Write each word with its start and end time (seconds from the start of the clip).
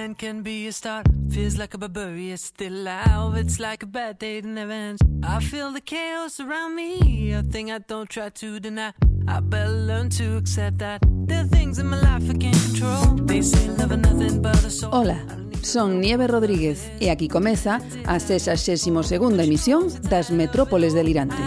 end 0.04 0.18
can 0.18 0.42
be 0.42 0.66
a 0.68 0.72
start. 0.72 1.06
Feels 1.30 1.56
like 1.56 1.74
a 1.74 1.78
barbarian 1.78 2.36
still 2.36 2.72
alive. 2.72 3.36
It's 3.36 3.58
like 3.58 3.82
a 3.82 3.86
bad 3.86 4.18
day 4.18 4.40
that 4.40 4.48
never 4.48 4.72
ends. 4.72 5.02
I 5.22 5.40
feel 5.40 5.72
the 5.72 5.80
chaos 5.80 6.40
around 6.40 6.76
me, 6.76 7.32
a 7.32 7.42
thing 7.42 7.70
I 7.70 7.78
don't 7.78 8.08
try 8.08 8.28
to 8.28 8.60
deny. 8.60 8.92
I 9.26 9.40
better 9.40 9.72
learn 9.72 10.10
to 10.10 10.36
accept 10.36 10.78
that 10.78 11.00
there 11.26 11.40
are 11.44 11.48
things 11.48 11.78
in 11.78 11.86
my 11.86 12.00
life 12.00 12.28
I 12.30 12.34
can't 12.34 12.60
control. 12.66 13.26
They 13.26 13.42
say 13.42 13.68
love 13.78 13.96
nothing 13.96 14.42
but 14.42 14.64
a 14.64 14.70
soul. 14.70 14.90
Hola. 14.92 15.18
Son 15.62 15.98
Nieve 15.98 16.26
Rodríguez 16.26 16.90
e 17.00 17.08
aquí 17.08 17.26
comeza 17.26 17.80
a 18.06 18.16
62ª 18.18 19.42
emisión 19.42 19.88
das 20.10 20.30
Metrópoles 20.30 20.92
delirantes. 20.92 21.38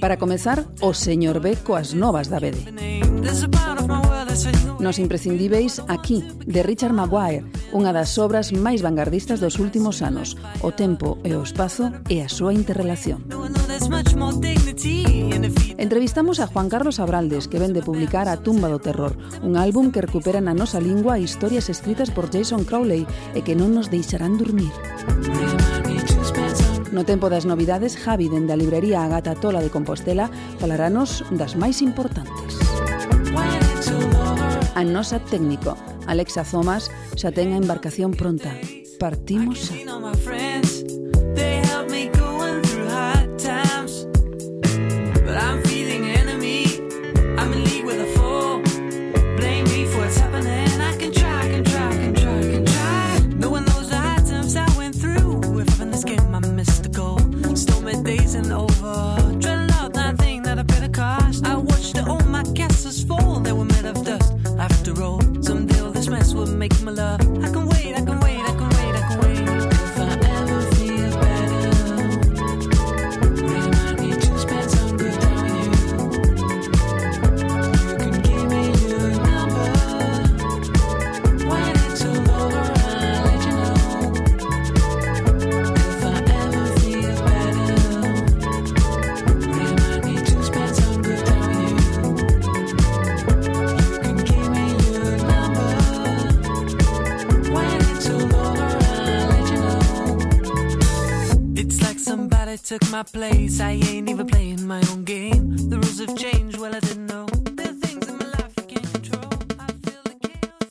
Para 0.00 0.16
comezar, 0.16 0.64
o 0.80 0.94
señor 0.94 1.40
B 1.40 1.56
coas 1.56 1.92
novas 1.92 2.30
da 2.30 2.40
BD 2.40 2.56
nos 4.80 4.98
imprescindíveis 4.98 5.82
aquí, 5.86 6.24
de 6.46 6.64
Richard 6.64 6.96
Maguire, 6.96 7.44
unha 7.70 7.92
das 7.92 8.16
obras 8.16 8.50
máis 8.50 8.80
vanguardistas 8.80 9.38
dos 9.38 9.60
últimos 9.60 10.00
anos, 10.00 10.34
o 10.64 10.72
tempo 10.72 11.20
e 11.22 11.36
o 11.36 11.44
espazo 11.44 11.92
e 12.08 12.24
a 12.24 12.28
súa 12.32 12.56
interrelación. 12.56 13.28
Entrevistamos 15.76 16.40
a 16.40 16.48
Juan 16.48 16.68
Carlos 16.72 16.98
Abraldes, 16.98 17.46
que 17.46 17.60
vende 17.60 17.84
publicar 17.84 18.26
A 18.26 18.40
tumba 18.40 18.72
do 18.72 18.80
terror, 18.80 19.16
un 19.44 19.60
álbum 19.60 19.92
que 19.92 20.00
recupera 20.00 20.40
na 20.40 20.56
nosa 20.56 20.80
lingua 20.80 21.20
historias 21.20 21.68
escritas 21.68 22.08
por 22.08 22.32
Jason 22.32 22.64
Crowley 22.64 23.04
e 23.36 23.44
que 23.44 23.52
non 23.52 23.76
nos 23.76 23.92
deixarán 23.92 24.40
dormir. 24.40 24.72
No 26.90 27.06
tempo 27.06 27.30
das 27.30 27.46
novidades, 27.46 27.94
Javi, 27.96 28.26
dende 28.26 28.52
a 28.52 28.58
librería 28.58 29.04
Agata 29.04 29.38
Tola 29.38 29.62
de 29.62 29.70
Compostela, 29.70 30.26
falaranos 30.58 31.22
das 31.30 31.54
máis 31.54 31.84
importantes. 31.84 32.69
A 34.74 34.84
nosa 34.84 35.18
técnico, 35.18 35.76
Alexa 36.06 36.44
Zomas, 36.44 36.90
xa 37.18 37.34
ten 37.34 37.52
a 37.52 37.58
embarcación 37.58 38.14
pronta. 38.14 38.54
Partimos. 39.02 39.70
my 102.90 103.02
place. 103.02 103.60
I 103.60 103.72
ain't 103.72 104.08
even 104.10 104.26
playing 104.26 104.66
my 104.66 104.80
own 104.92 105.04
game. 105.04 105.56
The 105.70 105.76
rules 105.76 106.00
have 106.00 106.16
changed. 106.16 106.58
Well, 106.58 106.74
I 106.74 106.80
didn't 106.80 107.06
know. 107.06 107.26
the 107.26 107.72
things 107.82 108.06
in 108.08 108.16
my 108.18 108.26
life 108.38 108.54
i 108.58 108.62
can't 108.62 108.88
control 108.92 109.24
i 109.58 109.66
feel 109.84 110.02
the 110.04 110.14
cage 110.22 110.50
around 110.54 110.70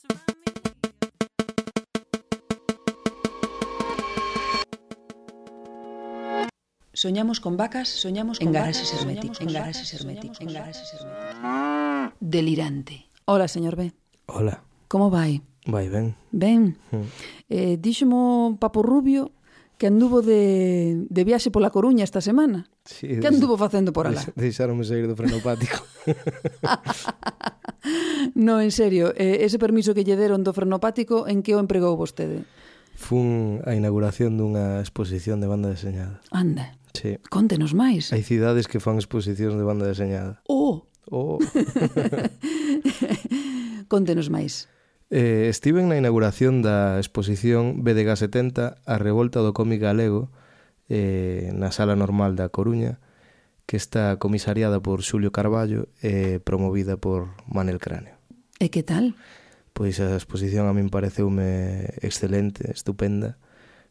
me 6.44 6.48
Soñamos 6.92 7.40
con 7.40 7.56
vacas, 7.56 7.88
soñamos 7.88 8.38
con 8.38 8.48
en 8.48 8.52
garaxes 8.52 8.92
herméticas, 8.92 9.40
en 9.40 9.52
garaxes 9.52 9.94
herméticos. 9.94 10.40
en 10.40 10.52
garaxes 10.52 10.92
herméticos. 10.94 12.14
Delirante. 12.20 13.06
Hola, 13.24 13.48
señor 13.48 13.76
B. 13.76 13.92
Hola. 14.26 14.62
Como 14.88 15.08
vai? 15.10 15.40
Vai 15.66 15.88
ben. 15.88 16.16
Ben. 16.32 16.76
Mm. 16.90 16.96
Eh, 17.48 17.76
dixemo 17.80 18.56
Papo 18.60 18.82
Rubio 18.82 19.32
que 19.80 19.86
anduvo 19.86 20.20
de, 20.20 21.06
de 21.08 21.24
viaxe 21.24 21.48
pola 21.48 21.72
Coruña 21.72 22.04
esta 22.04 22.20
semana. 22.20 22.68
Sí, 22.84 23.16
que 23.16 23.24
anduvo 23.24 23.56
facendo 23.56 23.96
por 23.96 24.04
alá? 24.04 24.20
Deixáronme 24.36 24.84
sair 24.84 25.08
do 25.08 25.16
frenopático. 25.16 25.80
no, 28.36 28.60
en 28.60 28.76
serio, 28.76 29.16
ese 29.16 29.56
permiso 29.56 29.96
que 29.96 30.04
lle 30.04 30.20
deron 30.20 30.44
do 30.44 30.52
frenopático, 30.52 31.24
en 31.24 31.40
que 31.40 31.56
o 31.56 31.64
empregou 31.64 31.96
vostede? 31.96 32.44
Fun 32.92 33.64
a 33.64 33.72
inauguración 33.72 34.36
dunha 34.36 34.84
exposición 34.84 35.40
de 35.40 35.48
banda 35.48 35.72
deseñada. 35.72 36.20
Anda. 36.28 36.76
Sí. 36.92 37.16
Contenos 37.32 37.72
máis. 37.72 38.12
Hai 38.12 38.20
cidades 38.20 38.68
que 38.68 38.84
fan 38.84 39.00
exposicións 39.00 39.56
de 39.56 39.64
banda 39.64 39.88
deseñada. 39.88 40.44
Oh! 40.44 40.84
Oh! 41.08 41.40
Contenos 43.88 44.28
máis. 44.28 44.68
Eh, 45.10 45.50
estive 45.50 45.82
na 45.82 45.98
inauguración 45.98 46.62
da 46.62 47.02
exposición 47.02 47.82
BDG 47.82 48.14
70 48.14 48.78
A 48.86 48.94
revolta 48.94 49.42
do 49.42 49.50
cómic 49.50 49.82
galego 49.82 50.30
eh, 50.86 51.50
na 51.50 51.74
sala 51.74 51.98
normal 51.98 52.38
da 52.38 52.46
Coruña 52.46 53.02
que 53.66 53.74
está 53.74 54.14
comisariada 54.22 54.78
por 54.78 55.02
Xulio 55.02 55.34
Carballo 55.34 55.90
e 55.98 56.38
eh, 56.38 56.38
promovida 56.38 56.94
por 56.94 57.34
Manel 57.50 57.82
Cráneo. 57.82 58.14
E 58.62 58.70
que 58.70 58.86
tal? 58.86 59.18
Pois 59.74 59.98
a 59.98 60.14
exposición 60.14 60.70
a 60.70 60.74
min 60.74 60.94
pareceume 60.94 61.90
excelente, 62.02 62.70
estupenda. 62.70 63.38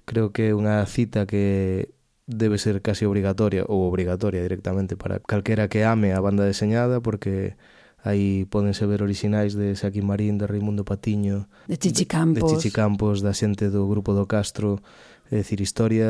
Creo 0.08 0.32
que 0.32 0.52
é 0.52 0.56
unha 0.56 0.84
cita 0.88 1.28
que 1.28 1.96
debe 2.32 2.56
ser 2.60 2.80
casi 2.80 3.04
obrigatoria 3.04 3.68
ou 3.68 3.88
obrigatoria 3.88 4.40
directamente 4.40 4.96
para 4.96 5.20
calquera 5.20 5.68
que 5.68 5.84
ame 5.84 6.16
a 6.16 6.24
banda 6.24 6.48
deseñada 6.48 7.04
porque 7.04 7.60
Aí 8.04 8.48
pódense 8.48 8.88
ver 8.88 9.04
orixinais 9.04 9.60
de 9.60 9.76
Saquín 9.76 10.08
Marín, 10.08 10.40
de 10.40 10.48
Raimundo 10.48 10.88
Patiño, 10.88 11.52
de 11.68 11.76
Chichi 11.76 12.08
Campos, 12.08 12.40
de, 12.40 12.48
de 12.48 12.50
Chichi 12.56 12.72
Campos 12.72 13.20
da 13.20 13.36
xente 13.36 13.68
do 13.68 13.84
grupo 13.92 14.16
do 14.16 14.24
Castro, 14.24 14.80
é 15.30 15.44
dicir, 15.44 15.62
historia 15.62 16.10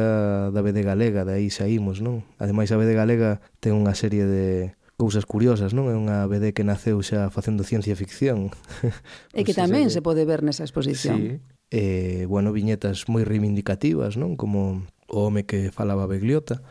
da 0.53 0.61
BD 0.61 0.85
Galega, 0.85 1.25
de 1.25 1.33
aí 1.35 1.49
saímos, 1.49 1.99
non? 1.99 2.23
Ademais, 2.39 2.71
a 2.71 2.79
BD 2.79 2.95
Galega 2.95 3.43
ten 3.59 3.75
unha 3.75 3.91
serie 3.91 4.23
de 4.23 4.77
cousas 4.95 5.25
curiosas, 5.25 5.75
non? 5.75 5.91
É 5.91 5.95
unha 5.95 6.23
BD 6.27 6.55
que 6.55 6.63
naceu 6.63 6.99
xa 7.03 7.27
facendo 7.33 7.67
ciencia 7.67 7.95
ficción. 7.95 8.51
E 9.35 9.43
que 9.43 9.51
pois 9.51 9.59
tamén 9.59 9.91
se 9.91 9.99
pode 9.99 10.23
ver 10.23 10.45
nesa 10.45 10.63
exposición. 10.63 11.17
Sí. 11.19 11.27
Eh, 11.71 12.23
bueno, 12.31 12.55
viñetas 12.55 13.07
moi 13.11 13.27
reivindicativas, 13.27 14.15
non? 14.15 14.37
Como 14.37 14.85
o 15.09 15.25
home 15.25 15.43
que 15.43 15.73
falaba 15.73 16.07
Begliota, 16.07 16.61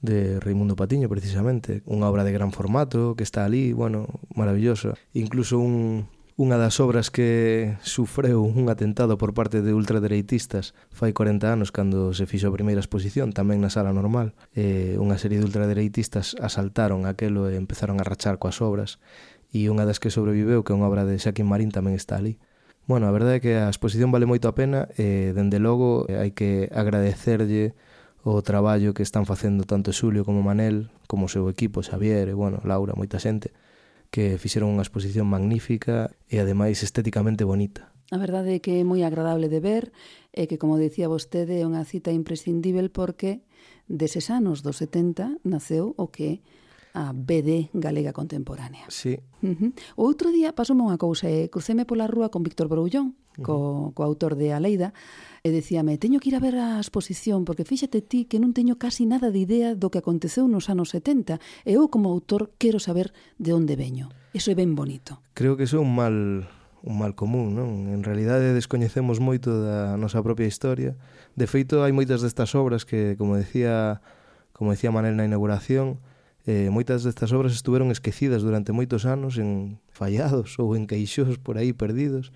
de 0.00 0.38
Raimundo 0.40 0.76
Patiño 0.76 1.08
precisamente, 1.10 1.82
unha 1.84 2.06
obra 2.06 2.22
de 2.22 2.34
gran 2.34 2.54
formato 2.54 3.18
que 3.18 3.26
está 3.26 3.44
ali, 3.44 3.74
bueno, 3.74 4.06
maravillosa. 4.34 4.94
Incluso 5.14 5.58
un 5.58 6.06
unha 6.38 6.54
das 6.54 6.78
obras 6.78 7.10
que 7.10 7.74
sufreu 7.82 8.46
un 8.46 8.70
atentado 8.70 9.18
por 9.18 9.34
parte 9.34 9.58
de 9.58 9.74
ultradereitistas 9.74 10.70
fai 10.86 11.10
40 11.10 11.50
anos 11.50 11.74
cando 11.74 12.14
se 12.14 12.30
fixo 12.30 12.46
a 12.46 12.54
primeira 12.54 12.78
exposición 12.78 13.34
tamén 13.34 13.58
na 13.58 13.74
sala 13.74 13.90
normal. 13.90 14.38
Eh, 14.54 14.94
unha 15.02 15.18
serie 15.18 15.42
de 15.42 15.46
ultradereitistas 15.50 16.38
asaltaron 16.38 17.10
aquelo 17.10 17.50
e 17.50 17.58
empezaron 17.58 17.98
a 17.98 18.06
rachar 18.06 18.38
coas 18.38 18.62
obras. 18.62 19.02
E 19.50 19.66
unha 19.66 19.82
das 19.82 19.98
que 19.98 20.14
sobreviveu 20.14 20.62
que 20.62 20.70
é 20.70 20.78
unha 20.78 20.86
obra 20.86 21.02
de 21.02 21.18
Xaquín 21.18 21.50
Marín 21.50 21.74
tamén 21.74 21.98
está 21.98 22.22
ali. 22.22 22.38
Bueno, 22.86 23.10
a 23.10 23.12
verdade 23.12 23.36
é 23.36 23.42
que 23.42 23.54
a 23.58 23.66
exposición 23.66 24.14
vale 24.14 24.30
moito 24.30 24.46
a 24.46 24.54
pena 24.54 24.86
e, 24.94 25.34
dende 25.34 25.58
logo, 25.58 26.06
hai 26.06 26.30
que 26.30 26.70
agradecerlle 26.70 27.74
o 28.22 28.42
traballo 28.42 28.94
que 28.94 29.02
están 29.02 29.26
facendo 29.26 29.64
tanto 29.64 29.94
Xulio 29.94 30.24
como 30.24 30.42
Manel, 30.42 30.90
como 31.06 31.26
o 31.26 31.32
seu 31.32 31.46
equipo, 31.48 31.82
Xavier 31.82 32.28
e, 32.28 32.34
bueno, 32.34 32.58
Laura, 32.66 32.98
moita 32.98 33.22
xente, 33.22 33.54
que 34.10 34.40
fixeron 34.40 34.72
unha 34.74 34.84
exposición 34.84 35.28
magnífica 35.28 36.10
e, 36.26 36.40
ademais, 36.40 36.82
estéticamente 36.82 37.44
bonita. 37.44 37.92
A 38.08 38.16
verdade 38.16 38.56
é 38.56 38.62
que 38.64 38.80
é 38.80 38.84
moi 38.88 39.04
agradable 39.04 39.52
de 39.52 39.60
ver 39.60 39.92
e 40.32 40.48
que, 40.48 40.56
como 40.56 40.80
dicía 40.80 41.12
vostede, 41.12 41.60
é 41.60 41.64
unha 41.68 41.84
cita 41.84 42.08
imprescindível 42.08 42.88
porque 42.88 43.44
deses 43.84 44.32
anos 44.32 44.64
dos 44.64 44.80
70 44.80 45.44
naceu 45.44 45.92
o 46.00 46.08
que 46.08 46.40
a 46.96 47.12
BD 47.12 47.68
galega 47.76 48.16
contemporánea. 48.16 48.88
Sí. 48.88 49.20
Uh 49.44 49.54
-huh. 49.54 49.70
O 50.00 50.08
outro 50.08 50.32
día 50.32 50.56
pasoume 50.56 50.88
unha 50.88 50.96
cousa, 50.96 51.28
eh, 51.28 51.52
cruceme 51.52 51.84
pola 51.84 52.08
rúa 52.08 52.32
con 52.32 52.42
Víctor 52.42 52.66
Broullón, 52.72 53.12
co, 53.44 53.54
uh 53.54 53.60
-huh. 53.60 53.94
co 53.94 54.00
autor 54.02 54.40
de 54.40 54.56
Aleida, 54.56 54.96
e 55.42 55.54
decíame, 55.54 55.98
teño 55.98 56.18
que 56.20 56.30
ir 56.30 56.36
a 56.36 56.42
ver 56.42 56.56
a 56.58 56.78
exposición 56.78 57.44
porque 57.44 57.66
fíxate 57.66 58.02
ti 58.02 58.26
que 58.26 58.42
non 58.42 58.56
teño 58.56 58.76
casi 58.76 59.06
nada 59.06 59.30
de 59.30 59.40
idea 59.42 59.68
do 59.74 59.90
que 59.90 60.02
aconteceu 60.02 60.46
nos 60.50 60.70
anos 60.70 60.94
70 60.94 61.38
e 61.66 61.78
eu 61.78 61.86
como 61.90 62.10
autor 62.10 62.54
quero 62.58 62.78
saber 62.82 63.14
de 63.38 63.54
onde 63.54 63.78
veño. 63.78 64.10
Eso 64.34 64.50
é 64.50 64.56
ben 64.58 64.74
bonito. 64.74 65.22
Creo 65.34 65.56
que 65.56 65.64
iso 65.66 65.78
é 65.78 65.82
un 65.82 65.94
mal 65.94 66.46
un 66.82 66.96
mal 66.98 67.14
común, 67.18 67.58
non? 67.58 67.90
En 67.90 68.06
realidade 68.06 68.54
descoñecemos 68.54 69.18
moito 69.18 69.50
da 69.50 69.98
nosa 69.98 70.22
propia 70.22 70.46
historia. 70.46 70.94
De 71.34 71.50
feito, 71.50 71.82
hai 71.82 71.90
moitas 71.90 72.22
destas 72.22 72.54
obras 72.54 72.86
que, 72.86 73.18
como 73.18 73.34
decía, 73.34 74.00
como 74.54 74.70
decía 74.70 74.94
Manel 74.94 75.18
na 75.18 75.26
inauguración, 75.26 75.98
eh, 76.46 76.70
moitas 76.70 77.02
destas 77.02 77.34
obras 77.34 77.52
estuveron 77.52 77.90
esquecidas 77.90 78.40
durante 78.40 78.72
moitos 78.72 79.04
anos 79.04 79.36
en 79.36 79.82
fallados 79.90 80.56
ou 80.62 80.72
en 80.78 80.86
queixos 80.86 81.36
por 81.36 81.58
aí 81.58 81.74
perdidos 81.74 82.32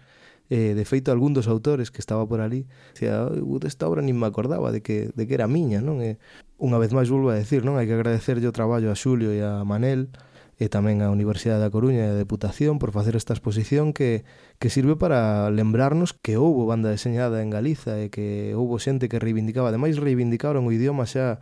Eh, 0.53 0.75
de 0.75 0.85
feito, 0.85 1.09
algún 1.09 1.33
dos 1.33 1.49
autores 1.49 1.89
que 1.89 2.05
estaba 2.05 2.29
por 2.29 2.45
ali 2.45 2.69
dicía, 2.93 3.25
esta 3.65 3.89
obra 3.89 4.05
nin 4.05 4.21
me 4.21 4.29
acordaba 4.29 4.69
de 4.69 4.85
que, 4.85 5.09
de 5.17 5.25
que 5.25 5.33
era 5.33 5.49
miña, 5.49 5.81
non? 5.81 6.05
E, 6.05 6.21
unha 6.61 6.77
vez 6.77 6.93
máis 6.93 7.09
volvo 7.09 7.33
a 7.33 7.41
decir, 7.41 7.65
non? 7.65 7.81
Hai 7.81 7.89
que 7.89 7.97
agradecerlle 7.97 8.45
o 8.45 8.53
traballo 8.53 8.93
a 8.93 8.97
Xulio 8.99 9.33
e 9.33 9.41
a 9.41 9.65
Manel 9.65 10.13
e 10.61 10.69
tamén 10.69 11.01
a 11.01 11.09
Universidade 11.09 11.65
da 11.65 11.73
Coruña 11.73 12.05
e 12.05 12.13
a 12.13 12.21
Deputación 12.21 12.77
por 12.77 12.93
facer 12.93 13.17
esta 13.17 13.33
exposición 13.33 13.97
que, 13.97 14.29
que 14.61 14.69
sirve 14.69 14.93
para 14.93 15.49
lembrarnos 15.49 16.13
que 16.13 16.37
houbo 16.37 16.69
banda 16.69 16.93
deseñada 16.93 17.41
en 17.41 17.49
Galiza 17.49 17.97
e 18.05 18.13
que 18.13 18.53
houbo 18.53 18.77
xente 18.77 19.09
que 19.09 19.17
reivindicaba, 19.17 19.73
ademais 19.73 19.97
reivindicaron 19.97 20.69
o 20.69 20.75
idioma 20.77 21.09
xa 21.09 21.41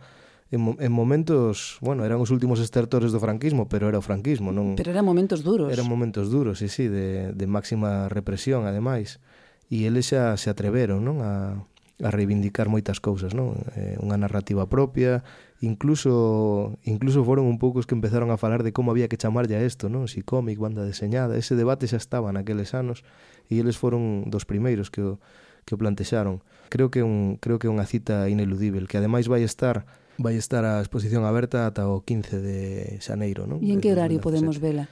en, 0.51 0.75
en 0.79 0.91
momentos, 0.91 1.79
bueno, 1.79 2.03
eran 2.03 2.19
os 2.19 2.29
últimos 2.29 2.59
estertores 2.59 3.15
do 3.15 3.23
franquismo, 3.23 3.71
pero 3.71 3.87
era 3.87 3.97
o 3.97 4.03
franquismo, 4.03 4.51
non? 4.51 4.75
Pero 4.75 4.91
eran 4.91 5.07
momentos 5.07 5.47
duros. 5.47 5.71
Eran 5.71 5.87
momentos 5.87 6.27
duros, 6.27 6.59
sí, 6.59 6.67
sí, 6.67 6.91
de, 6.91 7.31
de 7.31 7.45
máxima 7.47 8.11
represión, 8.11 8.67
ademais. 8.67 9.23
E 9.71 9.87
eles 9.87 10.11
xa 10.11 10.35
se 10.35 10.51
atreveron, 10.51 11.07
non, 11.07 11.23
a, 11.23 11.55
a 12.03 12.09
reivindicar 12.11 12.67
moitas 12.67 12.99
cousas, 12.99 13.31
non? 13.31 13.55
Eh, 13.79 13.95
unha 14.03 14.19
narrativa 14.19 14.67
propia, 14.67 15.23
incluso 15.63 16.75
incluso 16.83 17.23
foron 17.23 17.47
un 17.47 17.55
pouco 17.55 17.79
os 17.79 17.87
que 17.87 17.95
empezaron 17.95 18.27
a 18.33 18.37
falar 18.37 18.59
de 18.67 18.75
como 18.75 18.91
había 18.91 19.07
que 19.07 19.15
chamarlle 19.15 19.55
a 19.55 19.63
isto, 19.63 19.87
non? 19.87 20.11
Si 20.11 20.19
cómic, 20.19 20.59
banda 20.59 20.83
deseñada, 20.83 21.39
ese 21.39 21.55
debate 21.55 21.87
xa 21.87 21.95
estaba 21.95 22.33
naqueles 22.35 22.75
anos 22.75 23.07
e 23.47 23.61
eles 23.63 23.79
foron 23.79 24.27
dos 24.27 24.43
primeiros 24.43 24.91
que 24.91 24.99
o, 24.99 25.23
que 25.63 25.77
o 25.77 25.79
plantexaron. 25.79 26.43
Creo 26.67 26.91
que 26.91 27.07
un 27.07 27.39
creo 27.39 27.55
que 27.55 27.69
é 27.69 27.73
unha 27.73 27.87
cita 27.87 28.27
ineludível, 28.27 28.91
que 28.91 28.99
ademais 28.99 29.31
vai 29.31 29.47
estar 29.47 29.87
vai 30.17 30.35
estar 30.35 30.65
a 30.65 30.81
exposición 30.81 31.23
aberta 31.23 31.69
ata 31.69 31.87
o 31.87 32.03
15 32.03 32.41
de 32.41 32.59
xaneiro, 32.99 33.47
non? 33.47 33.63
E 33.63 33.71
en 33.71 33.79
que 33.79 33.93
horario 33.93 34.19
podemos 34.19 34.59
vela? 34.59 34.89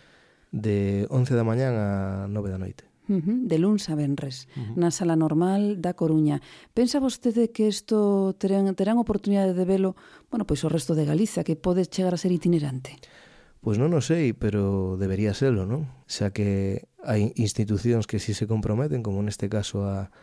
De 0.54 1.06
11 1.12 1.36
da 1.36 1.44
mañán 1.44 1.75
a 1.75 2.25
9 2.30 2.50
da 2.50 2.60
noite. 2.62 2.88
Uh 3.10 3.25
-huh. 3.25 3.38
De 3.50 3.57
luns 3.57 3.89
a 3.89 3.98
venres, 3.98 4.45
uh 4.54 4.62
-huh. 4.62 4.75
na 4.77 4.94
sala 4.94 5.18
normal 5.18 5.81
da 5.81 5.98
Coruña. 5.98 6.45
Pensa 6.77 7.01
vostede 7.01 7.50
que 7.50 7.66
isto 7.66 8.31
terán, 8.38 8.69
terán 8.77 9.01
oportunidade 9.01 9.57
de 9.57 9.66
velo, 9.66 9.98
bueno, 10.30 10.45
pois 10.45 10.62
o 10.62 10.69
resto 10.69 10.94
de 10.94 11.10
Galiza, 11.10 11.42
que 11.42 11.57
pode 11.57 11.89
chegar 11.89 12.13
a 12.13 12.22
ser 12.22 12.30
itinerante? 12.30 13.01
Pois 13.60 13.75
non 13.75 13.92
o 13.92 14.00
sei, 14.00 14.31
pero 14.31 14.95
debería 14.95 15.36
serlo, 15.36 15.65
non? 15.65 15.89
Xa 16.07 16.31
que 16.31 16.88
hai 17.04 17.33
institucións 17.36 18.07
que 18.07 18.22
si 18.22 18.31
se 18.38 18.48
comprometen, 18.48 19.04
como 19.04 19.19
neste 19.25 19.50
caso 19.50 19.83
a, 19.83 20.13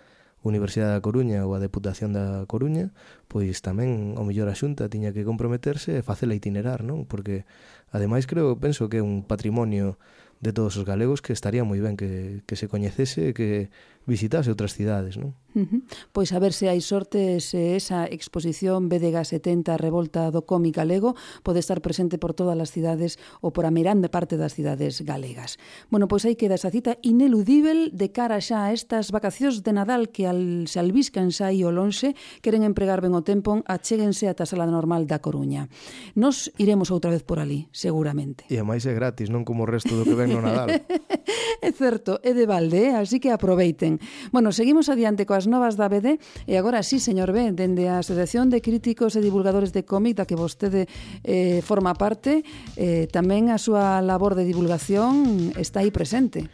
Universidade 0.43 0.95
da 0.95 1.05
Coruña 1.05 1.43
ou 1.47 1.57
a 1.57 1.63
Deputación 1.63 2.13
da 2.13 2.45
Coruña, 2.47 2.93
pois 3.27 3.65
tamén 3.65 4.15
o 4.15 4.23
mellor 4.23 4.47
a 4.51 4.59
Xunta 4.59 4.91
tiña 4.93 5.11
que 5.11 5.27
comprometerse 5.27 5.99
e 5.99 6.07
facela 6.07 6.37
itinerar, 6.37 6.85
non? 6.85 7.09
Porque 7.09 7.49
ademais 7.91 8.29
creo, 8.31 8.57
penso 8.61 8.87
que 8.93 9.01
é 9.01 9.05
un 9.05 9.27
patrimonio 9.27 9.99
de 10.41 10.53
todos 10.53 10.77
os 10.77 10.85
galegos 10.85 11.25
que 11.25 11.33
estaría 11.33 11.65
moi 11.65 11.81
ben 11.81 11.97
que, 11.97 12.45
que 12.45 12.55
se 12.61 12.69
coñecese, 12.69 13.33
que 13.33 13.73
visitase 14.07 14.49
outras 14.49 14.73
cidades, 14.73 15.19
non? 15.19 15.35
Uh 15.57 15.67
-huh. 15.67 15.81
Pois 16.13 16.31
a 16.31 16.39
ver 16.39 16.53
se 16.53 16.71
hai 16.71 16.79
sorte 16.81 17.41
se 17.43 17.75
esa 17.75 18.07
exposición 18.07 18.87
BDG 18.87 19.25
70 19.25 19.75
Revolta 19.77 20.31
do 20.31 20.47
cómic 20.47 20.79
galego 20.79 21.19
pode 21.43 21.59
estar 21.59 21.83
presente 21.83 22.17
por 22.21 22.37
todas 22.37 22.55
as 22.55 22.71
cidades 22.71 23.19
ou 23.43 23.51
por 23.51 23.67
a 23.67 23.75
merande 23.75 24.07
parte 24.13 24.39
das 24.39 24.55
cidades 24.55 25.03
galegas. 25.03 25.59
Bueno, 25.91 26.07
pois 26.07 26.23
aí 26.29 26.39
queda 26.39 26.55
esa 26.55 26.71
cita 26.71 27.01
ineludível 27.03 27.91
de 27.91 28.13
cara 28.15 28.39
xa 28.39 28.69
a 28.69 28.73
estas 28.73 29.11
vacacións 29.11 29.67
de 29.67 29.73
Nadal 29.75 30.15
que 30.15 30.29
al, 30.29 30.71
se 30.71 30.79
albiscan 30.79 31.35
xa 31.35 31.51
aí 31.51 31.67
o 31.67 31.75
lonxe, 31.75 32.15
queren 32.45 32.63
empregar 32.63 33.03
ben 33.03 33.17
o 33.17 33.27
tempo, 33.27 33.65
achéguense 33.67 34.31
ata 34.31 34.45
a 34.45 34.51
sala 34.51 34.71
normal 34.71 35.09
da 35.11 35.19
Coruña. 35.19 35.67
Nos 36.15 36.53
iremos 36.63 36.95
outra 36.95 37.11
vez 37.11 37.27
por 37.27 37.43
ali, 37.43 37.67
seguramente. 37.75 38.47
E 38.53 38.61
a 38.61 38.65
máis 38.65 38.87
é 38.87 38.95
gratis, 38.95 39.33
non 39.33 39.43
como 39.43 39.65
o 39.65 39.69
resto 39.69 39.99
do 39.99 40.07
que 40.07 40.15
ven 40.15 40.31
no 40.31 40.45
Nadal. 40.45 40.71
é 41.67 41.71
certo, 41.73 42.21
é 42.23 42.37
de 42.37 42.47
balde, 42.47 42.93
eh? 42.93 42.95
así 42.95 43.19
que 43.19 43.33
aproveiten. 43.35 43.96
Bueno, 44.33 44.53
seguimos 44.53 44.89
adiante 44.89 45.27
coas 45.27 45.47
novas 45.47 45.77
da 45.77 45.89
BD 45.91 46.19
e 46.47 46.55
agora 46.57 46.83
sí, 46.83 46.99
señor 46.99 47.33
B, 47.33 47.53
dende 47.53 47.89
a 47.89 48.01
Asociación 48.01 48.49
de 48.49 48.63
Críticos 48.63 49.15
e 49.17 49.25
Divulgadores 49.25 49.73
de 49.73 49.85
Cómic 49.85 50.19
da 50.19 50.29
que 50.29 50.39
vostede 50.39 50.87
eh, 51.25 51.61
forma 51.63 51.95
parte, 51.95 52.45
eh, 52.77 53.09
tamén 53.11 53.49
a 53.53 53.59
súa 53.61 54.01
labor 54.05 54.37
de 54.37 54.45
divulgación 54.45 55.53
está 55.57 55.81
aí 55.85 55.91
presente. 55.91 56.49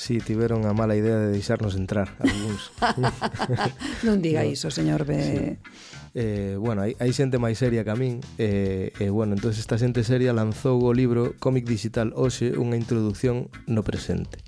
Sí, 0.00 0.16
tiveron 0.16 0.64
a 0.64 0.72
mala 0.72 0.96
idea 0.96 1.20
de 1.20 1.28
deixarnos 1.28 1.76
entrar 1.76 2.16
algúns. 2.24 2.72
non 4.06 4.24
diga 4.24 4.48
iso, 4.48 4.72
señor 4.72 5.04
B. 5.04 5.12
Sí. 5.20 5.36
Eh, 6.14 6.56
bueno, 6.58 6.82
hai, 6.82 6.96
hai 6.98 7.12
xente 7.12 7.36
máis 7.38 7.60
seria 7.60 7.84
que 7.84 7.92
a 7.92 8.00
min 8.00 8.18
eh, 8.40 8.90
eh, 8.98 9.12
bueno, 9.12 9.38
entón 9.38 9.54
esta 9.54 9.78
xente 9.78 10.02
seria 10.02 10.34
lanzou 10.34 10.80
o 10.82 10.90
libro 10.90 11.38
Cómic 11.38 11.68
Digital 11.70 12.10
Oxe 12.18 12.56
unha 12.58 12.74
introducción 12.74 13.46
no 13.70 13.86
presente 13.86 14.42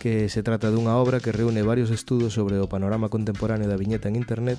que 0.00 0.32
se 0.32 0.42
trata 0.42 0.72
dunha 0.72 0.96
obra 0.96 1.20
que 1.20 1.30
reúne 1.30 1.60
varios 1.60 1.92
estudos 1.92 2.32
sobre 2.32 2.56
o 2.56 2.72
panorama 2.72 3.12
contemporáneo 3.12 3.68
da 3.68 3.76
viñeta 3.76 4.08
en 4.08 4.16
internet 4.16 4.56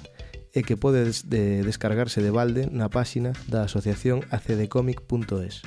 e 0.54 0.62
que 0.62 0.78
pode 0.78 1.02
des 1.02 1.26
de 1.26 1.66
descargarse 1.66 2.22
de 2.22 2.30
balde 2.30 2.70
na 2.70 2.94
páxina 2.94 3.34
da 3.50 3.66
asociación 3.66 4.22
acdcomic.es. 4.30 5.66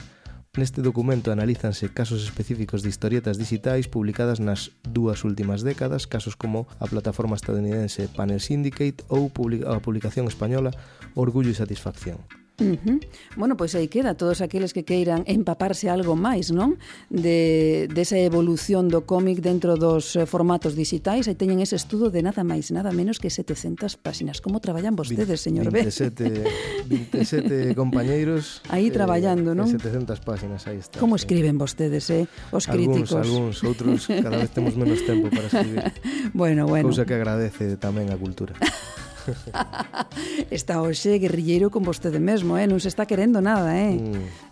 Neste 0.54 0.86
documento 0.86 1.34
analízanse 1.34 1.90
casos 1.90 2.22
específicos 2.22 2.86
de 2.86 2.94
historietas 2.94 3.34
digitais 3.42 3.90
publicadas 3.90 4.38
nas 4.38 4.70
dúas 4.86 5.26
últimas 5.26 5.66
décadas, 5.66 6.06
casos 6.06 6.38
como 6.38 6.70
a 6.78 6.86
plataforma 6.86 7.34
estadounidense 7.34 8.06
Panel 8.06 8.38
Syndicate 8.38 9.02
ou 9.10 9.34
a 9.66 9.82
publicación 9.82 10.30
española 10.30 10.70
Orgullo 11.18 11.50
e 11.50 11.58
Satisfacción. 11.58 12.22
Uh 12.56 12.78
-huh. 12.78 12.98
Bueno, 13.36 13.56
pois 13.56 13.74
aí 13.74 13.88
queda 13.88 14.14
todos 14.14 14.40
aqueles 14.40 14.72
que 14.72 14.86
queiran 14.86 15.26
empaparse 15.26 15.90
algo 15.90 16.14
máis, 16.14 16.54
non? 16.54 16.78
De, 17.10 17.90
desa 17.90 18.14
esa 18.14 18.22
evolución 18.22 18.86
do 18.86 19.02
cómic 19.02 19.42
dentro 19.42 19.74
dos 19.74 20.14
eh, 20.14 20.22
formatos 20.22 20.78
digitais, 20.78 21.26
aí 21.26 21.34
teñen 21.34 21.58
ese 21.58 21.74
estudo 21.74 22.14
de 22.14 22.22
nada 22.22 22.46
máis, 22.46 22.70
nada 22.70 22.94
menos 22.94 23.18
que 23.18 23.26
700 23.26 23.98
páxinas. 23.98 24.38
Como 24.38 24.62
traballan 24.62 24.94
vostedes, 24.94 25.42
señor 25.42 25.74
27, 25.74 26.46
B? 26.86 26.94
27 27.10 27.74
compañeiros. 27.74 28.62
Aí 28.70 28.86
eh, 28.86 28.94
traballando, 28.94 29.50
eh, 29.50 29.58
non? 29.58 29.66
700 29.66 30.22
páxinas, 30.22 30.62
aí 30.70 30.78
está. 30.78 31.02
Como 31.02 31.18
sí. 31.18 31.26
escriben 31.26 31.58
vostedes, 31.58 32.06
eh? 32.14 32.30
Os 32.54 32.70
críticos. 32.70 33.10
Alguns, 33.18 33.58
alguns, 33.58 33.66
outros, 33.66 33.98
cada 34.06 34.38
vez 34.38 34.54
temos 34.54 34.78
menos 34.78 35.02
tempo 35.02 35.26
para 35.26 35.50
escribir. 35.50 35.90
bueno, 36.32 36.70
bueno. 36.70 36.86
Cousa 36.86 37.02
que 37.02 37.18
agradece 37.18 37.74
tamén 37.82 38.14
a 38.14 38.16
cultura. 38.16 38.54
está 40.50 40.80
hoxe 40.82 41.18
guerrilleiro 41.18 41.70
con 41.70 41.84
vostede 41.84 42.20
mesmo, 42.20 42.56
eh? 42.58 42.66
non 42.68 42.80
se 42.80 42.90
está 42.90 43.08
querendo 43.08 43.40
nada. 43.40 43.74
Eh? 43.76 43.96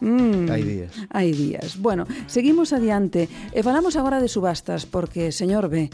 Mm. 0.01 0.47
Mm. 0.47 0.47
Hai 0.49 0.63
días. 0.63 0.93
Hai 1.11 1.31
días. 1.33 1.71
Bueno, 1.79 2.09
seguimos 2.29 2.73
adiante. 2.73 3.29
E 3.53 3.61
falamos 3.61 3.99
agora 3.99 4.23
de 4.23 4.29
subastas, 4.31 4.89
porque, 4.89 5.33
señor 5.35 5.69
B, 5.69 5.91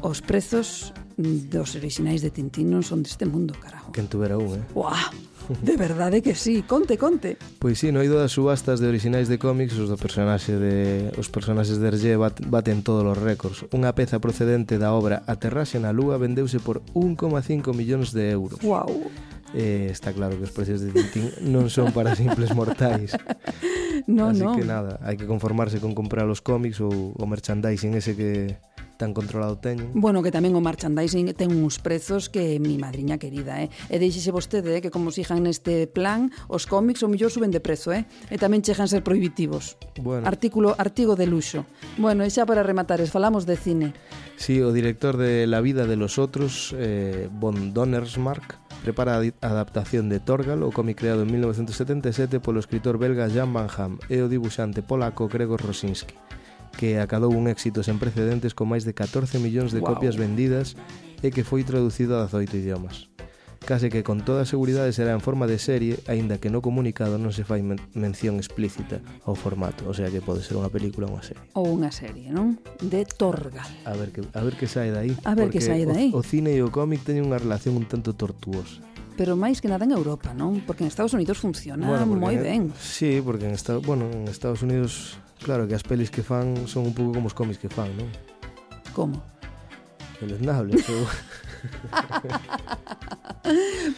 os 0.00 0.22
prezos 0.22 0.94
dos 1.18 1.74
orixinais 1.74 2.22
de 2.22 2.30
Tintín 2.30 2.70
non 2.70 2.86
son 2.86 3.02
deste 3.02 3.26
mundo, 3.26 3.54
carajo. 3.58 3.90
Quen 3.90 4.06
tuvera 4.06 4.38
un, 4.38 4.62
eh? 4.62 4.64
Uah! 4.74 5.27
De 5.62 5.76
verdade 5.76 6.20
que 6.20 6.34
sí, 6.34 6.62
conte, 6.62 6.98
conte. 6.98 7.36
Pois 7.58 7.78
sí, 7.78 7.92
no 7.92 8.04
ido 8.04 8.20
das 8.20 8.32
subastas 8.36 8.80
de 8.80 8.88
orixinais 8.88 9.28
de 9.32 9.40
cómics, 9.40 9.76
os 9.80 9.88
do 9.88 9.96
personaxe 9.96 10.54
de 10.60 11.08
os 11.16 11.32
personaxes 11.32 11.80
de 11.80 11.86
Hergé 11.88 12.14
bat, 12.20 12.36
baten 12.44 12.84
todos 12.84 13.04
os 13.04 13.16
récords. 13.16 13.64
Unha 13.72 13.96
peza 13.96 14.20
procedente 14.20 14.76
da 14.76 14.92
obra 14.92 15.24
Aterraxe 15.24 15.80
na 15.80 15.94
Lúa 15.94 16.20
vendeuse 16.20 16.60
por 16.60 16.84
1,5 16.92 17.72
millóns 17.72 18.12
de 18.12 18.28
euros. 18.30 18.60
Wow. 18.60 19.08
Eh, 19.56 19.88
está 19.90 20.12
claro 20.12 20.36
que 20.36 20.44
os 20.44 20.52
precios 20.52 20.84
de 20.84 20.92
Tintín 20.92 21.32
non 21.48 21.72
son 21.72 21.96
para 21.96 22.12
simples 22.12 22.52
mortais. 22.52 23.16
no, 24.04 24.28
Así 24.28 24.44
no. 24.44 24.52
que 24.52 24.64
nada, 24.68 25.00
hai 25.00 25.16
que 25.16 25.24
conformarse 25.24 25.80
con 25.80 25.96
comprar 25.96 26.28
os 26.28 26.44
cómics 26.44 26.84
ou 26.84 27.16
o 27.16 27.24
merchandising 27.24 27.96
ese 27.96 28.12
que 28.12 28.60
tan 28.98 29.14
controlado 29.14 29.56
teñen. 29.56 29.94
Bueno, 29.94 30.20
que 30.20 30.34
tamén 30.34 30.58
o 30.58 30.60
merchandising 30.60 31.30
ten 31.38 31.54
uns 31.54 31.78
prezos 31.78 32.26
que 32.26 32.58
mi 32.58 32.76
madriña 32.76 33.16
querida, 33.16 33.62
eh? 33.62 33.70
E 33.88 33.96
deixese 34.02 34.34
vostede 34.34 34.74
eh, 34.76 34.82
que 34.82 34.90
como 34.90 35.14
sigan 35.14 35.46
neste 35.46 35.86
plan, 35.86 36.34
os 36.50 36.66
cómics 36.66 37.06
o 37.06 37.08
mellor 37.08 37.30
suben 37.30 37.54
de 37.54 37.62
prezo, 37.62 37.94
eh? 37.94 38.04
E 38.28 38.36
tamén 38.36 38.60
chegan 38.60 38.90
ser 38.90 39.06
prohibitivos. 39.06 39.78
Bueno. 40.02 40.26
Artículo 40.26 40.74
artigo 40.76 41.14
de 41.14 41.30
luxo. 41.30 41.64
Bueno, 41.96 42.26
e 42.26 42.28
xa 42.28 42.44
para 42.44 42.66
rematar, 42.66 42.98
es 42.98 43.14
falamos 43.14 43.46
de 43.46 43.56
cine. 43.56 43.94
Sí, 44.34 44.60
o 44.60 44.74
director 44.74 45.16
de 45.16 45.46
La 45.46 45.62
vida 45.62 45.86
de 45.86 45.96
los 45.96 46.18
otros, 46.18 46.74
eh, 46.76 47.30
Von 47.30 47.72
Donnersmarck, 47.72 48.58
prepara 48.82 49.18
a 49.18 49.46
adaptación 49.46 50.10
de 50.10 50.18
Torgal, 50.18 50.66
o 50.66 50.74
cómic 50.74 50.98
creado 50.98 51.22
en 51.22 51.30
1977 51.30 52.42
polo 52.42 52.58
escritor 52.58 52.98
belga 52.98 53.30
Jan 53.30 53.54
Van 53.54 53.70
Ham 53.70 54.02
e 54.10 54.22
o 54.22 54.30
dibuixante 54.30 54.82
polaco 54.82 55.30
Gregor 55.30 55.62
Rosinski 55.62 56.14
que 56.78 57.02
acadou 57.02 57.34
un 57.34 57.50
éxito 57.50 57.82
sen 57.82 57.98
precedentes 57.98 58.54
con 58.54 58.70
máis 58.70 58.86
de 58.86 58.94
14 58.94 59.42
millóns 59.42 59.74
de 59.74 59.82
wow. 59.82 59.98
copias 59.98 60.14
vendidas 60.14 60.78
e 61.26 61.34
que 61.34 61.42
foi 61.42 61.66
traducido 61.66 62.22
a 62.22 62.30
18 62.30 62.54
idiomas. 62.54 63.10
Case 63.66 63.90
que 63.90 64.06
con 64.06 64.22
toda 64.22 64.46
a 64.46 64.48
seguridade 64.48 64.94
será 64.94 65.12
en 65.12 65.20
forma 65.20 65.50
de 65.50 65.58
serie, 65.58 65.98
aínda 66.06 66.38
que 66.38 66.48
no 66.48 66.62
comunicado 66.62 67.18
non 67.18 67.34
se 67.34 67.42
fai 67.42 67.60
men 67.60 67.82
mención 67.92 68.38
explícita 68.38 69.02
ao 69.26 69.34
formato, 69.34 69.90
o 69.90 69.92
sea 69.92 70.06
que 70.08 70.22
pode 70.22 70.46
ser 70.46 70.54
unha 70.54 70.70
película 70.70 71.10
ou 71.10 71.18
unha 71.18 71.26
serie. 71.26 71.42
Ou 71.58 71.66
unha 71.66 71.90
serie, 71.90 72.30
non? 72.30 72.62
De 72.78 73.02
Torgal. 73.04 73.68
A 73.82 73.98
ver 73.98 74.14
que 74.14 74.22
a 74.22 74.40
ver 74.46 74.54
que 74.54 74.70
sae 74.70 74.94
dai. 74.94 75.12
A 75.26 75.34
ver 75.34 75.50
que 75.50 75.58
sae 75.58 75.82
dai. 75.82 76.14
O, 76.14 76.22
o 76.22 76.24
cine 76.24 76.54
e 76.54 76.62
o 76.62 76.70
cómic 76.70 77.02
teñen 77.02 77.26
unha 77.26 77.42
relación 77.42 77.74
un 77.74 77.90
tanto 77.90 78.14
tortuosa 78.14 78.86
pero 79.18 79.34
máis 79.34 79.58
que 79.58 79.66
nada 79.66 79.82
en 79.82 79.90
Europa, 79.90 80.30
non? 80.30 80.62
Porque 80.62 80.86
en 80.86 80.88
Estados 80.94 81.10
Unidos 81.10 81.42
funciona 81.42 81.90
bueno, 81.90 82.06
moi 82.14 82.38
ben. 82.38 82.70
Sí, 82.78 83.18
porque 83.18 83.50
en 83.50 83.58
Estados, 83.58 83.82
bueno, 83.82 84.06
en 84.06 84.30
Estados 84.30 84.62
Unidos 84.62 85.18
Claro, 85.42 85.66
que 85.68 85.74
as 85.74 85.82
pelis 85.82 86.10
que 86.10 86.22
fan 86.22 86.66
son 86.66 86.90
un 86.90 86.94
pouco 86.94 87.14
como 87.14 87.26
os 87.30 87.34
cómics 87.34 87.58
que 87.58 87.70
fan, 87.70 87.90
non? 87.94 88.10
Como? 88.92 89.22
Deleznable, 90.20 90.76
pero... 90.86 91.02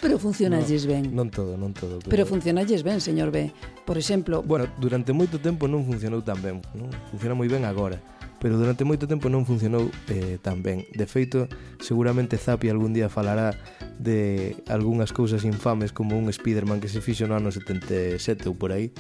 Pero 0.01 0.19
funcionalles 0.19 0.87
no, 0.87 0.93
ben. 0.93 1.05
Non 1.15 1.29
todo, 1.31 1.57
non 1.59 1.75
todo. 1.75 1.99
Pero, 2.05 2.11
pero 2.11 2.23
funcionalles 2.27 2.85
ben, 2.87 3.01
señor 3.03 3.35
B. 3.35 3.51
Por 3.85 3.99
exemplo... 3.99 4.43
Bueno, 4.47 4.71
durante 4.79 5.11
moito 5.13 5.43
tempo 5.43 5.67
non 5.67 5.83
funcionou 5.83 6.23
tan 6.23 6.39
ben. 6.39 6.63
Non? 6.77 6.93
Funciona 7.11 7.35
moi 7.35 7.51
ben 7.51 7.67
agora. 7.67 7.99
Pero 8.41 8.57
durante 8.57 8.87
moito 8.89 9.05
tempo 9.05 9.29
non 9.29 9.45
funcionou 9.45 9.91
eh, 10.09 10.39
tan 10.41 10.63
ben. 10.63 10.87
De 10.95 11.05
feito, 11.05 11.51
seguramente 11.83 12.41
Zapi 12.41 12.71
algún 12.71 12.95
día 12.95 13.13
falará 13.13 13.53
de 13.99 14.57
algunhas 14.71 15.13
cousas 15.13 15.45
infames 15.45 15.93
como 15.93 16.17
un 16.17 16.31
Spiderman 16.33 16.81
que 16.81 16.89
se 16.89 17.05
fixo 17.05 17.29
no 17.29 17.37
ano 17.37 17.53
77 17.53 18.49
ou 18.49 18.57
por 18.57 18.73
aí, 18.73 18.97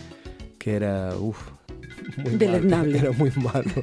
que 0.60 0.76
era, 0.76 1.16
uff, 1.16 1.56
muy 2.16 2.36
deleznable. 2.36 2.98
malo. 2.98 3.08
era 3.08 3.12
moi 3.12 3.32
malo, 3.36 3.76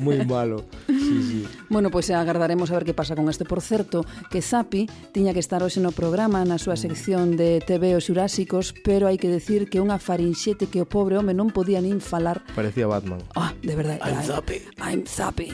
moi 0.00 0.18
malo. 0.24 0.58
Sí, 0.86 1.18
sí. 1.22 1.40
Bueno, 1.68 1.90
pois 1.90 2.08
pues, 2.08 2.16
agardaremos 2.16 2.70
a 2.70 2.74
ver 2.74 2.84
que 2.84 2.94
pasa 2.94 3.16
con 3.16 3.28
este. 3.28 3.44
Por 3.44 3.60
certo, 3.60 4.04
que 4.30 4.42
Sapi 4.42 4.88
tiña 5.12 5.32
que 5.32 5.40
estar 5.40 5.62
hoxe 5.62 5.80
no 5.80 5.92
programa 5.92 6.44
na 6.44 6.58
súa 6.58 6.76
sección 6.76 7.36
de 7.36 7.60
TV 7.60 7.96
os 7.96 8.06
Xurásicos, 8.06 8.74
pero 8.84 9.08
hai 9.08 9.16
que 9.16 9.32
decir 9.32 9.66
que 9.70 9.80
unha 9.80 9.96
farinxete 9.96 10.68
que 10.68 10.82
o 10.82 10.86
pobre 10.86 11.16
home 11.18 11.32
non 11.32 11.50
podía 11.50 11.80
nin 11.80 11.98
falar. 11.98 12.44
Parecía 12.52 12.86
Batman. 12.86 13.22
Ah, 13.34 13.56
de 13.62 13.74
verdade. 13.74 14.00
I'm 14.04 14.20
era, 14.20 14.22
Zappy. 14.22 14.58
I'm 14.80 15.02
Zappy. 15.08 15.48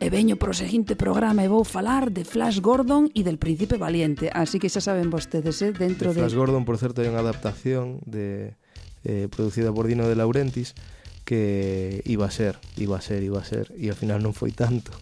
e 0.00 0.06
veño 0.08 0.36
pro 0.40 0.56
seguinte 0.56 0.96
programa 0.96 1.44
e 1.44 1.48
vou 1.48 1.62
falar 1.62 2.10
de 2.10 2.24
Flash 2.24 2.60
Gordon 2.60 3.12
e 3.12 3.22
del 3.22 3.38
Príncipe 3.38 3.76
Valiente. 3.76 4.32
Así 4.32 4.58
que 4.58 4.72
xa 4.72 4.80
saben 4.80 5.12
vostedes, 5.12 5.60
eh, 5.62 5.72
dentro 5.72 6.12
de... 6.12 6.20
Flash 6.20 6.34
de... 6.34 6.40
Gordon, 6.40 6.64
por 6.64 6.76
certo, 6.80 7.04
é 7.04 7.08
unha 7.08 7.22
adaptación 7.22 8.00
de 8.08 8.56
eh, 9.04 9.28
producida 9.28 9.72
por 9.72 9.86
Dino 9.86 10.08
de 10.08 10.16
Laurentiis, 10.16 10.74
que 11.24 12.04
iba 12.04 12.28
a 12.28 12.30
ser, 12.30 12.60
iba 12.76 12.96
a 12.96 13.02
ser, 13.02 13.24
iba 13.24 13.40
a 13.40 13.44
ser 13.44 13.72
e 13.74 13.88
ao 13.88 13.96
final 13.96 14.20
non 14.20 14.36
foi 14.36 14.52
tanto. 14.52 14.92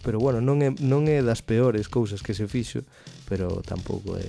Pero 0.00 0.20
bueno, 0.20 0.40
non 0.40 0.60
é, 0.64 0.72
non 0.80 1.08
é 1.08 1.20
das 1.20 1.40
peores 1.44 1.88
cousas 1.88 2.24
que 2.24 2.32
se 2.36 2.48
fixo, 2.48 2.84
pero 3.28 3.60
tampouco 3.64 4.16
é 4.16 4.28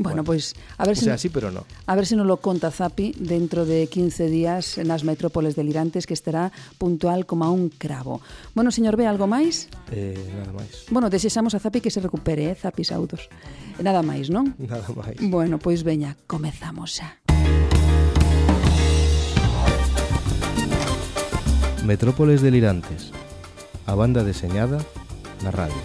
Bueno, 0.00 0.24
pois 0.24 0.56
a 0.78 0.88
ver 0.88 0.96
o 0.96 0.98
se 0.98 1.04
sea, 1.04 1.14
no, 1.14 1.18
sí, 1.18 1.28
pero 1.28 1.50
no. 1.50 1.66
A 1.84 1.94
ver 1.94 2.08
se 2.08 2.16
nos 2.16 2.24
non 2.24 2.32
lo 2.32 2.40
conta 2.40 2.72
Zapi 2.72 3.12
dentro 3.20 3.68
de 3.68 3.84
15 3.84 4.32
días 4.32 4.80
nas 4.80 5.04
metrópoles 5.04 5.60
delirantes 5.60 6.08
que 6.08 6.16
estará 6.16 6.56
puntual 6.80 7.28
como 7.28 7.44
a 7.44 7.52
un 7.52 7.68
cravo. 7.68 8.24
Bueno, 8.56 8.72
señor 8.72 8.96
B, 8.96 9.04
algo 9.04 9.28
máis? 9.28 9.68
Eh, 9.92 10.16
nada 10.40 10.56
máis. 10.56 10.88
Bueno, 10.88 11.12
desexamos 11.12 11.52
a 11.52 11.60
Zapi 11.60 11.84
que 11.84 11.92
se 11.92 12.00
recupere, 12.00 12.48
eh, 12.48 12.56
Zapi 12.56 12.80
Saudos. 12.80 13.28
Eh, 13.76 13.84
nada 13.84 14.00
máis, 14.00 14.32
non? 14.32 14.56
Nada 14.56 14.88
máis. 14.96 15.20
Bueno, 15.20 15.60
pois 15.60 15.84
veña, 15.84 16.16
comezamos 16.24 16.96
xa. 16.96 17.29
Metrópoles 21.84 22.42
Delirantes, 22.42 23.10
a 23.86 23.94
banda 23.96 24.22
deseñada 24.22 24.84
na 25.40 25.48
radio. 25.48 25.80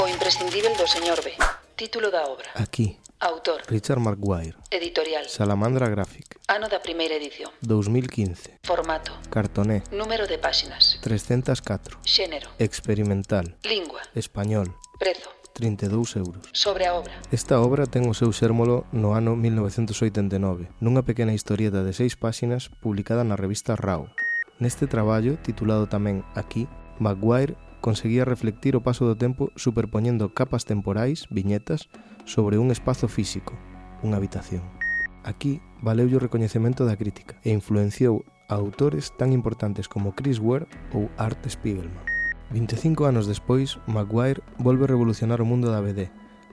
O 0.00 0.08
imprescindible 0.08 0.72
do 0.80 0.88
señor 0.88 1.20
B. 1.20 1.36
Título 1.76 2.08
da 2.08 2.24
obra. 2.32 2.48
Aquí. 2.56 2.96
Autor. 3.20 3.60
Richard 3.68 4.00
Maguire. 4.00 4.56
Editorial. 4.70 5.28
Salamandra 5.28 5.88
Graphic. 5.92 6.40
Ano 6.48 6.72
da 6.72 6.80
primeira 6.80 7.14
edición. 7.14 7.52
2015. 7.60 8.64
Formato. 8.64 9.12
Cartoné. 9.28 9.84
Número 9.92 10.24
de 10.24 10.40
páxinas. 10.40 10.96
304. 11.04 12.00
Xénero. 12.08 12.48
Experimental. 12.56 13.56
Lingua. 13.64 14.00
Español. 14.16 14.72
Prezo. 14.98 15.33
32 15.54 16.16
euros. 16.16 16.42
Sobre 16.52 16.86
a 16.86 16.94
obra. 16.94 17.14
Esta 17.30 17.62
obra 17.62 17.86
ten 17.86 18.10
o 18.10 18.14
seu 18.14 18.34
xérmolo 18.34 18.84
no 18.90 19.14
ano 19.14 19.38
1989, 19.38 20.68
nunha 20.82 21.06
pequena 21.06 21.30
historieta 21.30 21.86
de 21.86 21.94
seis 21.94 22.18
páxinas 22.18 22.68
publicada 22.82 23.22
na 23.22 23.38
revista 23.38 23.78
Rao. 23.78 24.10
Neste 24.58 24.90
traballo, 24.90 25.38
titulado 25.38 25.86
tamén 25.86 26.26
Aquí, 26.34 26.66
Maguire 26.98 27.54
conseguía 27.78 28.24
reflectir 28.26 28.74
o 28.74 28.82
paso 28.82 29.06
do 29.06 29.14
tempo 29.14 29.54
superpoñendo 29.54 30.34
capas 30.34 30.66
temporais, 30.66 31.30
viñetas, 31.30 31.86
sobre 32.24 32.58
un 32.58 32.72
espazo 32.74 33.06
físico, 33.06 33.54
unha 34.02 34.18
habitación. 34.18 34.64
Aquí 35.22 35.60
valeulle 35.80 36.16
o 36.16 36.24
recoñecemento 36.24 36.84
da 36.84 36.98
crítica 36.98 37.38
e 37.44 37.52
influenciou 37.52 38.24
a 38.48 38.56
autores 38.56 39.12
tan 39.16 39.32
importantes 39.32 39.88
como 39.88 40.16
Chris 40.16 40.40
Ware 40.40 40.68
ou 40.92 41.08
Art 41.16 41.40
Spiegelman. 41.48 42.13
25 42.54 43.04
anos 43.04 43.26
despois, 43.26 43.82
Maguire 43.90 44.40
volve 44.62 44.86
revolucionar 44.86 45.42
o 45.42 45.44
mundo 45.44 45.74
da 45.74 45.82
BD, 45.82 46.06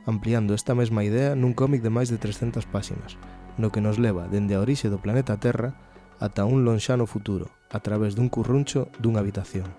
ampliando 0.10 0.58
esta 0.58 0.74
mesma 0.74 1.06
idea 1.06 1.38
nun 1.38 1.54
cómic 1.54 1.86
de 1.86 1.94
máis 1.94 2.10
de 2.10 2.18
300 2.18 2.66
páxinas, 2.66 3.22
no 3.62 3.70
que 3.70 3.86
nos 3.86 4.02
leva 4.02 4.26
dende 4.26 4.58
a 4.58 4.66
orixe 4.66 4.90
do 4.90 4.98
planeta 4.98 5.38
Terra 5.38 5.78
ata 6.18 6.50
un 6.50 6.66
lonxano 6.66 7.06
futuro, 7.06 7.54
a 7.70 7.86
través 7.86 8.18
dun 8.18 8.34
curruncho 8.34 8.90
dunha 8.98 9.22
habitación. 9.22 9.70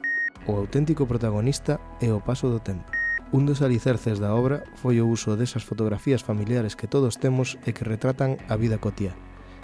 O 0.46 0.54
auténtico 0.54 1.10
protagonista 1.10 1.82
é 1.98 2.14
o 2.14 2.22
paso 2.22 2.46
do 2.46 2.62
tempo. 2.62 2.86
Un 3.34 3.42
dos 3.42 3.58
alicerces 3.58 4.22
da 4.22 4.30
obra 4.30 4.62
foi 4.78 5.02
o 5.02 5.10
uso 5.10 5.34
desas 5.34 5.66
fotografías 5.66 6.22
familiares 6.22 6.78
que 6.78 6.86
todos 6.86 7.18
temos 7.18 7.58
e 7.66 7.74
que 7.74 7.82
retratan 7.82 8.38
a 8.46 8.54
vida 8.54 8.78
cotiá, 8.78 9.10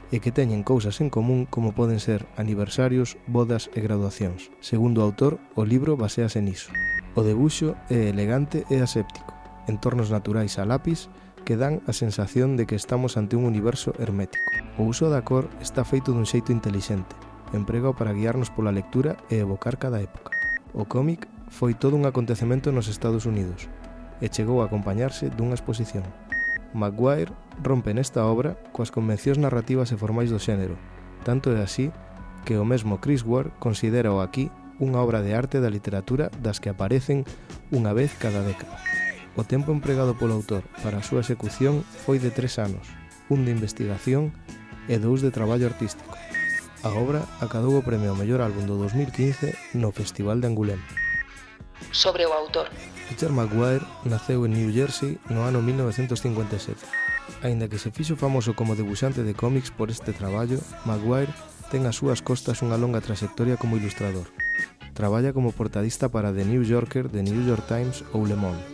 e 0.08 0.20
que 0.24 0.32
teñen 0.32 0.64
cousas 0.64 1.00
en 1.04 1.12
común 1.12 1.44
como 1.44 1.76
poden 1.76 2.00
ser 2.00 2.24
aniversarios, 2.40 3.20
bodas 3.28 3.68
e 3.76 3.84
graduacións. 3.84 4.48
Segundo 4.64 5.04
o 5.04 5.06
autor, 5.06 5.36
o 5.52 5.68
libro 5.68 6.00
basease 6.00 6.40
niso. 6.40 6.72
O 7.12 7.20
debuxo 7.20 7.76
é 7.92 8.08
elegante 8.08 8.64
e 8.72 8.80
aséptico, 8.80 9.36
entornos 9.68 10.08
naturais 10.08 10.56
a 10.56 10.64
lápis 10.64 11.12
que 11.44 11.56
dan 11.56 11.80
a 11.88 11.96
sensación 11.96 12.60
de 12.60 12.68
que 12.68 12.76
estamos 12.76 13.16
ante 13.16 13.36
un 13.36 13.48
universo 13.48 13.96
hermético. 13.96 14.44
O 14.76 14.84
uso 14.84 15.08
da 15.08 15.24
cor 15.24 15.48
está 15.64 15.84
feito 15.84 16.12
dun 16.12 16.28
xeito 16.28 16.52
intelixente, 16.52 17.16
emprego 17.56 17.96
para 17.96 18.12
guiarnos 18.12 18.52
pola 18.52 18.72
lectura 18.72 19.16
e 19.32 19.40
evocar 19.40 19.80
cada 19.80 20.00
época. 20.00 20.32
O 20.76 20.84
cómic 20.84 21.24
foi 21.48 21.72
todo 21.72 21.96
un 21.96 22.04
acontecemento 22.04 22.72
nos 22.72 22.88
Estados 22.88 23.24
Unidos 23.24 23.68
e 24.20 24.28
chegou 24.28 24.60
a 24.60 24.68
acompañarse 24.68 25.32
dunha 25.32 25.56
exposición. 25.56 26.04
Maguire 26.76 27.32
rompe 27.62 27.94
nesta 27.94 28.24
obra 28.26 28.56
coas 28.70 28.94
convencións 28.94 29.38
narrativas 29.38 29.90
e 29.90 30.00
formais 30.00 30.30
do 30.30 30.38
xénero, 30.38 30.78
tanto 31.26 31.50
é 31.50 31.62
así 31.62 31.90
que 32.46 32.56
o 32.56 32.64
mesmo 32.64 33.02
Chris 33.02 33.26
Ward 33.26 33.50
considera 33.58 34.14
o 34.14 34.22
aquí 34.22 34.50
unha 34.78 35.02
obra 35.02 35.20
de 35.26 35.34
arte 35.34 35.58
da 35.58 35.70
literatura 35.70 36.30
das 36.38 36.62
que 36.62 36.70
aparecen 36.70 37.26
unha 37.74 37.90
vez 37.90 38.14
cada 38.14 38.46
década. 38.46 38.78
O 39.34 39.42
tempo 39.42 39.74
empregado 39.74 40.14
polo 40.14 40.38
autor 40.38 40.62
para 40.82 41.02
a 41.02 41.06
súa 41.06 41.22
execución 41.22 41.82
foi 42.06 42.22
de 42.22 42.30
tres 42.30 42.58
anos, 42.62 42.86
un 43.26 43.42
de 43.42 43.54
investigación 43.54 44.30
e 44.86 44.96
dous 45.02 45.20
de 45.20 45.34
traballo 45.34 45.66
artístico. 45.66 46.14
A 46.86 46.94
obra 46.94 47.26
acadou 47.42 47.74
o 47.74 47.82
premio 47.82 48.14
ao 48.14 48.18
mellor 48.18 48.38
álbum 48.38 48.62
do 48.66 48.78
2015 48.78 49.74
no 49.74 49.90
Festival 49.90 50.38
de 50.38 50.46
Angulem. 50.46 50.78
Sobre 51.90 52.22
o 52.26 52.32
autor 52.34 52.70
Richard 53.10 53.34
McGuire 53.34 53.82
naceu 54.06 54.46
en 54.46 54.54
New 54.54 54.70
Jersey 54.70 55.18
no 55.30 55.42
ano 55.42 55.58
1957 55.62 57.17
Aínda 57.42 57.68
que 57.68 57.78
se 57.78 57.90
fixo 57.90 58.16
famoso 58.16 58.54
como 58.54 58.76
debuxante 58.76 59.22
de 59.22 59.34
cómics 59.34 59.70
por 59.70 59.90
este 59.90 60.12
traballo, 60.12 60.58
Maguire 60.84 61.32
ten 61.68 61.84
ás 61.84 62.00
súas 62.00 62.24
costas 62.24 62.64
unha 62.64 62.80
longa 62.80 63.04
trayectoria 63.04 63.60
como 63.60 63.76
ilustrador. 63.76 64.26
Traballa 64.96 65.36
como 65.36 65.54
portadista 65.54 66.08
para 66.08 66.32
The 66.34 66.44
New 66.48 66.64
Yorker, 66.64 67.06
The 67.12 67.22
New 67.22 67.44
York 67.46 67.68
Times 67.68 68.02
ou 68.10 68.24
Le 68.24 68.34
Monde. 68.34 68.64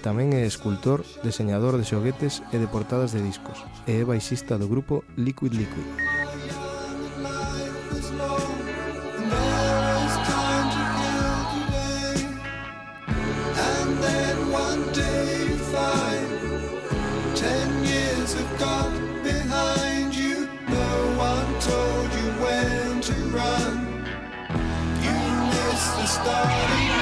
Tamén 0.00 0.32
é 0.32 0.48
escultor, 0.48 1.04
deseñador 1.20 1.76
de 1.76 1.84
xoguetes 1.84 2.40
e 2.50 2.56
de 2.56 2.66
portadas 2.66 3.12
de 3.12 3.20
discos, 3.20 3.60
e 3.84 4.00
é 4.00 4.02
baixista 4.02 4.56
do 4.56 4.64
grupo 4.64 5.04
Liquid 5.20 5.52
Liquid. 5.52 6.19
Starting 26.10 26.99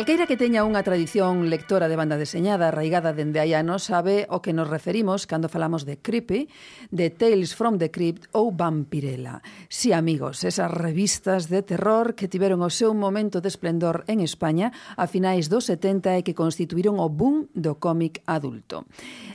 Calqueira 0.00 0.24
que 0.24 0.40
teña 0.40 0.64
unha 0.64 0.80
tradición 0.80 1.52
lectora 1.52 1.84
de 1.84 1.92
banda 1.92 2.16
deseñada 2.16 2.72
arraigada 2.72 3.12
dende 3.12 3.36
hai 3.36 3.52
anos 3.52 3.84
sabe 3.84 4.24
o 4.32 4.40
que 4.40 4.56
nos 4.56 4.64
referimos 4.64 5.28
cando 5.28 5.52
falamos 5.52 5.84
de 5.84 6.00
Creepy, 6.00 6.48
de 6.88 7.12
Tales 7.12 7.52
from 7.52 7.76
the 7.76 7.92
Crypt 7.92 8.32
ou 8.32 8.48
Vampirella. 8.48 9.44
Si, 9.68 9.92
sí, 9.92 9.92
amigos, 9.92 10.40
esas 10.48 10.72
revistas 10.72 11.52
de 11.52 11.60
terror 11.60 12.16
que 12.16 12.32
tiveron 12.32 12.64
o 12.64 12.72
seu 12.72 12.96
momento 12.96 13.44
de 13.44 13.52
esplendor 13.52 14.08
en 14.08 14.24
España 14.24 14.72
a 14.96 15.04
finais 15.04 15.52
dos 15.52 15.68
70 15.68 16.16
e 16.16 16.24
que 16.24 16.32
constituíron 16.32 16.96
o 16.96 17.12
boom 17.12 17.52
do 17.52 17.76
cómic 17.76 18.24
adulto. 18.24 18.88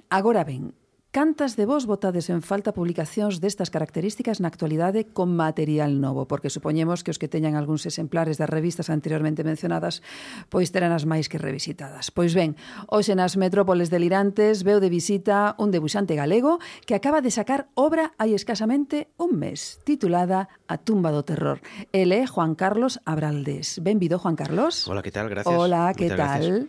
Agora 0.09 0.41
ben, 0.41 0.73
Cantas 1.15 1.55
de 1.55 1.65
vos 1.65 1.85
votades 1.85 2.27
en 2.27 2.43
falta 2.43 2.75
publicacións 2.75 3.39
destas 3.39 3.71
características 3.71 4.43
na 4.43 4.51
actualidade 4.51 5.07
con 5.15 5.31
material 5.31 6.03
novo? 6.03 6.27
Porque 6.27 6.51
supoñemos 6.51 7.07
que 7.07 7.11
os 7.15 7.15
que 7.15 7.31
teñan 7.31 7.55
algúns 7.55 7.87
exemplares 7.87 8.35
das 8.35 8.51
revistas 8.51 8.91
anteriormente 8.91 9.47
mencionadas 9.47 10.03
pois 10.51 10.75
terán 10.75 10.91
as 10.91 11.07
máis 11.07 11.31
que 11.31 11.39
revisitadas. 11.39 12.11
Pois 12.11 12.35
ben, 12.35 12.59
hoxe 12.91 13.15
nas 13.15 13.39
metrópoles 13.39 13.87
delirantes 13.87 14.67
veu 14.67 14.83
de 14.83 14.91
visita 14.91 15.55
un 15.55 15.71
debuxante 15.71 16.19
galego 16.19 16.59
que 16.83 16.99
acaba 16.99 17.23
de 17.23 17.31
sacar 17.31 17.71
obra 17.79 18.11
hai 18.19 18.35
escasamente 18.35 19.07
un 19.15 19.39
mes, 19.39 19.79
titulada 19.87 20.51
A 20.67 20.77
tumba 20.77 21.11
do 21.11 21.23
terror. 21.23 21.61
El 21.93 22.11
é 22.11 22.25
Juan 22.25 22.55
Carlos 22.55 22.99
Abraldes. 23.05 23.79
Benvido, 23.81 24.17
Juan 24.17 24.35
Carlos. 24.35 24.87
Hola, 24.87 25.01
que 25.01 25.11
tal? 25.11 25.29
Gracias. 25.29 25.53
Hola, 25.53 25.93
que 25.95 26.09
tal? 26.09 26.17
Gracias. 26.17 26.65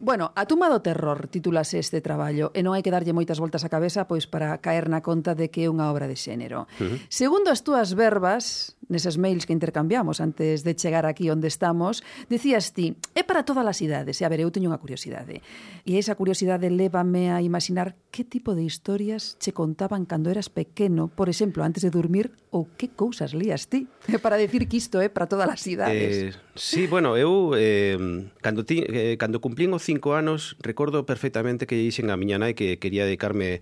Bueno, 0.00 0.32
A 0.34 0.46
tumba 0.46 0.68
do 0.68 0.80
terror 0.80 1.28
titulase 1.28 1.78
este 1.78 2.00
traballo 2.00 2.50
e 2.56 2.60
non 2.64 2.72
hai 2.72 2.82
que 2.82 2.90
darlle 2.90 3.12
moitas 3.12 3.38
voltas 3.38 3.62
á 3.62 3.68
cabeza 3.68 4.08
pois 4.08 4.24
para 4.24 4.56
caer 4.58 4.88
na 4.88 5.04
conta 5.04 5.36
de 5.36 5.52
que 5.52 5.64
é 5.64 5.68
unha 5.68 5.92
obra 5.92 6.08
de 6.08 6.16
xénero. 6.16 6.64
Uh 6.80 6.84
-huh. 6.84 6.98
Segundo 7.12 7.52
as 7.52 7.60
túas 7.60 7.92
verbas, 7.92 8.74
neses 8.88 9.18
mails 9.18 9.46
que 9.46 9.52
intercambiamos 9.52 10.20
antes 10.20 10.64
de 10.64 10.72
chegar 10.74 11.06
aquí 11.06 11.30
onde 11.30 11.48
estamos, 11.48 12.02
decías 12.28 12.72
ti, 12.72 12.96
é 13.14 13.22
para 13.22 13.44
todas 13.44 13.66
as 13.66 13.80
idades. 13.80 14.20
E 14.20 14.24
a 14.24 14.30
ver, 14.30 14.40
eu 14.40 14.50
teño 14.50 14.70
unha 14.70 14.80
curiosidade. 14.80 15.42
E 15.84 15.98
esa 15.98 16.14
curiosidade 16.14 16.70
lévame 16.70 17.32
a 17.34 17.42
imaginar 17.42 17.96
que 18.14 18.24
tipo 18.24 18.54
de 18.54 18.64
historias 18.64 19.36
che 19.40 19.52
contaban 19.52 20.06
cando 20.06 20.30
eras 20.30 20.48
pequeno, 20.48 21.10
por 21.10 21.28
exemplo, 21.28 21.64
antes 21.64 21.82
de 21.82 21.90
dormir, 21.90 22.32
ou 22.54 22.70
que 22.78 22.94
cousas 22.94 23.33
lías 23.34 23.68
ti 23.72 23.86
para 24.22 24.36
decir 24.36 24.66
que 24.68 24.78
isto 24.78 25.02
é 25.02 25.06
eh, 25.06 25.10
para 25.10 25.26
todas 25.26 25.50
as 25.50 25.62
idades. 25.66 26.34
Eh, 26.34 26.38
sí, 26.54 26.86
bueno, 26.86 27.18
eu 27.18 27.52
eh, 27.58 27.98
cando, 28.40 28.64
ti, 28.64 28.86
eh, 28.86 29.18
cando 29.18 29.42
cumplín 29.42 29.74
os 29.74 29.82
cinco 29.82 30.14
anos 30.14 30.56
recordo 30.62 31.04
perfectamente 31.04 31.66
que 31.66 31.76
dixen 31.76 32.10
a 32.10 32.16
miña 32.16 32.38
nai 32.38 32.54
que 32.54 32.78
quería 32.78 33.04
dedicarme 33.04 33.60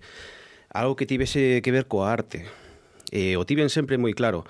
a 0.69 0.85
algo 0.85 0.95
que 0.95 1.05
tivese 1.05 1.61
que 1.61 1.71
ver 1.73 1.85
coa 1.85 2.09
arte. 2.09 2.45
Eh, 3.13 3.37
o 3.37 3.45
tiven 3.45 3.69
sempre 3.69 4.01
moi 4.01 4.13
claro. 4.17 4.45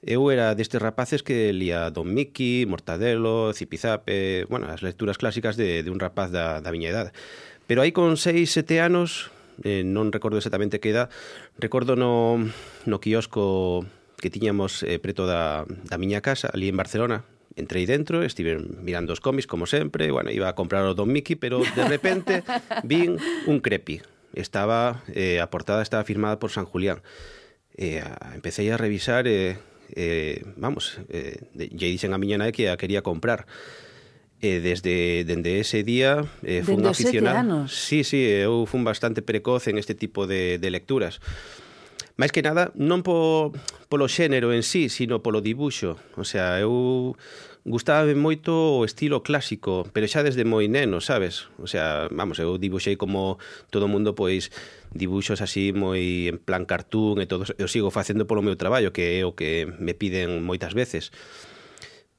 Eu 0.00 0.32
era 0.32 0.56
destes 0.56 0.80
rapaces 0.80 1.20
que 1.20 1.52
lía 1.52 1.92
Don 1.92 2.08
Mickey, 2.08 2.64
Mortadelo, 2.64 3.52
Zipizape, 3.52 4.48
bueno, 4.48 4.64
as 4.72 4.80
lecturas 4.80 5.20
clásicas 5.20 5.60
de, 5.60 5.84
de 5.84 5.90
un 5.92 6.00
rapaz 6.00 6.32
da, 6.32 6.64
da 6.64 6.72
miña 6.72 6.88
edade. 6.88 7.12
Pero 7.68 7.84
aí 7.84 7.92
con 7.92 8.16
6, 8.16 8.48
7 8.48 8.80
anos 8.80 9.30
eh, 9.62 9.84
non 9.84 10.08
recordo 10.08 10.40
exactamente 10.40 10.80
que 10.80 10.90
edad, 10.90 11.12
recordo 11.60 11.94
no, 11.94 12.40
no 12.88 12.96
quiosco 12.98 13.84
que 14.20 14.30
tiñamos 14.30 14.82
eh, 14.84 14.98
preto 15.00 15.26
da, 15.26 15.64
da 15.66 15.96
miña 15.98 16.20
casa, 16.20 16.52
ali 16.52 16.68
en 16.68 16.76
Barcelona, 16.76 17.24
entrei 17.56 17.84
dentro, 17.84 18.22
estive 18.22 18.60
mirando 18.60 19.12
os 19.12 19.20
cómics 19.20 19.48
como 19.48 19.66
sempre, 19.66 20.12
bueno, 20.12 20.30
iba 20.30 20.48
a 20.48 20.54
comprar 20.54 20.84
o 20.86 20.94
Don 20.94 21.10
Mickey, 21.10 21.34
pero 21.34 21.60
de 21.60 21.84
repente 21.88 22.44
vin 22.84 23.18
un 23.46 23.60
crepi. 23.60 24.00
Estaba 24.32 25.02
eh, 25.10 25.40
a 25.40 25.50
portada 25.50 25.82
estaba 25.82 26.04
firmada 26.04 26.38
por 26.38 26.54
San 26.54 26.64
Julián. 26.64 27.02
Eh, 27.74 27.98
a, 27.98 28.34
empecé 28.34 28.70
a 28.70 28.76
revisar 28.76 29.26
eh, 29.26 29.58
eh, 29.96 30.44
vamos, 30.56 31.00
eh, 31.08 31.50
lle 31.54 31.90
dixen 31.90 32.14
a 32.14 32.18
miña 32.20 32.38
nai 32.38 32.54
que 32.54 32.70
a 32.70 32.78
quería 32.78 33.02
comprar. 33.02 33.46
Eh, 34.40 34.64
desde 34.64 35.24
dende 35.28 35.60
ese 35.60 35.84
día 35.84 36.24
eh, 36.40 36.64
fun 36.64 36.86
aficionado. 36.86 37.68
Sí, 37.68 38.08
sí, 38.08 38.24
eu 38.24 38.64
fun 38.64 38.88
bastante 38.88 39.20
precoz 39.20 39.68
en 39.68 39.76
este 39.76 39.92
tipo 39.92 40.24
de, 40.24 40.56
de 40.56 40.68
lecturas 40.70 41.20
máis 42.20 42.36
que 42.36 42.44
nada 42.44 42.68
non 42.76 43.00
po, 43.00 43.56
polo 43.88 44.04
xénero 44.04 44.52
en 44.52 44.60
sí, 44.60 44.92
sino 44.92 45.24
polo 45.24 45.40
dibuxo. 45.40 45.96
O 46.20 46.28
sea, 46.28 46.60
eu 46.60 47.16
gustaba 47.64 48.04
moito 48.12 48.52
o 48.52 48.84
estilo 48.84 49.24
clásico, 49.24 49.88
pero 49.96 50.04
xa 50.04 50.20
desde 50.20 50.44
moi 50.44 50.68
neno, 50.68 51.00
sabes? 51.00 51.48
O 51.56 51.64
sea, 51.64 52.12
vamos, 52.12 52.36
eu 52.36 52.60
dibuxei 52.60 53.00
como 53.00 53.40
todo 53.72 53.88
mundo, 53.88 54.12
pois, 54.12 54.52
dibuxos 54.92 55.40
así 55.40 55.72
moi 55.72 56.28
en 56.28 56.36
plan 56.36 56.68
cartoon 56.68 57.24
e 57.24 57.26
todo, 57.28 57.48
eu 57.56 57.68
sigo 57.72 57.88
facendo 57.88 58.28
polo 58.28 58.44
meu 58.44 58.60
traballo, 58.60 58.92
que 58.92 59.16
é 59.16 59.24
o 59.24 59.32
que 59.32 59.64
me 59.80 59.96
piden 59.96 60.44
moitas 60.44 60.76
veces. 60.76 61.16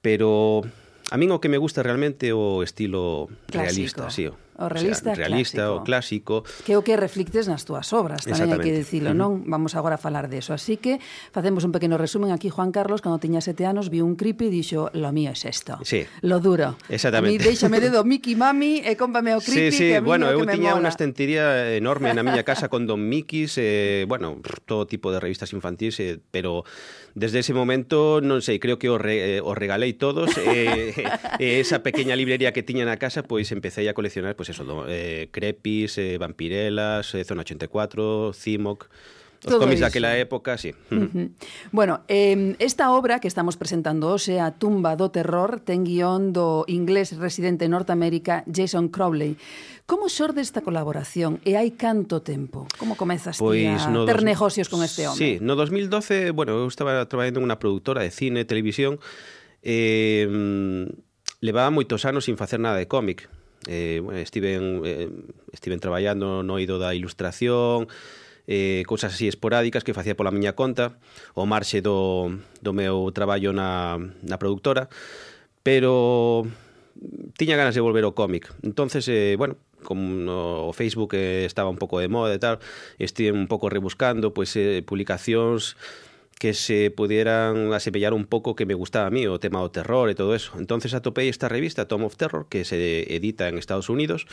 Pero 0.02 0.66
a 1.14 1.16
min 1.22 1.30
o 1.30 1.38
que 1.38 1.52
me 1.52 1.62
gusta 1.62 1.86
realmente 1.86 2.30
é 2.30 2.34
o 2.34 2.66
estilo 2.66 3.30
clásico. 3.54 4.02
realista, 4.02 4.10
sí, 4.10 4.26
O 4.62 4.69
realista, 4.69 5.12
o 5.12 5.15
sea, 5.17 5.26
realista 5.26 5.65
clásico. 5.65 5.82
o 5.82 5.84
clásico. 5.84 6.36
Que 6.63 6.71
é 6.74 6.78
o 6.78 6.86
que 6.86 6.93
reflictes 6.93 7.50
nas 7.50 7.65
túas 7.65 7.89
obras, 7.91 8.24
tamén 8.24 8.54
hai 8.54 8.62
que 8.62 8.71
dicilo, 8.71 9.17
non? 9.17 9.41
Vamos 9.50 9.74
agora 9.74 9.97
a 9.97 10.02
falar 10.02 10.30
deso. 10.30 10.54
Así 10.54 10.78
que 10.78 11.02
facemos 11.34 11.65
un 11.65 11.74
pequeno 11.74 11.97
resumen 11.97 12.30
aquí, 12.30 12.54
Juan 12.54 12.69
Carlos, 12.69 13.02
cando 13.02 13.17
tiña 13.17 13.41
sete 13.41 13.65
anos, 13.65 13.89
viu 13.89 14.06
un 14.06 14.13
creepy 14.13 14.47
e 14.47 14.54
dixo, 14.54 14.93
lo 14.93 15.10
mío 15.10 15.34
é 15.34 15.36
es 15.36 15.45
isto. 15.45 15.80
Sí. 15.84 16.06
Lo 16.21 16.39
duro. 16.39 16.78
Exactamente. 16.89 17.36
A 17.36 17.39
mí 17.39 17.43
déixame 17.43 17.80
de 17.82 17.89
Mickey 18.04 18.36
Mami 18.36 18.82
e 18.86 18.93
cómpame 18.95 19.34
o 19.34 19.41
creepy 19.41 19.71
sí, 19.71 19.78
sí. 19.78 19.88
que 19.89 19.97
a 19.97 20.02
mí 20.02 20.08
bueno, 20.08 20.30
eu 20.30 20.45
tiña 20.45 20.78
unha 20.78 20.91
estantería 20.93 21.74
enorme 21.74 22.13
na 22.13 22.21
miña 22.21 22.45
casa 22.45 22.69
con 22.69 22.86
don 22.86 23.02
Mickeys, 23.02 23.58
eh, 23.58 24.06
bueno, 24.06 24.38
todo 24.65 24.86
tipo 24.86 25.10
de 25.10 25.19
revistas 25.19 25.54
infantis, 25.54 26.00
eh, 26.00 26.19
pero 26.30 26.63
desde 27.13 27.39
ese 27.39 27.54
momento, 27.54 28.19
non 28.24 28.39
sei, 28.39 28.60
creo 28.60 28.80
que 28.80 28.88
o, 28.88 28.95
re, 28.95 29.38
eh, 29.38 29.41
o 29.43 29.52
regalei 29.52 29.93
todos, 29.93 30.32
eh, 30.39 30.95
e 31.43 31.60
esa 31.60 31.84
pequeña 31.84 32.15
librería 32.15 32.56
que 32.56 32.63
tiña 32.63 32.88
na 32.88 32.95
casa, 32.95 33.28
pois 33.28 33.52
empecé 33.52 33.84
a 33.89 33.97
coleccionar, 33.97 34.39
pois 34.39 34.47
eso, 34.50 34.63
do, 34.63 34.88
eh, 34.88 35.28
Crepis, 35.32 36.00
eh, 36.00 36.15
Vampirelas, 36.15 37.12
eh, 37.15 37.28
Zona 37.28 37.43
84, 37.43 38.32
Cimoc, 38.32 38.88
Os 39.42 39.50
Todo 39.50 39.66
cómics 39.66 39.82
iso. 39.82 39.90
daquela 39.90 40.14
época, 40.22 40.54
sí. 40.62 40.70
Uh 40.94 41.10
-huh. 41.10 41.30
Bueno, 41.74 42.06
eh, 42.08 42.54
esta 42.62 42.94
obra 42.94 43.18
que 43.18 43.28
estamos 43.28 43.58
presentando 43.58 44.14
hoxe, 44.14 44.38
A 44.38 44.54
tumba 44.54 44.94
do 44.94 45.10
terror, 45.10 45.66
ten 45.66 45.82
guión 45.82 46.30
do 46.30 46.62
inglés 46.70 47.18
residente 47.18 47.66
en 47.66 47.74
Norteamérica 47.74 48.46
Jason 48.46 48.94
Crowley. 48.94 49.42
Como 49.90 50.14
xorde 50.14 50.46
esta 50.46 50.62
colaboración 50.62 51.42
e 51.42 51.58
hai 51.58 51.74
canto 51.74 52.22
tempo? 52.22 52.70
Como 52.78 52.94
comezas 52.94 53.42
pois, 53.42 53.82
a 53.82 53.90
no 53.90 54.06
ter 54.06 54.22
dos... 54.22 54.30
negocios 54.30 54.70
con 54.70 54.86
este 54.86 55.10
home? 55.10 55.18
Sí, 55.18 55.32
no 55.42 55.58
2012, 55.58 56.32
bueno, 56.38 56.54
eu 56.54 56.70
estaba 56.70 57.02
traballando 57.10 57.42
en 57.42 57.50
unha 57.50 57.58
productora 57.58 58.06
de 58.06 58.14
cine 58.14 58.46
e 58.46 58.46
televisión 58.46 59.02
eh, 59.66 60.30
levaba 61.42 61.74
moitos 61.74 62.06
anos 62.06 62.26
sin 62.30 62.38
facer 62.38 62.62
nada 62.62 62.78
de 62.78 62.88
cómic. 62.88 63.30
Eh, 63.68 64.02
bueno, 64.06 64.18
estiven, 64.22 64.82
eh, 64.86 65.10
estiven 65.54 65.80
traballando 65.80 66.42
no 66.42 66.58
ido 66.58 66.78
da 66.78 66.94
ilustración, 66.94 67.90
eh, 68.48 68.84
cousas 68.88 69.14
así 69.14 69.28
esporádicas 69.28 69.84
que 69.84 69.94
facía 69.94 70.16
pola 70.16 70.32
miña 70.32 70.54
conta, 70.54 70.98
o 71.34 71.46
marxe 71.46 71.82
do, 71.82 72.32
do 72.62 72.72
meu 72.74 73.12
traballo 73.14 73.54
na, 73.54 74.00
na 74.22 74.38
productora, 74.38 74.90
pero 75.62 76.46
tiña 77.38 77.58
ganas 77.58 77.76
de 77.76 77.82
volver 77.82 78.04
ao 78.04 78.14
cómic. 78.14 78.54
Entonces, 78.62 79.08
eh, 79.08 79.36
bueno, 79.38 79.58
como 79.84 80.70
o 80.70 80.74
Facebook 80.74 81.14
eh, 81.14 81.46
estaba 81.46 81.70
un 81.70 81.78
pouco 81.78 82.00
de 82.00 82.08
moda 82.08 82.34
e 82.34 82.40
tal, 82.40 82.60
estive 83.02 83.34
un 83.34 83.48
pouco 83.48 83.70
rebuscando 83.70 84.34
pois 84.34 84.54
pues, 84.54 84.62
eh, 84.62 84.82
publicacións 84.86 85.76
que 86.42 86.54
se 86.58 86.90
pudieran 86.90 87.72
asemellar 87.74 88.14
un 88.14 88.26
pouco 88.26 88.56
que 88.56 88.66
me 88.66 88.74
gustaba 88.74 89.06
a 89.08 89.14
mí, 89.14 89.30
o 89.30 89.38
tema 89.38 89.62
do 89.62 89.70
terror 89.70 90.10
e 90.10 90.18
todo 90.18 90.34
eso. 90.34 90.58
Entonces 90.58 90.98
atopei 90.98 91.30
esta 91.30 91.46
revista, 91.46 91.86
Tom 91.86 92.02
of 92.02 92.18
Terror, 92.18 92.50
que 92.50 92.66
se 92.66 93.06
edita 93.14 93.46
en 93.46 93.62
Estados 93.62 93.94
Unidos, 93.94 94.26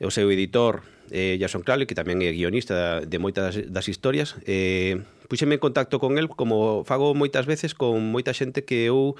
o 0.00 0.10
seu 0.10 0.28
editor 0.30 0.82
eh, 1.10 1.38
Jason 1.40 1.62
Crowley, 1.62 1.86
que 1.86 1.96
tamén 1.96 2.20
é 2.20 2.30
guionista 2.34 3.00
de 3.04 3.18
moitas 3.18 3.54
das, 3.54 3.56
das 3.70 3.86
historias, 3.88 4.36
eh, 4.44 5.00
puxeme 5.30 5.56
en 5.56 5.62
contacto 5.62 5.98
con 6.02 6.18
el 6.18 6.28
como 6.28 6.84
fago 6.84 7.14
moitas 7.14 7.46
veces 7.46 7.72
con 7.72 8.02
moita 8.02 8.34
xente 8.36 8.66
que 8.66 8.86
eu 8.86 9.16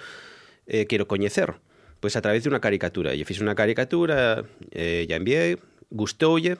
eh, 0.66 0.84
quero 0.90 1.06
coñecer, 1.08 1.56
pois 2.00 2.14
a 2.18 2.22
través 2.22 2.44
de 2.44 2.50
unha 2.52 2.60
caricatura. 2.60 3.14
E 3.14 3.22
fixe 3.24 3.40
unha 3.40 3.56
caricatura, 3.56 4.44
eh, 4.74 5.06
ya 5.08 5.16
enviei, 5.16 5.56
gustoulle, 5.88 6.58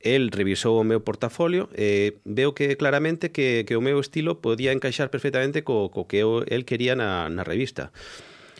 el 0.00 0.30
revisou 0.30 0.78
o 0.78 0.84
meu 0.84 1.00
portafolio 1.00 1.68
e 1.74 2.20
veo 2.24 2.54
que 2.54 2.76
claramente 2.76 3.32
que, 3.32 3.64
que 3.66 3.74
o 3.76 3.82
meu 3.82 3.98
estilo 3.98 4.38
podía 4.38 4.72
encaixar 4.72 5.10
perfectamente 5.10 5.64
co, 5.64 5.90
co 5.90 6.06
que 6.06 6.22
eu, 6.22 6.44
el 6.46 6.64
quería 6.64 6.94
na, 6.94 7.28
na 7.28 7.42
revista. 7.42 7.90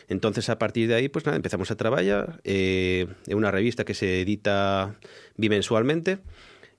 Entonces, 0.07 0.49
a 0.49 0.57
partir 0.57 0.87
de 0.87 0.95
aí, 0.95 1.09
pues 1.09 1.25
nada, 1.25 1.35
empezamos 1.35 1.69
a 1.71 1.75
traballar. 1.75 2.39
Eh, 2.47 3.07
é 3.27 3.35
unha 3.35 3.51
revista 3.51 3.83
que 3.83 3.91
se 3.93 4.23
edita 4.23 4.95
bimensualmente. 5.35 6.23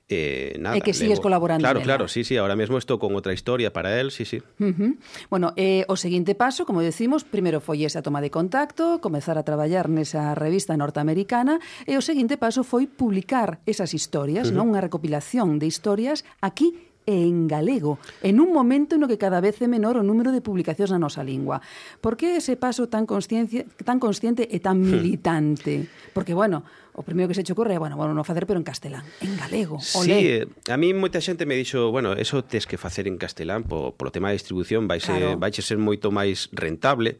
Eh, 0.09 0.57
nada, 0.57 0.73
e 0.73 0.81
que 0.81 0.97
sigues 0.97 1.21
levo. 1.21 1.29
colaborando. 1.29 1.61
Claro, 1.61 1.85
claro, 1.85 2.09
sí, 2.09 2.25
sí, 2.25 2.41
ahora 2.41 2.57
mismo 2.57 2.81
estou 2.81 2.97
con 2.97 3.13
outra 3.13 3.37
historia 3.37 3.77
para 3.77 4.01
él, 4.01 4.09
sí, 4.09 4.25
sí. 4.25 4.41
Uh 4.57 4.73
-huh. 4.73 4.97
Bueno, 5.29 5.53
eh, 5.61 5.85
o 5.85 6.01
seguinte 6.01 6.33
paso, 6.33 6.65
como 6.65 6.81
decimos, 6.81 7.29
primeiro 7.29 7.61
foi 7.61 7.85
esa 7.85 8.01
toma 8.01 8.25
de 8.25 8.33
contacto, 8.33 9.05
comezar 9.05 9.37
a 9.37 9.45
traballar 9.45 9.93
nesa 9.93 10.33
revista 10.33 10.73
norteamericana, 10.81 11.61
e 11.85 12.01
o 12.01 12.03
seguinte 12.03 12.41
paso 12.41 12.65
foi 12.65 12.89
publicar 12.89 13.61
esas 13.69 13.93
historias, 13.93 14.49
uh 14.49 14.57
-huh. 14.57 14.65
non 14.65 14.73
unha 14.73 14.81
recopilación 14.81 15.61
de 15.61 15.69
historias 15.69 16.25
aquí 16.41 16.88
e 17.09 17.25
en 17.25 17.49
galego, 17.49 17.99
en 18.21 18.37
un 18.37 18.53
momento 18.53 19.01
no 19.01 19.09
que 19.09 19.17
cada 19.17 19.41
vez 19.41 19.57
é 19.65 19.69
menor 19.69 19.97
o 19.97 20.05
número 20.05 20.29
de 20.29 20.45
publicacións 20.45 20.93
na 20.93 21.01
nosa 21.01 21.25
lingua. 21.25 21.65
Por 22.05 22.21
que 22.21 22.37
ese 22.37 22.61
paso 22.61 22.93
tan 22.93 23.09
consciente, 23.09 23.65
tan 23.81 23.97
consciente 23.97 24.45
e 24.45 24.61
tan 24.61 24.77
militante? 24.93 25.89
Porque, 26.13 26.37
bueno, 26.37 26.69
o 26.93 27.01
primeiro 27.01 27.33
que 27.33 27.37
se 27.41 27.49
che 27.49 27.57
ocorre 27.57 27.73
é, 27.73 27.81
bueno, 27.81 27.97
bueno, 27.97 28.13
non 28.13 28.29
facer, 28.29 28.45
pero 28.45 28.61
en 28.61 28.67
castelán, 28.69 29.09
en 29.25 29.41
galego. 29.41 29.81
Olé. 29.97 30.05
Sí, 30.05 30.21
eh, 30.45 30.45
a 30.69 30.77
mí 30.77 30.93
moita 30.93 31.25
xente 31.25 31.49
me 31.49 31.57
dixo, 31.57 31.89
bueno, 31.89 32.13
eso 32.13 32.45
tes 32.45 32.69
que 32.69 32.77
facer 32.77 33.09
en 33.09 33.17
castelán, 33.17 33.65
po, 33.65 33.97
polo 33.97 34.13
tema 34.13 34.29
de 34.29 34.37
distribución 34.37 34.85
vai 34.85 35.01
ser, 35.01 35.33
claro. 35.33 35.41
vai 35.41 35.49
ser 35.57 35.81
moito 35.81 36.13
máis 36.13 36.53
rentable, 36.53 37.17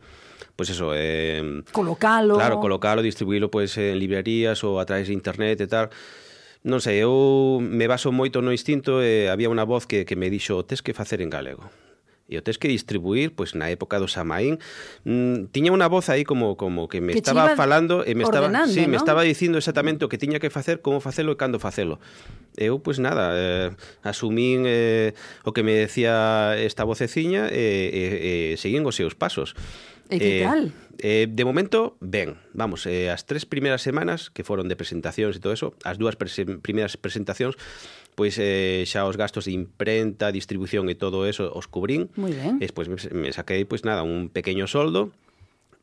pois 0.53 0.69
pues 0.69 0.77
eso, 0.77 0.93
eh, 0.93 1.65
colocalo. 1.73 2.37
Claro, 2.37 2.61
colocalo, 2.61 3.01
distribuílo 3.01 3.49
pois 3.49 3.73
pues, 3.73 3.89
en 3.89 3.97
librerías 3.97 4.61
ou 4.69 4.77
a 4.77 4.85
través 4.85 5.09
de 5.09 5.17
internet 5.17 5.65
e 5.65 5.69
tal 5.71 5.89
non 6.67 6.83
sei, 6.83 7.03
eu 7.03 7.63
me 7.63 7.87
baso 7.87 8.11
moito 8.11 8.43
no 8.43 8.51
instinto 8.51 8.99
e 9.03 9.31
había 9.31 9.51
unha 9.53 9.67
voz 9.67 9.87
que, 9.87 10.03
que 10.03 10.19
me 10.19 10.31
dixo 10.33 10.67
tes 10.67 10.83
que 10.83 10.97
facer 10.97 11.23
en 11.23 11.31
galego 11.31 11.71
e 12.29 12.37
o 12.37 12.45
tes 12.45 12.61
que 12.61 12.69
distribuir, 12.69 13.33
pois 13.33 13.57
na 13.57 13.73
época 13.73 13.97
do 13.97 14.05
Samaín, 14.05 14.61
mm, 15.09 15.49
tiña 15.49 15.73
unha 15.73 15.89
voz 15.89 16.13
aí 16.13 16.29
como 16.29 16.61
como 16.61 16.85
que 16.85 17.01
me 17.01 17.17
que 17.17 17.25
estaba 17.25 17.57
falando 17.57 18.05
e 18.05 18.13
me 18.13 18.21
estaba, 18.21 18.53
sí, 18.69 18.85
¿no? 18.85 18.93
me 18.93 19.01
estaba 19.01 19.25
dicindo 19.25 19.57
exactamente 19.57 20.05
o 20.05 20.13
que 20.13 20.21
tiña 20.21 20.37
que 20.37 20.53
facer, 20.53 20.85
como 20.85 21.01
facelo 21.01 21.33
e 21.33 21.41
cando 21.41 21.57
facelo. 21.57 21.97
Eu 22.61 22.85
pois 22.85 23.01
nada, 23.01 23.33
eh, 23.33 23.73
asumín 24.05 24.69
eh, 24.69 25.17
o 25.49 25.57
que 25.57 25.65
me 25.65 25.73
decía 25.73 26.53
esta 26.61 26.85
voceciña 26.85 27.49
e 27.49 27.89
e, 27.89 28.05
e 28.53 28.61
seguín 28.61 28.85
os 28.85 28.93
seus 28.93 29.17
pasos. 29.17 29.57
Eh, 30.09 30.17
e 30.17 30.19
que 30.19 30.33
tal? 30.45 30.73
Eh, 30.99 31.27
de 31.31 31.45
momento, 31.47 31.95
ben, 32.01 32.43
vamos, 32.53 32.83
eh, 32.91 33.07
as 33.07 33.23
tres 33.23 33.47
primeiras 33.47 33.87
semanas 33.87 34.35
que 34.35 34.43
foron 34.43 34.67
de 34.67 34.75
presentacións 34.75 35.39
e 35.39 35.41
todo 35.41 35.55
eso, 35.55 35.79
as 35.87 35.95
dúas 35.95 36.19
prese 36.19 36.43
primeiras 36.59 36.99
presentacións, 36.99 37.55
pois 38.19 38.35
eh, 38.43 38.83
xa 38.83 39.07
os 39.07 39.15
gastos 39.15 39.47
de 39.47 39.55
imprenta, 39.55 40.35
distribución 40.35 40.91
e 40.91 40.99
todo 40.99 41.23
eso 41.23 41.47
os 41.55 41.71
cubrín. 41.71 42.11
Moi 42.19 42.35
ben. 42.35 42.59
E 42.59 42.67
despois 42.67 42.91
me, 42.91 42.99
me 43.15 43.31
saquei, 43.31 43.63
pois 43.63 43.87
nada, 43.87 44.03
un 44.03 44.27
pequeño 44.27 44.67
soldo, 44.67 45.15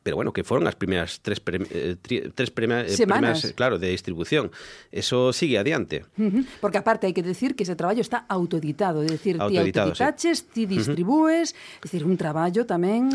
pero 0.06 0.14
bueno, 0.14 0.32
que 0.32 0.44
fueron 0.44 0.70
as 0.70 0.78
primeiras 0.78 1.18
tres, 1.18 1.42
pre, 1.42 1.58
eh, 1.66 1.98
tri, 1.98 2.30
tres 2.30 2.54
prima, 2.54 2.86
eh, 2.86 2.94
primeras, 2.94 3.42
eh, 3.42 3.58
claro, 3.58 3.74
de 3.82 3.90
distribución. 3.90 4.54
Eso 4.94 5.32
sigue 5.32 5.58
adiante. 5.58 6.06
Uh 6.14 6.30
-huh. 6.30 6.46
Porque 6.62 6.78
aparte 6.78 7.10
hai 7.10 7.12
que 7.12 7.26
decir 7.26 7.58
que 7.58 7.66
ese 7.66 7.74
traballo 7.74 7.98
está 8.06 8.22
autoeditado, 8.30 9.02
é 9.02 9.10
dicir, 9.10 9.34
ti 9.34 9.42
autoeditaches, 9.42 10.46
sí. 10.46 10.46
ti 10.54 10.62
distribúes, 10.70 11.50
uh 11.50 11.54
-huh. 11.58 11.82
é 11.82 11.90
dicir, 11.90 12.06
un 12.06 12.14
traballo 12.14 12.62
tamén 12.70 13.10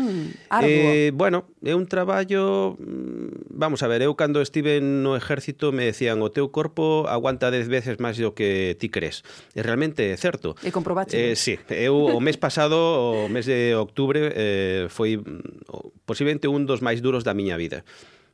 arduo. 0.52 0.68
Eh, 0.68 1.16
bueno, 1.16 1.48
é 1.64 1.72
un 1.72 1.88
traballo 1.88 2.76
mm, 2.76 3.48
vamos 3.48 3.80
a 3.80 3.88
ver, 3.88 4.04
eu 4.04 4.12
cando 4.12 4.44
estive 4.44 4.84
no 4.84 5.16
ejército 5.16 5.72
me 5.72 5.88
decían 5.88 6.20
o 6.20 6.28
teu 6.28 6.52
corpo 6.52 7.08
aguanta 7.08 7.48
10 7.48 7.72
veces 7.72 8.04
máis 8.04 8.20
do 8.20 8.36
que 8.36 8.76
ti 8.76 8.92
crees. 8.92 9.24
E 9.56 9.64
realmente 9.64 10.12
é 10.12 10.16
certo. 10.20 10.60
E 10.60 10.68
comprobaste. 10.68 11.16
Eh, 11.16 11.40
sí, 11.40 11.56
eu 11.72 11.96
o 12.12 12.20
mes 12.20 12.36
pasado, 12.36 13.24
o 13.24 13.32
mes 13.32 13.48
de 13.48 13.72
octubre, 13.80 14.28
eh, 14.28 14.92
foi 14.92 15.16
mm, 15.16 16.04
posiblemente 16.04 16.52
un 16.52 16.68
dos 16.68 16.81
máis 16.82 17.00
duros 17.00 17.22
da 17.22 17.32
miña 17.32 17.56
vida 17.56 17.86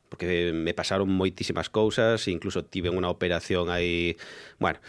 porque 0.09 0.51
me 0.57 0.73
pasaron 0.73 1.05
moitísimas 1.05 1.69
cousas, 1.69 2.25
incluso 2.27 2.65
tive 2.65 2.89
unha 2.89 3.13
operación 3.13 3.69
aí, 3.69 4.17
bueno, 4.57 4.81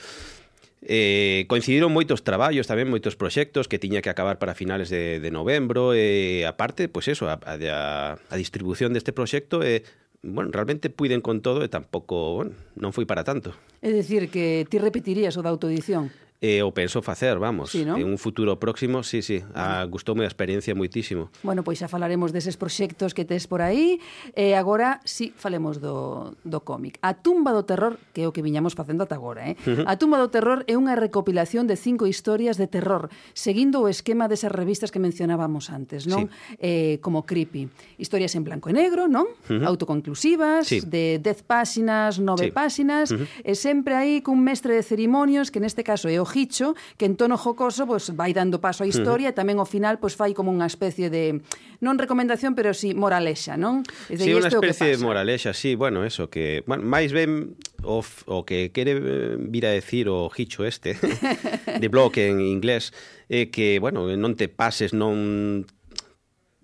Eh, 0.80 1.44
coincidiron 1.44 1.92
moitos 1.92 2.24
traballos, 2.24 2.64
tamén 2.64 2.88
moitos 2.88 3.12
proxectos 3.12 3.68
que 3.68 3.76
tiña 3.76 4.00
que 4.00 4.08
acabar 4.08 4.40
para 4.40 4.56
finales 4.56 4.88
de, 4.88 5.20
de 5.20 5.28
novembro 5.28 5.92
e 5.92 6.40
eh, 6.40 6.48
aparte, 6.48 6.88
pois 6.88 7.04
pues 7.04 7.20
eso, 7.20 7.28
a, 7.28 7.36
a, 7.36 8.16
a 8.16 8.36
distribución 8.40 8.96
deste 8.96 9.12
proxecto 9.12 9.60
eh, 9.60 9.84
bueno, 10.24 10.48
realmente 10.48 10.88
puiden 10.88 11.20
con 11.20 11.44
todo 11.44 11.60
e 11.60 11.68
tampouco, 11.68 12.32
bueno, 12.32 12.56
non 12.80 12.96
foi 12.96 13.04
para 13.04 13.28
tanto. 13.28 13.52
É 13.84 13.92
dicir 13.92 14.32
que 14.32 14.64
ti 14.72 14.80
repetirías 14.80 15.36
o 15.36 15.44
da 15.44 15.52
autoedición? 15.52 16.08
eh, 16.40 16.62
o 16.62 16.72
penso 16.72 17.02
facer, 17.02 17.38
vamos, 17.38 17.70
sí, 17.70 17.84
no? 17.84 17.96
en 17.96 18.08
un 18.08 18.16
futuro 18.16 18.58
próximo, 18.58 19.02
sí, 19.02 19.20
sí, 19.20 19.44
ah, 19.54 19.84
gustoume 19.84 20.24
a 20.24 20.30
experiencia 20.30 20.72
moitísimo. 20.72 21.28
Bueno, 21.44 21.60
pois 21.60 21.84
xa 21.84 21.88
falaremos 21.88 22.32
deses 22.32 22.56
proxectos 22.56 23.12
que 23.12 23.28
tes 23.28 23.44
por 23.44 23.60
aí, 23.60 24.00
e 24.32 24.52
eh, 24.52 24.54
agora 24.56 25.04
sí 25.04 25.36
falemos 25.36 25.84
do, 25.84 26.32
do 26.40 26.64
cómic. 26.64 26.96
A 27.04 27.12
tumba 27.20 27.52
do 27.52 27.68
terror, 27.68 28.00
que 28.16 28.24
é 28.24 28.26
o 28.26 28.32
que 28.32 28.40
viñamos 28.40 28.72
facendo 28.72 29.04
ata 29.04 29.20
agora, 29.20 29.52
eh? 29.52 29.60
Uh 29.68 29.84
-huh. 29.84 29.84
A 29.84 30.00
tumba 30.00 30.16
do 30.16 30.32
terror 30.32 30.64
é 30.64 30.80
unha 30.80 30.96
recopilación 30.96 31.68
de 31.68 31.76
cinco 31.76 32.08
historias 32.08 32.56
de 32.56 32.64
terror, 32.64 33.12
seguindo 33.36 33.84
o 33.84 33.92
esquema 33.92 34.24
desas 34.24 34.48
revistas 34.48 34.88
que 34.88 34.96
mencionábamos 34.96 35.68
antes, 35.68 36.08
non? 36.08 36.32
Sí. 36.32 36.56
Eh, 36.56 36.96
como 37.04 37.28
creepy. 37.28 37.68
Historias 38.00 38.32
en 38.32 38.48
blanco 38.48 38.72
e 38.72 38.74
negro, 38.74 39.12
non? 39.12 39.28
Uh 39.44 39.60
-huh. 39.60 39.68
Autoconclusivas, 39.68 40.72
sí. 40.72 40.80
de 40.80 41.20
10 41.20 41.44
páxinas, 41.44 42.16
9 42.16 42.48
sí. 42.48 42.50
páxinas, 42.56 43.12
uh 43.12 43.20
-huh. 43.20 43.44
e 43.44 43.52
sempre 43.52 43.92
aí 43.92 44.24
cun 44.24 44.40
mestre 44.40 44.72
de 44.72 44.80
cerimonios, 44.80 45.52
que 45.52 45.60
neste 45.60 45.84
caso 45.84 46.08
é 46.08 46.16
o 46.16 46.29
Hicho, 46.34 46.74
que 46.96 47.06
en 47.06 47.16
tono 47.16 47.36
jocoso 47.36 47.86
pues, 47.86 48.14
vai 48.14 48.32
dando 48.32 48.60
paso 48.60 48.82
á 48.82 48.86
historia 48.86 49.28
uh 49.28 49.34
-huh. 49.34 49.36
e 49.36 49.40
tamén 49.40 49.58
ao 49.58 49.68
final 49.68 49.98
pois, 49.98 50.14
fai 50.14 50.32
como 50.32 50.50
unha 50.54 50.66
especie 50.66 51.10
de, 51.10 51.42
non 51.80 51.96
recomendación, 51.96 52.54
pero 52.54 52.76
sí 52.76 52.92
moralexa, 52.94 53.56
non? 53.56 53.82
É 54.12 54.16
sí, 54.16 54.30
unha 54.30 54.52
especie 54.52 54.94
de 54.94 54.98
moralexa, 55.00 55.56
sí, 55.56 55.74
bueno, 55.74 56.04
eso, 56.04 56.28
que 56.28 56.62
bueno, 56.68 56.84
máis 56.84 57.10
ben 57.10 57.56
o, 57.82 58.04
o 58.04 58.38
que 58.44 58.70
quere 58.70 58.92
eh, 58.96 59.36
vir 59.40 59.64
a 59.66 59.72
decir 59.72 60.08
o 60.08 60.28
hicho 60.36 60.62
este, 60.68 60.94
de 61.80 61.88
blog 61.88 62.12
en 62.20 62.40
inglés, 62.40 62.92
é 63.28 63.42
eh, 63.42 63.50
que, 63.50 63.80
bueno, 63.80 64.06
non 64.14 64.36
te 64.36 64.52
pases, 64.52 64.92
non 64.92 65.64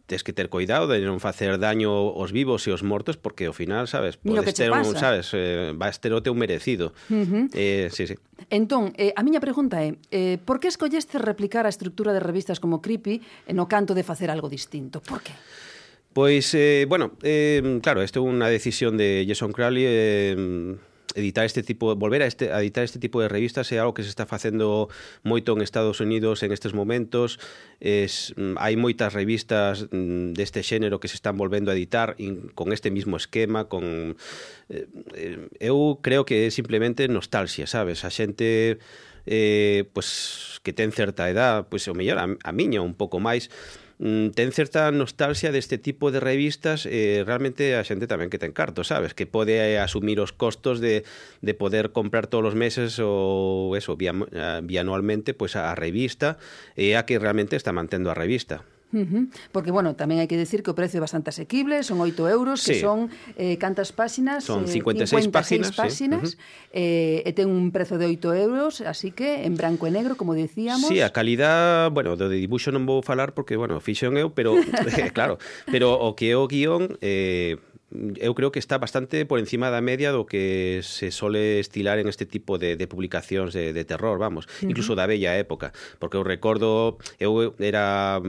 tens 0.06 0.22
que 0.22 0.32
ter 0.32 0.48
cuidado 0.48 0.86
de 0.86 1.02
non 1.02 1.18
facer 1.18 1.58
daño 1.58 1.90
aos 1.90 2.30
vivos 2.30 2.62
e 2.66 2.70
aos 2.70 2.86
mortos 2.86 3.18
porque 3.18 3.50
ao 3.50 3.54
final, 3.54 3.90
sabes, 3.90 4.16
podes 4.16 4.54
ter 4.54 4.70
un, 4.70 4.94
sabes, 4.94 5.34
eh, 5.34 5.74
vas 5.74 5.98
ter 5.98 6.14
o 6.14 6.22
teu 6.22 6.32
merecido. 6.38 6.94
Uh 7.10 7.26
-huh. 7.26 7.44
eh, 7.54 7.90
sí, 7.90 8.06
sí. 8.06 8.14
Entón, 8.48 8.94
eh, 8.94 9.10
a 9.18 9.26
miña 9.26 9.42
pregunta 9.42 9.82
é, 9.82 9.98
eh, 10.14 10.38
por 10.38 10.62
que 10.62 10.70
escolleste 10.70 11.18
replicar 11.18 11.66
a 11.66 11.72
estructura 11.74 12.14
de 12.14 12.22
revistas 12.22 12.62
como 12.62 12.78
Creepy 12.78 13.18
eh, 13.18 13.52
no 13.52 13.66
canto 13.66 13.92
de 13.98 14.06
facer 14.06 14.30
algo 14.30 14.46
distinto? 14.46 15.02
Por 15.02 15.20
que? 15.26 15.34
Pois, 16.14 16.54
eh, 16.54 16.86
bueno, 16.88 17.12
eh, 17.26 17.60
claro, 17.82 18.00
isto 18.00 18.22
é 18.22 18.24
unha 18.24 18.48
decisión 18.48 18.96
de 18.96 19.26
Jason 19.26 19.52
Crowley 19.52 19.84
eh, 19.84 20.32
editar 21.16 21.44
este 21.44 21.64
tipo 21.64 21.96
volver 21.96 22.22
a, 22.22 22.26
este, 22.26 22.52
a 22.52 22.60
editar 22.60 22.84
este 22.84 23.00
tipo 23.00 23.20
de 23.20 23.28
revistas 23.28 23.72
é 23.72 23.80
algo 23.80 23.96
que 23.96 24.04
se 24.04 24.12
está 24.12 24.28
facendo 24.28 24.92
moito 25.24 25.56
en 25.56 25.64
Estados 25.64 26.04
Unidos 26.04 26.44
en 26.44 26.52
estes 26.52 26.76
momentos 26.76 27.40
es, 27.80 28.36
mm, 28.36 28.60
hai 28.60 28.76
moitas 28.76 29.16
revistas 29.16 29.88
mm, 29.88 30.36
deste 30.36 30.60
xénero 30.60 31.00
que 31.00 31.08
se 31.08 31.16
están 31.16 31.40
volvendo 31.40 31.72
a 31.72 31.74
editar 31.74 32.14
in, 32.20 32.52
con 32.52 32.70
este 32.70 32.92
mismo 32.92 33.16
esquema 33.16 33.66
con 33.66 34.14
eh, 34.68 34.86
eh, 35.16 35.48
eu 35.58 35.98
creo 36.04 36.28
que 36.28 36.46
é 36.46 36.50
simplemente 36.52 37.08
nostalgia, 37.08 37.64
sabes? 37.64 38.04
A 38.04 38.12
xente 38.12 38.78
eh, 39.26 39.88
pues, 39.92 40.60
que 40.62 40.72
ten 40.72 40.92
certa 40.92 41.28
edad, 41.32 41.66
pois 41.66 41.88
pues, 41.88 41.88
o 41.88 41.94
mellor 41.96 42.20
a, 42.20 42.26
a 42.28 42.52
miña 42.52 42.84
un 42.84 42.94
pouco 42.94 43.18
máis, 43.18 43.50
ten 43.98 44.52
certa 44.52 44.92
nostalgia 44.92 45.48
deste 45.48 45.80
tipo 45.80 46.12
de 46.12 46.20
revistas 46.20 46.84
eh, 46.84 47.24
realmente 47.24 47.72
a 47.72 47.80
xente 47.80 48.04
tamén 48.04 48.28
que 48.28 48.36
ten 48.36 48.52
carto, 48.52 48.84
sabes? 48.84 49.16
Que 49.16 49.24
pode 49.24 49.56
eh, 49.56 49.80
asumir 49.80 50.20
os 50.20 50.36
costos 50.36 50.84
de, 50.84 51.08
de 51.40 51.52
poder 51.56 51.96
comprar 51.96 52.28
todos 52.28 52.52
os 52.52 52.56
meses 52.58 53.00
ou 53.00 53.72
eso, 53.72 53.96
eh, 53.96 54.60
bianualmente 54.60 55.32
pois 55.32 55.56
a 55.56 55.72
revista 55.72 56.36
e 56.76 56.92
a 56.92 57.08
que 57.08 57.16
realmente 57.16 57.56
está 57.56 57.72
mantendo 57.72 58.12
a 58.12 58.18
revista. 58.18 58.68
Uh 58.96 59.04
-huh. 59.04 59.28
Porque, 59.52 59.68
bueno, 59.68 59.92
tamén 59.92 60.24
hai 60.24 60.28
que 60.28 60.40
decir 60.40 60.64
que 60.64 60.72
o 60.72 60.76
prezo 60.76 60.96
é 60.96 61.02
bastante 61.04 61.28
asequible, 61.28 61.84
son 61.84 62.00
8 62.00 62.16
euros, 62.32 62.64
sí. 62.64 62.72
que 62.72 62.74
son 62.80 63.12
eh, 63.36 63.60
cantas 63.60 63.92
páxinas? 63.92 64.40
Son 64.40 64.64
56, 64.64 64.72
eh, 64.72 65.28
56 65.28 65.28
páxinas, 65.28 65.70
páxinas 65.76 66.28
sí. 66.32 66.40
eh, 66.72 67.28
e 67.28 67.30
ten 67.36 67.52
un 67.52 67.68
prezo 67.76 68.00
de 68.00 68.08
8 68.08 68.32
euros, 68.40 68.80
así 68.80 69.12
que 69.12 69.44
en 69.44 69.60
branco 69.60 69.84
e 69.84 69.92
negro, 69.92 70.16
como 70.16 70.32
dicíamos... 70.32 70.88
Sí, 70.88 71.04
a 71.04 71.12
calidad, 71.12 71.92
bueno, 71.92 72.16
do 72.16 72.32
de 72.32 72.40
dibuixo 72.40 72.72
non 72.72 72.88
vou 72.88 73.04
falar 73.04 73.36
porque, 73.36 73.60
bueno, 73.60 73.84
fixo 73.84 74.08
eu, 74.08 74.32
pero, 74.32 74.56
eh, 74.96 75.12
claro, 75.12 75.36
pero 75.68 75.92
o 75.92 76.16
que 76.16 76.32
é 76.32 76.36
o 76.40 76.48
guión... 76.48 76.96
Eh, 77.04 77.60
eu 78.16 78.34
creo 78.34 78.52
que 78.52 78.58
está 78.58 78.78
bastante 78.78 79.24
por 79.24 79.38
encima 79.38 79.70
da 79.70 79.80
media 79.80 80.12
do 80.12 80.26
que 80.26 80.80
se 80.82 81.10
sole 81.10 81.60
estilar 81.60 81.98
en 81.98 82.08
este 82.08 82.26
tipo 82.26 82.58
de, 82.58 82.76
de 82.76 82.86
publicacións 82.86 83.52
de, 83.52 83.72
de 83.72 83.84
terror, 83.84 84.18
vamos, 84.18 84.46
uh 84.46 84.48
-huh. 84.48 84.70
incluso 84.70 84.94
da 84.94 85.06
bella 85.06 85.36
época, 85.36 85.72
porque 85.98 86.16
eu 86.16 86.24
recordo 86.24 86.98
eu 87.18 87.54
era, 87.58 88.20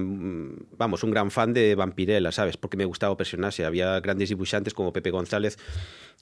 vamos, 0.77 1.03
un 1.03 1.12
gran 1.12 1.30
fan 1.32 1.53
de 1.53 1.75
Vampirella, 1.75 2.32
sabes, 2.32 2.58
porque 2.58 2.77
me 2.77 2.86
gustaba 2.86 3.13
o 3.13 3.19
personaxe, 3.19 3.65
había 3.65 3.99
grandes 3.99 4.30
dibuixantes 4.30 4.73
como 4.73 4.93
Pepe 4.93 5.12
González 5.12 5.58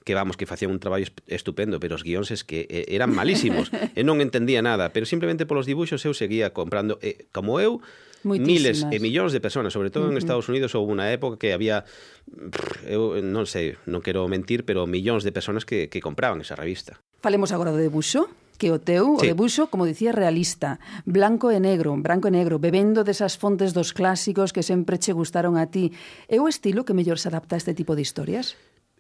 que 0.06 0.14
vamos, 0.14 0.38
que 0.38 0.46
facían 0.46 0.70
un 0.70 0.80
traballo 0.80 1.08
estupendo, 1.26 1.80
pero 1.80 1.96
os 1.96 2.04
guións 2.06 2.30
es 2.30 2.44
que 2.46 2.70
eh, 2.70 2.86
eran 2.94 3.10
malísimos, 3.10 3.74
e 3.98 4.06
non 4.06 4.22
entendía 4.22 4.62
nada, 4.62 4.94
pero 4.94 5.10
simplemente 5.10 5.50
polos 5.50 5.66
dibuixos 5.66 6.06
eu 6.06 6.14
seguía 6.14 6.54
comprando, 6.54 7.02
eh, 7.02 7.26
como 7.34 7.58
eu, 7.58 7.82
miles 8.26 8.84
e 8.90 8.98
millóns 8.98 9.30
de 9.30 9.40
personas, 9.40 9.72
sobre 9.72 9.94
todo 9.94 10.10
en 10.10 10.18
Estados 10.18 10.50
Unidos 10.50 10.74
houve 10.74 10.98
unha 10.98 11.14
época 11.14 11.38
que 11.38 11.54
había 11.54 11.86
eu 12.90 13.22
non 13.22 13.46
sei, 13.46 13.78
non 13.86 14.02
quero 14.02 14.26
mentir, 14.26 14.66
pero 14.66 14.90
millóns 14.90 15.22
de 15.22 15.30
personas 15.30 15.64
que, 15.64 15.88
que 15.88 16.02
compraban 16.02 16.42
esa 16.42 16.58
revista. 16.58 16.98
Falemos 17.22 17.54
agora 17.54 17.70
do 17.70 17.78
debuxo 17.78 18.26
que 18.58 18.72
o 18.72 18.80
teu, 18.80 19.20
sí. 19.20 19.28
o 19.28 19.36
debuxo, 19.36 19.68
como 19.68 19.86
dicía, 19.86 20.16
realista, 20.16 20.80
blanco 21.04 21.52
e 21.52 21.60
negro, 21.60 21.94
branco 22.00 22.32
e 22.32 22.34
negro, 22.34 22.58
bebendo 22.58 23.04
desas 23.04 23.36
fontes 23.36 23.76
dos 23.76 23.92
clásicos 23.92 24.56
que 24.56 24.64
sempre 24.64 24.98
che 24.98 25.12
gustaron 25.12 25.60
a 25.60 25.68
ti. 25.68 25.92
É 26.32 26.40
o 26.40 26.48
estilo 26.48 26.88
que 26.88 26.96
mellor 26.96 27.20
se 27.20 27.28
adapta 27.28 27.56
a 27.56 27.62
este 27.62 27.76
tipo 27.76 27.94
de 27.94 28.02
historias? 28.02 28.56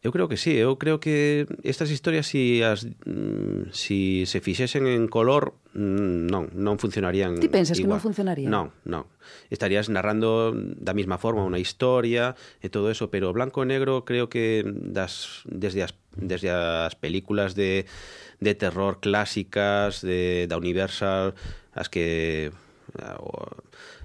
Eu 0.06 0.14
creo 0.14 0.30
que 0.30 0.38
sí, 0.38 0.54
eu 0.54 0.78
creo 0.78 1.02
que 1.02 1.50
estas 1.66 1.90
historias 1.90 2.30
si 2.30 2.62
as 2.62 2.86
mm, 2.86 3.74
si 3.74 4.30
se 4.30 4.38
fixesen 4.38 4.86
en 4.86 5.10
color 5.10 5.58
mm, 5.74 6.30
non, 6.30 6.54
non 6.54 6.78
funcionarían 6.78 7.42
Ti 7.42 7.50
pensas 7.50 7.82
igual. 7.82 7.98
que 7.98 8.06
non 8.06 8.06
funcionaría? 8.06 8.46
Non, 8.46 8.70
non. 8.86 9.10
Estarías 9.50 9.90
narrando 9.90 10.54
da 10.54 10.94
mesma 10.94 11.18
forma 11.18 11.42
unha 11.42 11.58
historia 11.58 12.38
e 12.62 12.70
todo 12.70 12.94
eso, 12.94 13.10
pero 13.10 13.34
blanco 13.34 13.66
e 13.66 13.68
negro 13.68 14.06
creo 14.06 14.30
que 14.30 14.62
das 14.62 15.42
desde 15.50 15.82
as 15.82 15.98
desde 16.14 16.54
as 16.54 16.94
películas 16.94 17.58
de 17.58 17.90
de 18.38 18.54
terror 18.54 19.02
clásicas 19.02 20.06
de 20.06 20.46
da 20.46 20.62
Universal 20.62 21.34
as 21.74 21.90
que 21.90 22.54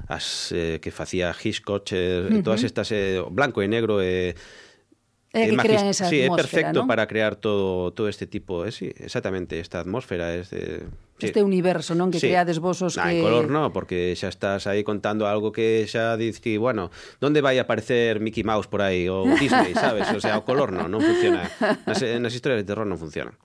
as 0.09 0.49
eh, 0.57 0.81
que 0.81 0.91
facía 0.91 1.29
Hitchcock, 1.37 1.93
eh, 1.93 2.25
uh 2.25 2.41
-huh. 2.41 2.43
todas 2.43 2.65
estas 2.65 2.89
eh, 2.89 3.21
blanco 3.29 3.61
e 3.61 3.69
negro 3.69 4.01
eh, 4.01 4.33
Que 5.33 5.57
crean 5.57 5.87
esa 5.87 6.09
sí, 6.09 6.23
atmósfera, 6.23 6.49
perfecto 6.49 6.87
para 6.87 7.07
crear 7.07 7.37
todo 7.37 7.93
todo 7.93 8.09
este 8.09 8.27
tipo, 8.27 8.65
eh, 8.65 8.73
sí, 8.73 8.93
exactamente, 8.97 9.61
esta 9.61 9.79
atmósfera 9.79 10.35
es 10.35 10.51
de 10.51 10.83
sí. 11.21 11.33
este 11.33 11.43
universo, 11.45 11.93
non? 11.93 12.09
Que 12.09 12.21
sí. 12.21 12.33
creades 12.33 12.59
vos 12.59 12.81
os 12.81 12.97
nah, 12.97 13.13
que... 13.13 13.21
En 13.21 13.27
color 13.27 13.47
no, 13.53 13.73
porque 13.73 14.17
xa 14.17 14.33
estás 14.33 14.65
aí 14.65 14.81
contando 14.81 15.29
algo 15.29 15.53
que 15.53 15.85
xa 15.85 16.17
dici, 16.17 16.57
bueno, 16.57 16.89
onde 17.21 17.45
vai 17.45 17.61
aparecer 17.61 18.21
Mickey 18.21 18.45
Mouse 18.45 18.69
por 18.69 18.81
aí 18.81 19.09
ou 19.09 19.29
Disney, 19.37 19.77
sabes? 19.79 20.09
O 20.11 20.21
sea, 20.21 20.41
o 20.41 20.45
color 20.45 20.73
non, 20.73 20.89
non 20.89 21.01
funciona. 21.05 21.47
Nas, 21.85 22.01
nas 22.01 22.33
historias 22.33 22.61
de 22.63 22.67
terror 22.67 22.89
non 22.89 22.97
funcionan. 22.97 23.37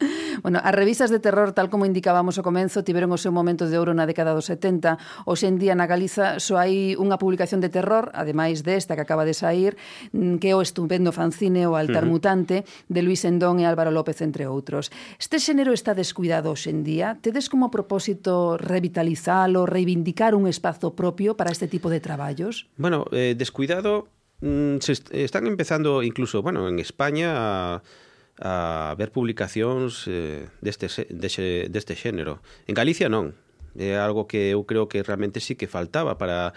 Bueno, 0.42 0.60
as 0.62 0.76
revistas 0.76 1.10
de 1.10 1.20
terror, 1.20 1.54
tal 1.54 1.70
como 1.70 1.86
indicábamos 1.86 2.38
ao 2.38 2.44
comenzo, 2.44 2.84
tiveron 2.84 3.12
o 3.16 3.20
seu 3.20 3.32
momento 3.32 3.68
de 3.70 3.78
ouro 3.80 3.96
na 3.96 4.06
década 4.06 4.36
dos 4.36 4.52
70. 4.52 5.26
Hoxe 5.26 5.48
en 5.48 5.58
día 5.58 5.74
na 5.78 5.88
Galiza 5.88 6.40
só 6.44 6.60
hai 6.60 6.98
unha 7.00 7.16
publicación 7.18 7.64
de 7.64 7.72
terror, 7.72 8.12
ademais 8.12 8.62
desta 8.62 9.00
que 9.00 9.04
acaba 9.04 9.24
de 9.24 9.34
sair, 9.34 9.80
mm, 10.12 10.38
que 10.44 10.52
é 10.52 10.56
o 10.56 10.64
estupendo 10.64 11.16
fanzine 11.16 11.68
o 11.68 11.80
Altar 11.80 12.04
uh 12.04 12.08
-huh. 12.08 12.20
Mutante 12.20 12.58
de 12.92 13.02
Luis 13.02 13.24
Endón 13.24 13.60
e 13.60 13.66
Álvaro 13.66 13.92
López, 13.92 14.20
entre 14.22 14.48
outros. 14.48 14.92
Este 15.18 15.40
xénero 15.40 15.72
está 15.72 15.96
descuidado 15.96 16.52
hoxe 16.52 16.70
en 16.70 16.84
día. 16.84 17.18
Tedes 17.22 17.48
como 17.48 17.64
como 17.65 17.71
propósito 17.71 18.58
revitalizalo, 18.58 19.65
reivindicar 19.65 20.36
un 20.36 20.45
espazo 20.45 20.93
propio 20.93 21.36
para 21.36 21.51
este 21.51 21.67
tipo 21.67 21.89
de 21.89 21.99
traballos? 21.99 22.67
Bueno, 22.78 23.06
eh, 23.12 23.34
descuidado, 23.36 24.08
mm, 24.41 24.78
se 24.82 24.91
est 24.93 25.10
están 25.12 25.47
empezando 25.47 26.04
incluso, 26.04 26.41
bueno, 26.41 26.67
en 26.69 26.80
España... 26.80 27.34
A 27.75 27.82
a 28.36 28.93
ver 28.97 29.15
publicacións 29.15 30.12
eh, 30.12 30.51
deste, 30.60 30.91
deste, 31.08 31.71
deste 31.71 31.95
xénero. 31.95 32.43
En 32.67 32.75
Galicia 32.75 33.08
non. 33.08 33.32
É 33.80 33.95
algo 33.95 34.28
que 34.28 34.51
eu 34.51 34.67
creo 34.67 34.91
que 34.91 35.08
realmente 35.08 35.39
sí 35.39 35.56
que 35.56 35.71
faltaba 35.71 36.19
para 36.19 36.51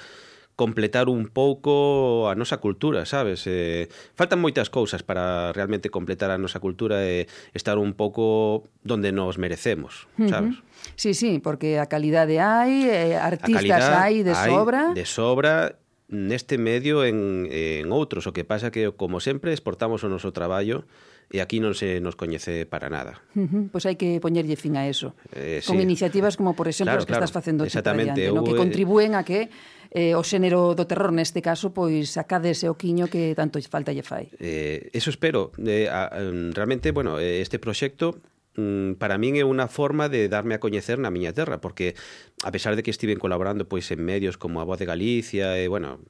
completar 0.59 1.09
un 1.09 1.31
pouco 1.31 2.27
a 2.27 2.35
nosa 2.35 2.59
cultura, 2.59 3.07
sabes? 3.07 3.47
Eh, 3.47 3.87
faltan 4.18 4.42
moitas 4.42 4.75
cousas 4.75 5.07
para 5.07 5.55
realmente 5.55 5.87
completar 5.87 6.35
a 6.35 6.37
nosa 6.37 6.59
cultura 6.59 7.07
e 7.07 7.31
estar 7.55 7.79
un 7.79 7.94
pouco 7.94 8.66
donde 8.83 9.14
nos 9.14 9.38
merecemos, 9.38 10.11
sabes? 10.27 10.59
Uh 10.59 10.66
-huh. 10.66 10.99
Sí, 10.99 11.14
sí, 11.14 11.38
porque 11.38 11.79
a 11.79 11.87
calidade 11.87 12.42
hai, 12.42 12.90
eh, 12.90 13.14
artistas 13.14 13.87
hai 13.87 14.27
de 14.27 14.35
hai 14.35 14.51
sobra. 14.51 14.90
de 14.99 15.05
sobra 15.07 15.79
neste 16.11 16.59
medio 16.59 17.07
en, 17.07 17.47
en 17.55 17.87
outros, 17.94 18.27
o 18.27 18.35
que 18.35 18.42
pasa 18.42 18.75
que 18.75 18.90
como 18.90 19.23
sempre 19.23 19.55
exportamos 19.55 20.03
o 20.03 20.11
noso 20.11 20.35
traballo 20.35 20.90
e 21.29 21.44
aquí 21.44 21.61
non 21.61 21.77
se 21.77 22.01
nos 22.01 22.16
coñece 22.16 22.64
para 22.64 22.88
nada. 22.88 23.21
Uh 23.37 23.44
-huh. 23.44 23.62
Pois 23.68 23.85
pues 23.85 23.92
hai 23.92 23.97
que 24.01 24.16
poñerlle 24.16 24.57
fin 24.57 24.81
a 24.81 24.88
eso. 24.88 25.12
Eh, 25.37 25.61
Con 25.61 25.77
sí. 25.77 25.85
iniciativas 25.85 26.40
como, 26.40 26.57
por 26.57 26.66
exemplo, 26.73 26.97
claro, 26.97 27.05
as 27.05 27.07
que 27.07 27.12
claro. 27.12 27.29
estás 27.29 27.37
facendo 27.37 27.62
ti, 27.62 27.68
Exactamente. 27.68 28.27
Trayante, 28.27 28.40
no? 28.40 28.42
que 28.49 28.57
eh, 28.57 28.62
contribúen 28.64 29.12
a 29.12 29.23
que 29.29 29.53
eh, 29.90 30.14
o 30.14 30.22
xénero 30.22 30.77
do 30.77 30.85
terror 30.85 31.12
neste 31.12 31.40
caso, 31.40 31.72
pois 31.72 32.12
sacades 32.12 32.64
o 32.64 32.77
quiño 32.77 33.09
que 33.09 33.33
tanto 33.33 33.57
falta 33.66 33.92
lle 33.92 34.05
fai. 34.05 34.29
Eh, 34.37 34.92
eso 34.92 35.09
espero. 35.09 35.53
Eh, 35.61 35.88
a, 35.88 36.12
realmente, 36.53 36.92
bueno, 36.92 37.18
eh, 37.18 37.40
este 37.40 37.59
proxecto 37.59 38.20
mm, 38.57 39.01
para 39.01 39.16
min 39.16 39.40
é 39.40 39.44
unha 39.44 39.66
forma 39.68 40.12
de 40.12 40.29
darme 40.29 40.57
a 40.57 40.61
coñecer 40.61 41.01
na 41.01 41.12
miña 41.12 41.33
terra, 41.33 41.61
porque 41.62 41.96
a 42.44 42.51
pesar 42.53 42.77
de 42.77 42.85
que 42.85 42.92
estiven 42.92 43.16
colaborando 43.16 43.64
pois 43.64 43.88
en 43.88 44.05
medios 44.05 44.37
como 44.37 44.61
a 44.61 44.68
Voz 44.68 44.79
de 44.79 44.87
Galicia 44.88 45.57
e 45.57 45.68
bueno, 45.72 46.05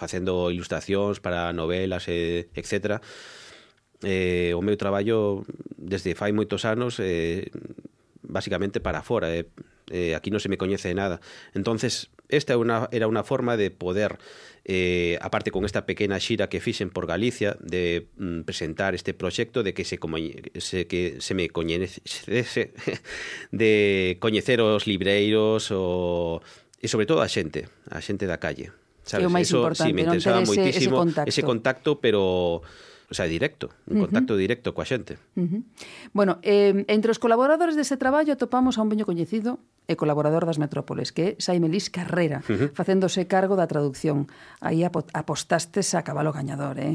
facendo 0.00 0.48
ilustracións 0.48 1.20
para 1.20 1.52
novelas 1.52 2.08
e 2.08 2.48
etcétera, 2.56 3.04
eh, 4.02 4.56
o 4.56 4.64
meu 4.64 4.80
traballo 4.80 5.44
desde 5.76 6.16
fai 6.16 6.32
moitos 6.32 6.64
anos 6.64 6.96
eh, 7.04 7.52
basicamente 8.24 8.80
para 8.80 9.02
fora, 9.02 9.28
eh, 9.34 9.44
eh, 9.90 10.14
aquí 10.14 10.30
non 10.30 10.40
se 10.40 10.48
me 10.48 10.56
coñece 10.56 10.88
nada. 10.94 11.20
Entonces, 11.52 12.08
Esta 12.30 12.56
una, 12.56 12.88
era 12.94 13.10
unha 13.10 13.26
forma 13.26 13.58
de 13.58 13.74
poder, 13.74 14.16
eh, 14.64 15.18
aparte 15.20 15.50
con 15.50 15.66
esta 15.66 15.84
pequena 15.84 16.16
xira 16.22 16.48
que 16.48 16.62
fixen 16.62 16.88
por 16.88 17.04
Galicia, 17.10 17.58
de 17.60 18.08
mm, 18.16 18.46
presentar 18.46 18.94
este 18.94 19.12
proxecto 19.12 19.62
de 19.66 19.74
que 19.74 19.84
se, 19.84 19.98
como, 19.98 20.16
se, 20.16 20.86
que 20.86 21.18
se 21.18 21.32
me 21.34 21.50
coñecese 21.50 22.72
de 23.50 24.16
coñecer 24.22 24.62
os 24.62 24.86
libreiros 24.86 25.68
o, 25.74 26.40
e 26.80 26.86
sobre 26.88 27.04
todo 27.04 27.20
a 27.20 27.28
xente, 27.28 27.68
a 27.90 28.00
xente 28.00 28.24
da 28.24 28.40
calle. 28.40 28.72
Sabes? 29.04 29.24
É 29.24 29.28
o 29.28 29.32
máis 29.32 29.50
Eso, 29.50 29.60
importante, 29.60 29.90
sí, 29.90 29.96
me 29.96 30.02
interesaba 30.06 30.40
non 30.40 30.48
ese, 30.48 30.70
ese 30.70 30.90
contacto. 30.90 31.28
ese 31.28 31.42
contacto, 31.42 31.90
pero 31.98 32.62
o 33.10 33.14
sea, 33.14 33.26
directo, 33.26 33.74
un 33.86 33.96
uh 33.96 33.98
-huh. 33.98 34.00
contacto 34.06 34.38
directo 34.38 34.70
coa 34.70 34.86
xente. 34.86 35.18
Uh 35.34 35.42
-huh. 35.42 35.62
Bueno, 36.14 36.38
eh, 36.46 36.86
entre 36.86 37.10
os 37.10 37.18
colaboradores 37.18 37.74
deste 37.74 37.98
traballo 37.98 38.32
atopamos 38.32 38.78
a 38.78 38.86
un 38.86 38.88
veño 38.88 39.02
coñecido 39.02 39.58
e 39.90 39.98
colaborador 39.98 40.46
das 40.46 40.62
Metrópoles, 40.62 41.10
que 41.10 41.34
é 41.34 41.42
Saime 41.42 41.66
Lis 41.66 41.90
Carrera, 41.90 42.46
uh 42.46 42.54
-huh. 42.54 42.68
facéndose 42.70 43.26
cargo 43.26 43.58
da 43.58 43.66
traducción. 43.66 44.30
Aí 44.62 44.86
apostastes 44.86 45.98
a 45.98 46.06
cabalo 46.06 46.30
gañador, 46.30 46.78
eh? 46.78 46.94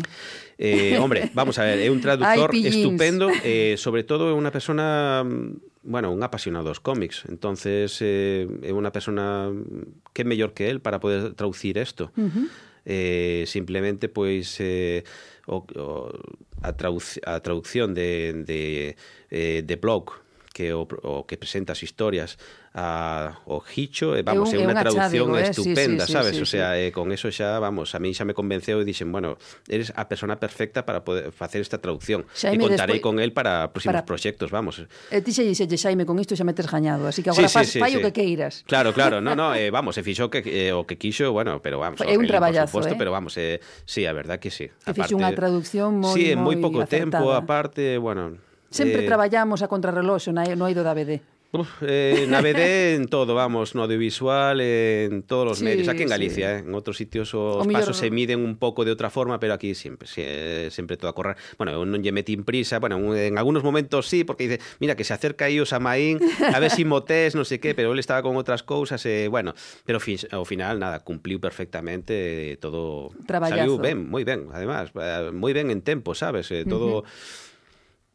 eh 0.55 0.95
hombre, 1.03 1.27
vamos 1.35 1.59
a 1.59 1.67
ver, 1.67 1.83
é 1.83 1.91
un 1.91 1.99
traductor 2.05 2.55
Ay, 2.55 2.71
estupendo, 2.71 3.27
eh, 3.43 3.75
sobre 3.75 4.07
todo 4.07 4.31
é 4.31 4.33
unha 4.33 4.55
persona 4.55 5.27
mm, 5.27 5.83
bueno, 5.83 6.15
un 6.15 6.23
apasionado 6.23 6.71
dos 6.71 6.79
cómics. 6.79 7.27
Entonces, 7.27 7.99
eh, 7.99 8.47
é 8.63 8.71
unha 8.71 8.95
persona 8.95 9.51
mm, 9.51 10.15
que 10.15 10.23
é 10.23 10.25
mellor 10.25 10.55
que 10.55 10.71
él 10.71 10.79
para 10.79 11.03
poder 11.03 11.35
traducir 11.35 11.75
isto. 11.75 12.15
Uh 12.15 12.31
-huh. 12.31 12.47
eh, 12.87 13.43
simplemente, 13.45 14.07
pois, 14.07 14.55
eh, 14.63 15.03
o, 15.51 15.67
o, 15.75 16.15
a, 16.63 16.71
traduc 16.73 17.19
a 17.27 17.43
traducción 17.43 17.93
de, 17.93 18.45
de, 18.45 18.95
eh, 19.29 19.61
de 19.67 19.75
blog, 19.75 20.25
que 20.55 20.73
o, 20.73 20.87
o 20.87 21.27
que 21.27 21.35
presenta 21.35 21.75
as 21.75 21.83
historias 21.83 22.39
a 22.75 23.39
o 23.45 23.63
Hicho, 23.73 24.11
vamos, 24.23 24.51
é, 24.51 24.59
un, 24.59 24.67
é 24.67 24.67
unha 24.67 24.75
traducción 24.75 25.31
chádigo, 25.31 25.39
eh? 25.39 25.47
estupenda, 25.47 26.03
sí, 26.03 26.11
sí, 26.11 26.15
sabes? 26.19 26.35
Sí, 26.35 26.43
sí, 26.43 26.43
o 26.43 26.45
sea, 26.45 26.75
eh, 26.75 26.91
con 26.91 27.07
eso 27.15 27.31
xa, 27.31 27.55
vamos, 27.63 27.95
a 27.95 28.03
mí 28.03 28.11
xa 28.11 28.27
me 28.27 28.35
convenceu 28.35 28.83
e 28.83 28.85
dixen, 28.85 29.15
bueno, 29.15 29.39
eres 29.71 29.95
a 29.95 30.11
persona 30.11 30.35
perfecta 30.35 30.83
para 30.83 31.07
poder 31.07 31.31
facer 31.31 31.63
esta 31.63 31.79
traducción. 31.79 32.27
Xaime, 32.35 32.59
e 32.59 32.67
contarei 32.67 32.99
despois... 32.99 33.15
con 33.15 33.23
el 33.23 33.31
para 33.31 33.71
próximos 33.71 34.03
para... 34.03 34.03
proxectos, 34.03 34.51
vamos. 34.51 34.83
E 34.83 35.17
ti 35.23 35.31
xa 35.31 35.47
dixelle, 35.47 35.79
Xaime, 35.79 36.03
con 36.03 36.19
isto 36.19 36.35
xa 36.35 36.43
me 36.43 36.51
tes 36.51 36.67
gañado, 36.67 37.07
así 37.07 37.23
que 37.23 37.31
agora 37.31 37.47
sí, 37.47 37.55
faz 37.55 37.71
sí, 37.71 37.79
fallo 37.79 38.03
sí. 38.03 38.11
que 38.11 38.11
queiras. 38.11 38.67
Claro, 38.67 38.91
claro, 38.91 39.23
no, 39.23 39.39
no, 39.39 39.55
eh, 39.59 39.71
vamos, 39.71 39.95
se 39.95 40.03
fixo 40.03 40.27
que, 40.27 40.43
eh, 40.43 40.75
o 40.75 40.83
que 40.83 40.99
quixo, 40.99 41.31
bueno, 41.31 41.63
pero 41.63 41.79
vamos, 41.79 42.03
é 42.03 42.19
un 42.19 42.27
eh, 42.27 42.31
traballazo, 42.35 42.75
supuesto, 42.75 42.91
eh? 42.91 42.99
pero 42.99 43.15
vamos, 43.15 43.39
eh, 43.39 43.63
sí, 43.87 44.03
a 44.03 44.11
verdad 44.11 44.35
que 44.35 44.51
sí. 44.51 44.67
Que 44.83 44.91
fixo 44.91 45.15
unha 45.15 45.31
traducción 45.31 45.95
moi, 46.03 46.11
sí, 46.11 46.35
moi, 46.35 46.59
moi 46.59 46.67
pouco 46.67 46.83
acertada. 46.83 47.23
tempo, 47.23 47.31
aparte, 47.31 47.95
bueno... 48.03 48.35
Sempre 48.67 49.05
eh... 49.05 49.07
traballamos 49.07 49.63
a 49.63 49.71
contrarreloxo 49.71 50.35
no 50.35 50.67
eido 50.67 50.83
da 50.83 50.91
BD. 50.91 51.34
Uf, 51.51 51.69
eh, 51.87 52.25
navegué 52.29 52.95
en 52.95 53.07
todo, 53.07 53.33
vamos, 53.33 53.75
no 53.75 53.83
audiovisual, 53.83 54.59
en 54.59 55.23
todos 55.23 55.45
los 55.47 55.59
Sí, 55.59 55.63
medios. 55.63 55.87
Aquí 55.87 56.03
en 56.03 56.09
sí. 56.09 56.11
Galicia, 56.11 56.55
eh, 56.57 56.59
en 56.59 56.75
otros 56.75 56.97
sitios 56.97 57.33
O 57.33 57.59
os 57.63 57.67
pasos 57.67 57.95
se 57.95 58.11
miden 58.11 58.43
un 58.43 58.57
pouco 58.59 58.83
de 58.83 58.91
outra 58.91 59.07
forma, 59.09 59.39
pero 59.39 59.53
aquí 59.55 59.71
siempre, 59.73 60.09
eh, 60.17 60.67
sempre 60.69 60.97
todo 60.97 61.07
a 61.07 61.15
correr. 61.15 61.37
Bueno, 61.55 61.79
non 61.87 62.03
lle 62.03 62.11
metín 62.11 62.43
prisa, 62.43 62.83
bueno, 62.83 62.99
en 63.15 63.39
algunos 63.39 63.63
momentos 63.63 64.03
sí, 64.11 64.27
porque 64.27 64.51
dice, 64.51 64.59
mira, 64.83 64.99
que 64.99 65.07
se 65.07 65.15
acerca 65.15 65.47
aí 65.47 65.55
o 65.61 65.65
Samaín, 65.65 66.19
a 66.51 66.59
ver 66.59 66.75
si 66.75 66.83
motés, 66.89 67.39
non 67.39 67.47
sei 67.47 67.63
qué, 67.63 67.71
pero 67.71 67.95
él 67.95 68.03
estaba 68.03 68.19
con 68.19 68.35
outras 68.35 68.59
cousas, 68.59 68.99
eh, 69.07 69.31
bueno, 69.31 69.55
pero 69.87 70.03
fin, 70.03 70.19
ao 70.35 70.43
final, 70.43 70.75
nada, 70.75 71.07
cumpliu 71.07 71.39
perfectamente, 71.39 72.51
eh, 72.51 72.57
todo 72.59 73.15
Traballazo. 73.23 73.63
saliu 73.63 73.79
ben, 73.79 74.03
moi 74.03 74.27
ben, 74.27 74.51
además, 74.51 74.91
eh, 74.91 75.31
moi 75.31 75.55
ben 75.55 75.71
en 75.71 75.79
tempo, 75.79 76.11
sabes? 76.19 76.51
Eh, 76.51 76.67
todo 76.67 77.07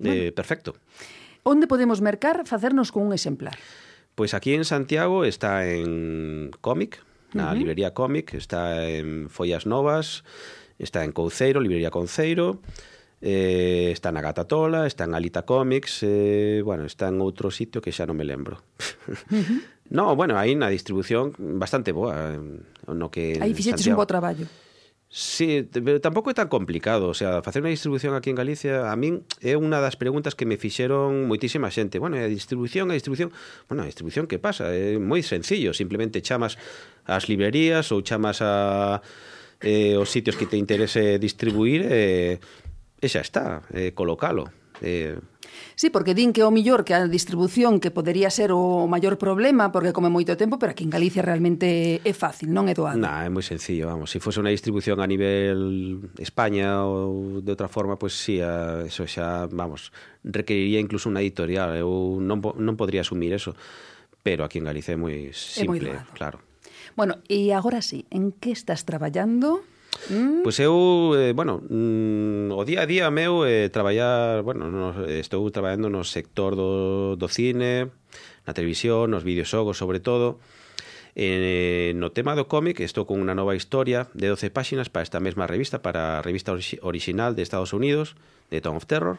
eh, 0.04 0.32
perfecto. 0.36 0.76
Onde 1.42 1.66
podemos 1.66 2.00
mercar 2.00 2.44
facernos 2.44 2.92
con 2.92 3.02
un 3.04 3.12
exemplar? 3.12 3.56
Pois 4.14 4.34
aquí 4.34 4.52
en 4.52 4.64
Santiago 4.64 5.24
está 5.24 5.64
en 5.64 6.50
Cómic, 6.60 7.00
na 7.32 7.48
uh 7.48 7.54
-huh. 7.54 7.58
librería 7.58 7.94
Cómic, 7.94 8.34
está 8.34 8.88
en 8.88 9.30
Follas 9.30 9.64
Novas, 9.64 10.24
está 10.78 11.04
en 11.04 11.12
Couceiro, 11.12 11.60
librería 11.60 11.90
Conceiro, 11.90 12.60
eh, 13.20 13.90
está 13.92 14.12
na 14.12 14.20
Gata 14.20 14.44
Tola, 14.44 14.86
está 14.86 15.04
en 15.04 15.14
Alita 15.14 15.44
Comics, 15.44 16.02
eh, 16.02 16.62
bueno, 16.64 16.84
está 16.84 17.08
en 17.08 17.20
outro 17.20 17.48
sitio 17.48 17.80
que 17.80 17.92
xa 17.92 18.04
non 18.04 18.16
me 18.16 18.24
lembro. 18.24 18.60
Uh 19.08 19.16
-huh. 19.40 19.58
no, 19.92 20.12
bueno, 20.16 20.36
aí 20.36 20.52
na 20.56 20.68
distribución 20.68 21.32
bastante 21.38 21.92
boa, 21.92 22.36
eh, 22.36 22.40
no 22.92 23.08
que 23.08 23.40
Aí 23.40 23.52
fixeches 23.56 23.88
un 23.88 23.96
bo 23.96 24.04
traballo. 24.04 24.44
Sí, 25.12 25.66
pero 25.72 25.98
tampouco 25.98 26.30
é 26.30 26.38
tan 26.38 26.46
complicado, 26.46 27.10
o 27.10 27.16
sea, 27.18 27.42
facer 27.42 27.66
unha 27.66 27.74
distribución 27.74 28.14
aquí 28.14 28.30
en 28.30 28.38
Galicia 28.38 28.86
a 28.86 28.94
min 28.94 29.26
é 29.42 29.58
unha 29.58 29.82
das 29.82 29.98
preguntas 29.98 30.38
que 30.38 30.46
me 30.46 30.54
fixeron 30.54 31.26
moitísima 31.26 31.66
xente. 31.66 31.98
Bueno, 31.98 32.14
a 32.14 32.30
distribución, 32.30 32.94
a 32.94 32.94
distribución, 32.94 33.34
bueno, 33.66 33.82
a 33.82 33.90
distribución 33.90 34.30
que 34.30 34.38
pasa? 34.38 34.70
É 34.70 35.02
moi 35.02 35.18
sencillo, 35.26 35.74
simplemente 35.74 36.22
chamas 36.22 36.62
ás 37.10 37.26
librerías 37.26 37.90
ou 37.90 38.06
chamas 38.06 38.38
a 38.38 39.02
eh, 39.58 39.98
os 39.98 40.14
sitios 40.14 40.38
que 40.38 40.46
te 40.46 40.54
interese 40.54 41.18
distribuir 41.18 41.90
eh, 41.90 42.38
e 43.02 43.06
xa 43.10 43.26
está, 43.26 43.66
eh, 43.74 43.90
colocalo. 43.90 44.54
Eh, 44.78 45.18
Sí, 45.74 45.90
porque 45.90 46.14
din 46.14 46.32
que 46.32 46.44
o 46.44 46.50
millor 46.50 46.84
que 46.84 46.94
a 46.94 47.06
distribución 47.08 47.80
que 47.80 47.90
podería 47.90 48.28
ser 48.30 48.52
o 48.52 48.86
maior 48.86 49.16
problema 49.16 49.72
porque 49.72 49.92
come 49.94 50.12
moito 50.12 50.36
tempo, 50.36 50.58
pero 50.58 50.72
aquí 50.72 50.84
en 50.84 50.92
Galicia 50.92 51.24
realmente 51.24 52.00
é 52.04 52.12
fácil, 52.12 52.52
non 52.52 52.68
é 52.68 52.74
doado. 52.74 53.00
Nah, 53.00 53.24
é 53.24 53.30
moi 53.32 53.44
sencillo, 53.44 53.88
vamos. 53.88 54.12
Se 54.12 54.18
si 54.18 54.24
fose 54.24 54.40
unha 54.40 54.52
distribución 54.52 55.00
a 55.00 55.06
nivel 55.08 56.00
España 56.20 56.84
ou 56.84 57.40
de 57.40 57.50
outra 57.52 57.68
forma, 57.68 57.96
pois 57.96 58.12
pues, 58.12 58.24
sí, 58.24 58.36
a, 58.44 58.84
eso 58.84 59.08
xa, 59.08 59.48
vamos, 59.48 59.90
requeriría 60.24 60.80
incluso 60.80 61.08
unha 61.08 61.24
editorial. 61.24 61.76
Eu 61.76 62.20
non, 62.20 62.40
non 62.40 62.74
podría 62.76 63.00
asumir 63.02 63.32
eso. 63.32 63.56
Pero 64.20 64.44
aquí 64.44 64.60
en 64.60 64.68
Galicia 64.68 64.92
é 64.94 65.00
moi 65.00 65.32
simple, 65.32 65.64
é 65.64 65.66
moi 65.66 65.78
doado. 65.80 66.12
claro. 66.12 66.38
Bueno, 66.98 67.22
e 67.30 67.54
agora 67.56 67.80
sí, 67.80 68.04
en 68.10 68.32
que 68.36 68.52
estás 68.52 68.84
traballando? 68.84 69.64
Mm. 70.08 70.40
Pois 70.42 70.56
eu, 70.58 71.12
eh, 71.12 71.32
bueno, 71.36 71.60
mm, 71.68 72.56
o 72.56 72.64
día 72.64 72.82
a 72.82 72.86
día 72.88 73.10
meu 73.12 73.44
eh, 73.44 73.68
traballar, 73.68 74.40
bueno, 74.40 74.72
no, 74.72 75.04
estou 75.04 75.44
traballando 75.52 75.92
no 75.92 76.06
sector 76.08 76.56
do, 76.56 77.20
do 77.20 77.28
cine, 77.28 77.92
na 78.48 78.56
televisión, 78.56 79.12
nos 79.12 79.22
videoxogos 79.22 79.76
sobre 79.76 80.00
todo. 80.00 80.40
Eh, 81.18 81.92
no 81.96 82.14
tema 82.14 82.38
do 82.38 82.46
cómic 82.46 82.80
estou 82.80 83.04
con 83.04 83.20
unha 83.20 83.34
nova 83.34 83.58
historia 83.58 84.08
de 84.16 84.30
12 84.30 84.48
páxinas 84.54 84.88
para 84.88 85.04
esta 85.04 85.20
mesma 85.20 85.44
revista, 85.44 85.82
para 85.82 86.18
a 86.18 86.24
revista 86.24 86.54
orixinal 86.80 87.34
de 87.34 87.42
Estados 87.42 87.74
Unidos, 87.74 88.16
de 88.48 88.62
Town 88.62 88.78
of 88.78 88.86
Terror, 88.86 89.18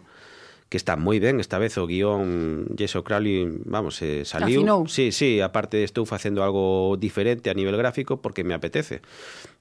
que 0.71 0.79
está 0.79 0.95
moi 0.95 1.19
ben, 1.19 1.43
esta 1.43 1.59
vez 1.59 1.75
o 1.75 1.83
guión 1.83 2.71
Jesse 2.79 3.03
Crowley, 3.03 3.43
vamos, 3.67 3.99
eh, 3.99 4.23
saliu. 4.23 4.63
Afinou. 4.63 4.87
Sí, 4.87 5.11
sí, 5.11 5.43
aparte 5.43 5.83
estou 5.83 6.07
facendo 6.07 6.47
algo 6.47 6.95
diferente 6.95 7.51
a 7.51 7.53
nivel 7.53 7.75
gráfico 7.75 8.23
porque 8.23 8.47
me 8.47 8.55
apetece. 8.55 9.03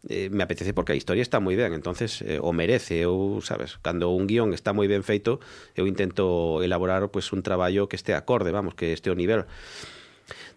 Eh, 0.06 0.30
me 0.30 0.46
apetece 0.46 0.70
porque 0.70 0.94
a 0.94 0.94
historia 0.94 1.26
está 1.26 1.42
moi 1.42 1.58
ben, 1.58 1.74
entonces 1.74 2.22
eh, 2.22 2.38
o 2.38 2.54
merece, 2.54 3.02
eu, 3.02 3.42
sabes, 3.42 3.82
cando 3.82 4.14
un 4.14 4.30
guión 4.30 4.54
está 4.54 4.70
moi 4.70 4.86
ben 4.86 5.02
feito, 5.02 5.42
eu 5.74 5.90
intento 5.90 6.62
elaborar 6.62 7.10
pues 7.10 7.34
un 7.34 7.42
traballo 7.42 7.90
que 7.90 7.98
este 7.98 8.14
acorde, 8.14 8.54
vamos, 8.54 8.78
que 8.78 8.94
este 8.94 9.10
o 9.10 9.18
nivel. 9.18 9.50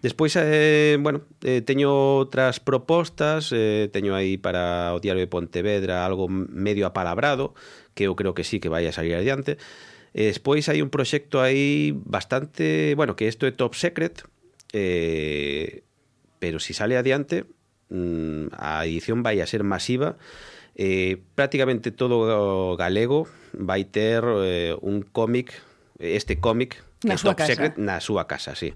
Despois, 0.05 0.37
eh, 0.37 1.01
bueno, 1.01 1.25
eh, 1.41 1.65
teño 1.65 2.21
outras 2.21 2.61
propostas, 2.61 3.49
eh, 3.49 3.89
teño 3.89 4.13
aí 4.13 4.37
para 4.37 4.93
o 4.93 5.01
Diario 5.01 5.25
de 5.25 5.31
Pontevedra 5.33 6.05
algo 6.05 6.29
medio 6.29 6.85
apalabrado, 6.85 7.57
que 7.97 8.05
eu 8.05 8.13
creo 8.13 8.37
que 8.37 8.45
sí 8.45 8.61
que 8.61 8.69
vai 8.69 8.85
a 8.85 8.93
salir 8.93 9.17
adiante, 9.17 9.57
E 10.13 10.29
despois 10.29 10.69
hai 10.69 10.85
un 10.85 10.93
proxecto 10.93 11.41
aí 11.41 11.91
bastante, 11.93 12.93
bueno, 12.93 13.17
que 13.17 13.25
isto 13.25 13.49
é 13.49 13.51
top 13.51 13.73
secret, 13.73 14.21
eh, 14.69 15.81
pero 16.37 16.61
si 16.61 16.77
sale 16.77 16.97
adiante, 16.97 17.49
mm, 17.89 18.53
a 18.53 18.85
edición 18.85 19.25
vai 19.25 19.41
a 19.41 19.49
ser 19.49 19.65
masiva, 19.65 20.21
eh, 20.77 21.17
prácticamente 21.33 21.89
todo 21.89 22.29
o 22.29 22.77
galego 22.77 23.25
vai 23.53 23.85
ter 23.85 24.21
eh, 24.21 24.77
un 24.81 25.01
cómic, 25.01 25.53
este 25.97 26.37
cómic, 26.37 26.81
na 27.01 27.17
que 27.17 27.21
é 27.21 27.33
top 27.33 27.37
casa. 27.37 27.49
secret, 27.53 27.73
na 27.81 27.97
súa 27.97 28.29
casa, 28.29 28.53
sí. 28.53 28.73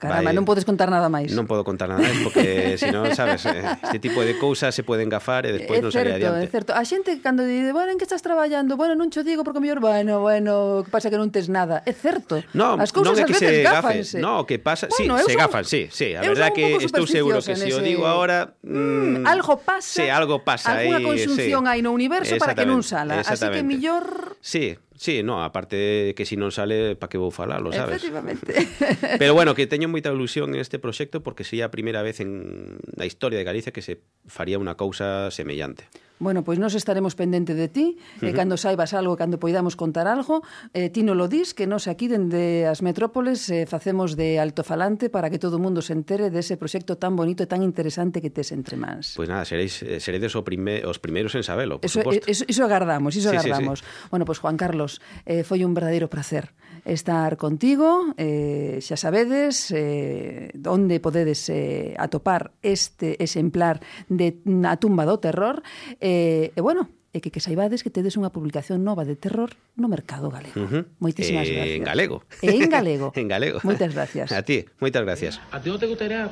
Caramba, 0.00 0.24
vai, 0.24 0.32
non 0.32 0.48
podes 0.48 0.64
contar 0.64 0.88
nada 0.88 1.12
máis. 1.12 1.28
Non 1.36 1.44
podo 1.44 1.60
contar 1.60 1.84
nada 1.84 2.00
máis 2.00 2.24
porque 2.24 2.72
senón, 2.80 3.12
sabes, 3.12 3.44
eh, 3.44 3.60
este 3.84 4.00
tipo 4.00 4.24
de 4.24 4.40
cousas 4.40 4.72
se 4.72 4.80
poden 4.80 5.12
gafar 5.12 5.44
e 5.44 5.52
despois 5.52 5.76
é 5.76 5.84
non 5.84 5.92
certo, 5.92 6.08
sale 6.08 6.16
adiante. 6.16 6.48
É 6.48 6.48
certo, 6.48 6.70
a 6.72 6.80
xente 6.88 7.12
cando 7.20 7.44
di, 7.44 7.68
bueno, 7.68 7.92
en 7.92 8.00
que 8.00 8.08
estás 8.08 8.24
traballando? 8.24 8.80
Bueno, 8.80 8.96
non 8.96 9.12
cho 9.12 9.20
digo 9.20 9.44
porque 9.44 9.60
mellor, 9.60 9.84
bueno, 9.84 10.24
bueno, 10.24 10.80
que 10.88 10.90
pasa 10.90 11.12
que 11.12 11.20
non 11.20 11.28
tes 11.28 11.52
nada. 11.52 11.84
É 11.84 11.92
certo. 11.92 12.40
No, 12.56 12.80
As 12.80 12.96
cousas 12.96 13.12
non 13.12 13.20
é 13.20 13.28
que 13.28 13.36
se 13.36 13.60
gafanse. 13.60 14.24
No, 14.24 14.48
que 14.48 14.56
pasa, 14.56 14.88
bueno, 14.88 15.20
sí, 15.20 15.28
se 15.28 15.36
son, 15.36 15.40
gafan, 15.44 15.64
sí, 15.68 15.92
sí. 15.92 16.16
A 16.16 16.24
verdad 16.24 16.56
que 16.56 16.80
estou 16.80 17.04
seguro 17.04 17.44
que 17.44 17.52
se 17.52 17.68
si 17.68 17.68
ese... 17.68 17.76
o 17.76 17.84
digo 17.84 18.08
agora, 18.08 18.56
mm, 18.64 19.20
mm, 19.20 19.28
algo 19.28 19.60
pasa. 19.60 20.00
Sí, 20.00 20.08
algo 20.08 20.40
pasa 20.40 20.80
aí. 20.80 20.88
Alguna 20.88 21.04
consunción 21.04 21.68
sí, 21.68 21.68
hai 21.68 21.84
no 21.84 21.92
universo 21.92 22.40
para 22.40 22.56
que 22.56 22.64
non 22.64 22.80
sala, 22.80 23.20
así 23.20 23.36
que 23.36 23.60
mellor 23.60 24.40
Sí, 24.40 24.80
Sí, 25.00 25.22
no, 25.22 25.42
aparte 25.42 26.12
que 26.14 26.28
si 26.28 26.36
non 26.36 26.52
sale, 26.52 26.92
pa 26.92 27.08
que 27.08 27.16
vou 27.16 27.32
falalo, 27.32 27.72
sabes? 27.72 28.04
Efectivamente. 28.04 28.52
Pero 29.16 29.32
bueno, 29.32 29.56
que 29.56 29.64
teño 29.64 29.88
moita 29.88 30.12
ilusión 30.12 30.52
en 30.52 30.60
este 30.60 30.76
proxecto 30.76 31.24
porque 31.24 31.40
sería 31.40 31.64
a 31.64 31.72
primeira 31.72 32.04
vez 32.04 32.20
en 32.20 32.76
na 33.00 33.08
historia 33.08 33.40
de 33.40 33.48
Galicia 33.48 33.72
que 33.72 33.80
se 33.80 34.04
faría 34.28 34.60
unha 34.60 34.76
cousa 34.76 35.32
semellante. 35.32 35.88
Bueno, 36.20 36.44
pois 36.44 36.60
nos 36.60 36.76
estaremos 36.76 37.16
pendente 37.16 37.56
de 37.56 37.72
ti, 37.72 37.96
e 38.20 38.36
cando 38.36 38.60
saibas 38.60 38.92
algo, 38.92 39.16
cando 39.16 39.40
poidamos 39.40 39.72
contar 39.72 40.04
algo, 40.04 40.44
eh, 40.76 40.92
ti 40.92 41.00
no 41.00 41.16
lo 41.16 41.32
dis, 41.32 41.56
que 41.56 41.64
nós 41.64 41.88
aquí 41.88 42.12
dende 42.12 42.68
as 42.68 42.84
metrópoles 42.84 43.48
eh, 43.48 43.64
facemos 43.64 44.20
de 44.20 44.36
altofalante 44.36 45.08
para 45.08 45.32
que 45.32 45.40
todo 45.40 45.56
o 45.56 45.62
mundo 45.64 45.80
se 45.80 45.96
entere 45.96 46.28
dese 46.28 46.60
proxecto 46.60 47.00
tan 47.00 47.16
bonito 47.16 47.40
e 47.40 47.48
tan 47.48 47.64
interesante 47.64 48.20
que 48.20 48.28
tes 48.28 48.52
entre 48.52 48.76
mans. 48.76 49.16
Pois 49.16 49.24
pues 49.24 49.28
nada, 49.32 49.48
seréis, 49.48 49.80
eh, 49.80 49.96
seredes 49.96 50.36
o 50.36 50.44
prime, 50.44 50.84
os 50.84 51.00
primeiros 51.00 51.32
en 51.32 51.40
sabelo, 51.40 51.80
por 51.80 51.88
eso, 51.88 51.98
eh, 51.98 52.04
suposto. 52.04 52.28
Eso, 52.28 52.44
eso 52.44 52.62
agardamos, 52.68 53.16
iso 53.16 53.32
sí, 53.32 53.40
agardamos. 53.40 53.80
Sí, 53.80 53.88
sí. 53.88 54.08
Bueno, 54.12 54.28
pois 54.28 54.36
pues, 54.36 54.44
Juan 54.44 54.60
Carlos, 54.60 55.00
eh, 55.24 55.40
foi 55.40 55.64
un 55.64 55.72
verdadeiro 55.72 56.12
placer 56.12 56.52
estar 56.84 57.36
contigo. 57.36 58.14
Eh, 58.16 58.78
xa 58.80 58.96
sabedes 58.96 59.72
eh, 59.74 60.52
onde 60.66 61.00
podedes 61.00 61.48
eh, 61.48 61.94
atopar 61.98 62.52
este 62.62 63.20
exemplar 63.22 63.80
de 64.08 64.40
A 64.64 64.76
tumba 64.78 65.04
do 65.04 65.18
terror. 65.18 65.62
Eh, 65.98 66.54
e 66.54 66.60
bueno, 66.60 66.88
e 67.10 67.18
que, 67.18 67.34
que 67.34 67.42
saibades 67.42 67.82
que 67.82 67.90
tedes 67.90 68.14
unha 68.14 68.30
publicación 68.30 68.86
nova 68.86 69.02
de 69.02 69.18
terror 69.18 69.58
no 69.74 69.90
mercado 69.90 70.30
galego. 70.30 70.54
Uh 70.54 70.68
-huh. 70.70 70.82
Moitísimas 71.02 71.48
eh, 71.50 71.54
gracias. 71.54 71.76
En 71.78 71.84
galego. 71.84 72.16
E 72.38 72.50
en 72.54 72.70
galego. 72.70 73.08
en 73.20 73.26
galego. 73.26 73.58
Moitas 73.66 73.90
gracias. 73.90 74.30
A 74.30 74.46
ti, 74.46 74.62
moitas 74.78 75.02
gracias. 75.02 75.42
A 75.50 75.58
ti 75.58 75.68
non 75.74 75.82
te 75.82 75.90
gustaría 75.90 76.30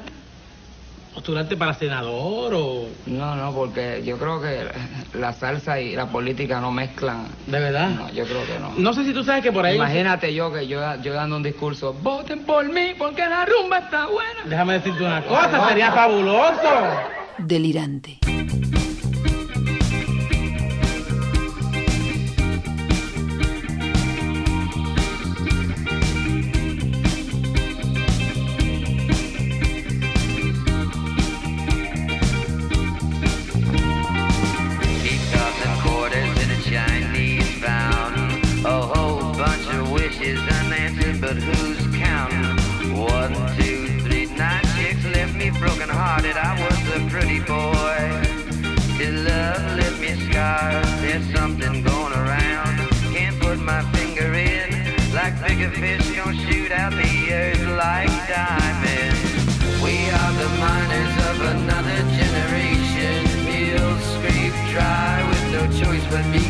postularte 1.18 1.56
para 1.56 1.74
senador 1.74 2.54
o...? 2.54 2.86
No, 3.06 3.34
no, 3.34 3.52
porque 3.52 4.02
yo 4.04 4.18
creo 4.18 4.40
que 4.40 4.68
la 5.18 5.32
salsa 5.32 5.80
y 5.80 5.96
la 5.96 6.06
política 6.06 6.60
no 6.60 6.70
mezclan. 6.70 7.26
¿De 7.48 7.58
verdad? 7.58 7.90
No, 7.90 8.08
yo 8.12 8.24
creo 8.24 8.46
que 8.46 8.56
no. 8.60 8.72
No 8.78 8.92
sé 8.94 9.04
si 9.04 9.12
tú 9.12 9.24
sabes 9.24 9.42
que 9.42 9.50
por 9.50 9.66
ahí... 9.66 9.74
Imagínate 9.74 10.32
yo 10.32 10.52
que 10.52 10.68
yo, 10.68 10.80
yo 11.02 11.14
dando 11.14 11.34
un 11.34 11.42
discurso, 11.42 11.92
voten 11.92 12.44
por 12.44 12.72
mí 12.72 12.94
porque 12.96 13.22
la 13.26 13.44
rumba 13.46 13.78
está 13.78 14.06
buena. 14.06 14.42
Déjame 14.44 14.74
decirte 14.74 15.02
una 15.02 15.24
cosa, 15.24 15.68
sería 15.68 15.90
fabuloso. 15.90 16.70
Delirante. 17.38 18.20
Bigger 55.70 55.98
gonna 56.14 56.36
shoot 56.36 56.70
out 56.72 56.92
the 56.92 57.32
earth 57.32 57.66
like 57.76 58.12
diamonds. 58.28 59.82
We 59.82 60.10
are 60.10 60.32
the 60.32 60.48
miners 60.60 61.14
of 61.30 61.40
another 61.56 61.98
generation. 62.16 63.28
Dry 64.72 65.26
with 65.26 65.52
no 65.52 65.66
choice 65.80 66.04
but 66.10 66.30
be 66.30 66.47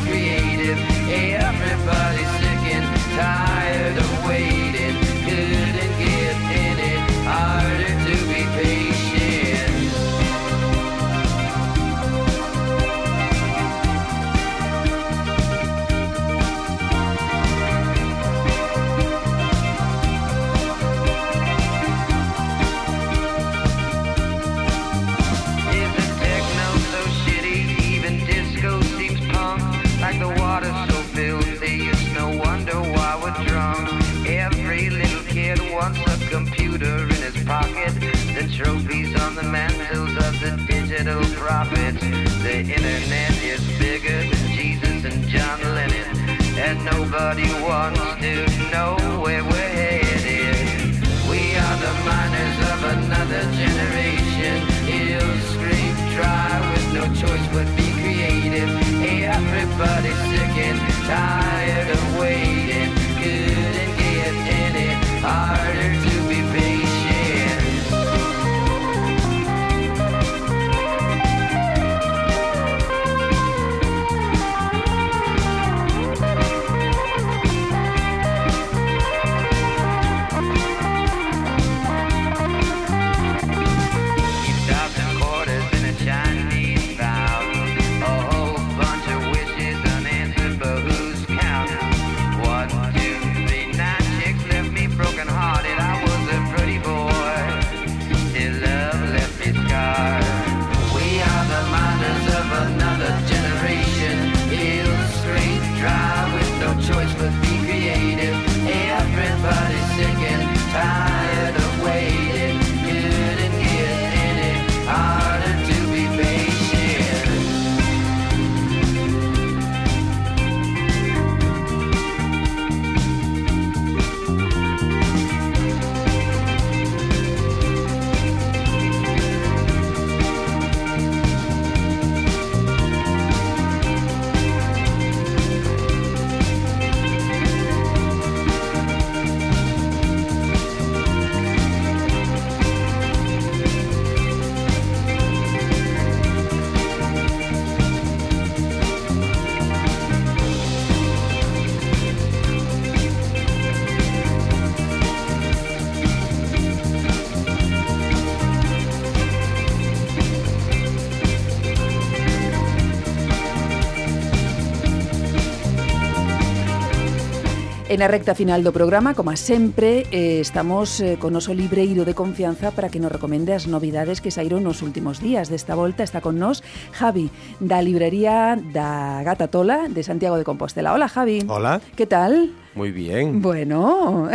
En 167.99 168.05
a 168.05 168.07
recta 168.07 168.38
final 168.38 168.62
do 168.62 168.70
programa, 168.70 169.18
como 169.18 169.34
sempre, 169.34 170.07
eh, 170.14 170.38
estamos 170.38 171.03
eh, 171.03 171.18
con 171.18 171.34
noso 171.34 171.51
libreiro 171.51 172.07
de 172.07 172.14
confianza 172.14 172.70
para 172.70 172.94
que 172.94 173.03
nos 173.03 173.11
recomende 173.11 173.59
as 173.59 173.66
novidades 173.66 174.22
que 174.22 174.30
saíron 174.30 174.62
nos 174.62 174.86
últimos 174.86 175.18
días. 175.18 175.51
Desta 175.51 175.74
volta 175.74 176.07
está 176.07 176.22
con 176.22 176.38
nós 176.38 176.62
Javi, 176.94 177.26
da 177.59 177.82
librería 177.82 178.55
da 178.55 179.26
Gata 179.26 179.51
Tola 179.51 179.90
de 179.90 180.07
Santiago 180.07 180.38
de 180.38 180.46
Compostela. 180.46 180.94
Hola, 180.94 181.11
Javi. 181.11 181.42
Hola. 181.51 181.82
Que 181.99 182.07
tal? 182.07 182.55
Muy 182.79 182.93
bien. 182.93 183.43
Bueno, 183.43 184.29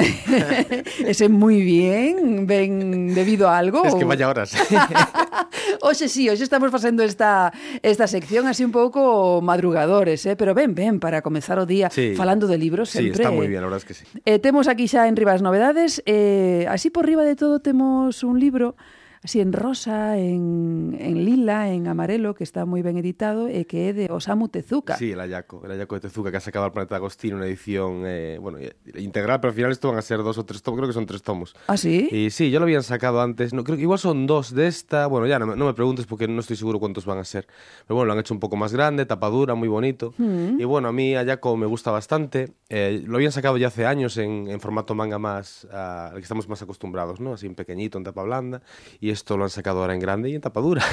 ese 1.08 1.30
muy 1.30 1.62
bien, 1.62 2.46
ven 2.46 3.16
debido 3.16 3.48
a 3.48 3.58
algo? 3.58 3.86
Es 3.86 3.96
que 3.96 4.04
vaya 4.04 4.28
horas. 4.28 4.54
Hoxe 5.82 6.10
sí, 6.10 6.28
hoxe 6.30 6.44
estamos 6.44 6.70
facendo 6.70 7.04
esta, 7.04 7.54
esta 7.82 8.06
sección 8.06 8.46
así 8.48 8.66
un 8.66 8.72
pouco 8.74 9.40
madrugadores, 9.42 10.26
eh? 10.26 10.36
pero 10.36 10.54
ben, 10.54 10.76
ben, 10.76 11.00
para 11.00 11.22
comezar 11.22 11.58
o 11.58 11.66
día 11.66 11.90
Sí. 11.90 12.16
falando 12.16 12.48
de 12.48 12.58
libros 12.58 12.90
Sí, 12.90 12.98
sempre. 13.00 13.24
está 13.24 13.32
muy 13.32 13.48
bien, 13.48 13.62
la 13.62 13.68
verdad 13.68 13.80
es 13.80 13.86
que 13.86 13.94
sí. 13.94 14.04
Eh, 14.26 14.40
temos 14.40 14.68
aquí 14.68 14.88
xa 14.92 15.08
en 15.08 15.16
riba 15.16 15.32
as 15.32 15.42
novedades 15.42 16.04
eh, 16.06 16.68
Así 16.68 16.90
por 16.92 17.06
riba 17.08 17.24
de 17.24 17.36
todo 17.40 17.60
temos 17.64 18.24
un 18.28 18.40
libro 18.44 18.76
Así 19.24 19.40
en 19.40 19.54
rosa, 19.54 20.18
en, 20.18 20.98
en 21.00 21.24
lila, 21.24 21.72
en 21.72 21.88
amarelo 21.88 22.36
Que 22.36 22.44
está 22.44 22.66
moi 22.68 22.84
ben 22.84 23.00
editado 23.00 23.48
E 23.48 23.64
que 23.64 23.88
é 23.88 23.92
de 23.96 24.12
Osamu 24.12 24.52
Tezuka 24.52 25.00
Sí, 25.00 25.16
el 25.16 25.20
Ayaco, 25.24 25.64
el 25.64 25.72
Ayaco 25.72 25.96
de 25.96 26.02
Tezuka 26.12 26.28
que 26.30 26.38
ha 26.38 26.44
sacado 26.44 26.66
al 26.66 26.74
Planeta 26.76 26.96
Agostino 27.00 27.38
una 27.40 27.48
edición, 27.48 28.04
eh, 28.04 28.36
bueno, 28.42 28.60
eh, 28.60 28.76
integral, 29.00 29.40
pero 29.40 29.52
al 29.52 29.56
final 29.56 29.72
esto 29.72 29.88
van 29.88 29.98
a 29.98 30.02
ser 30.04 30.20
dos 30.20 30.38
o 30.38 30.44
tres 30.44 30.62
tomos, 30.62 30.78
creo 30.80 30.88
que 30.90 30.94
son 30.94 31.06
tres 31.06 31.22
tomos. 31.24 31.56
¿Ah, 31.68 31.78
sí? 31.78 32.10
Y 32.12 32.30
sí, 32.32 32.52
ya 32.52 32.60
lo 32.60 32.66
habían 32.66 32.84
sacado 32.84 33.22
antes, 33.22 33.54
no, 33.54 33.64
creo 33.64 33.78
que 33.78 33.84
igual 33.88 33.98
son 34.00 34.28
dos 34.28 34.54
de 34.54 34.68
esta, 34.68 35.08
bueno, 35.08 35.26
ya 35.26 35.40
no, 35.40 35.48
me- 35.48 35.56
no 35.56 35.66
me 35.66 35.74
preguntes 35.74 36.06
porque 36.06 36.28
no 36.28 36.42
estoy 36.42 36.58
seguro 36.58 36.80
cuántos 36.80 37.06
van 37.06 37.18
a 37.20 37.24
ser, 37.24 37.48
pero 37.88 37.96
bueno, 37.96 38.08
lo 38.08 38.14
han 38.14 38.20
hecho 38.20 38.34
un 38.34 38.42
poco 38.42 38.58
más 38.58 38.74
grande, 38.74 39.06
tapadura, 39.06 39.56
muy 39.56 39.70
bonito. 39.70 40.14
Mm. 40.18 40.60
Y 40.60 40.66
bueno, 40.66 40.90
a 40.90 40.92
mí 40.92 41.16
Ayako 41.16 41.56
me 41.56 41.66
gusta 41.66 41.92
bastante, 41.92 42.52
eh, 42.68 43.02
lo 43.08 43.16
habían 43.16 43.32
sacado 43.32 43.56
ya 43.56 43.68
hace 43.68 43.86
años 43.86 44.18
en, 44.18 44.50
en 44.50 44.60
formato 44.60 44.96
manga 44.96 45.18
más, 45.18 45.66
ah, 45.72 46.08
al 46.12 46.16
que 46.18 46.24
estamos 46.28 46.50
más 46.50 46.62
acostumbrados, 46.62 47.22
¿no? 47.22 47.34
Así 47.34 47.48
en 47.48 47.56
pequeñito, 47.56 47.98
en 47.98 48.04
tapa 48.04 48.24
blanda, 48.24 48.62
y 49.00 49.13
esto 49.14 49.38
lo 49.38 49.46
han 49.46 49.50
sacado 49.50 49.82
ahora 49.82 49.94
en 49.94 50.00
grande 50.00 50.30
y 50.30 50.36
en 50.36 50.42
tapadura. 50.42 50.84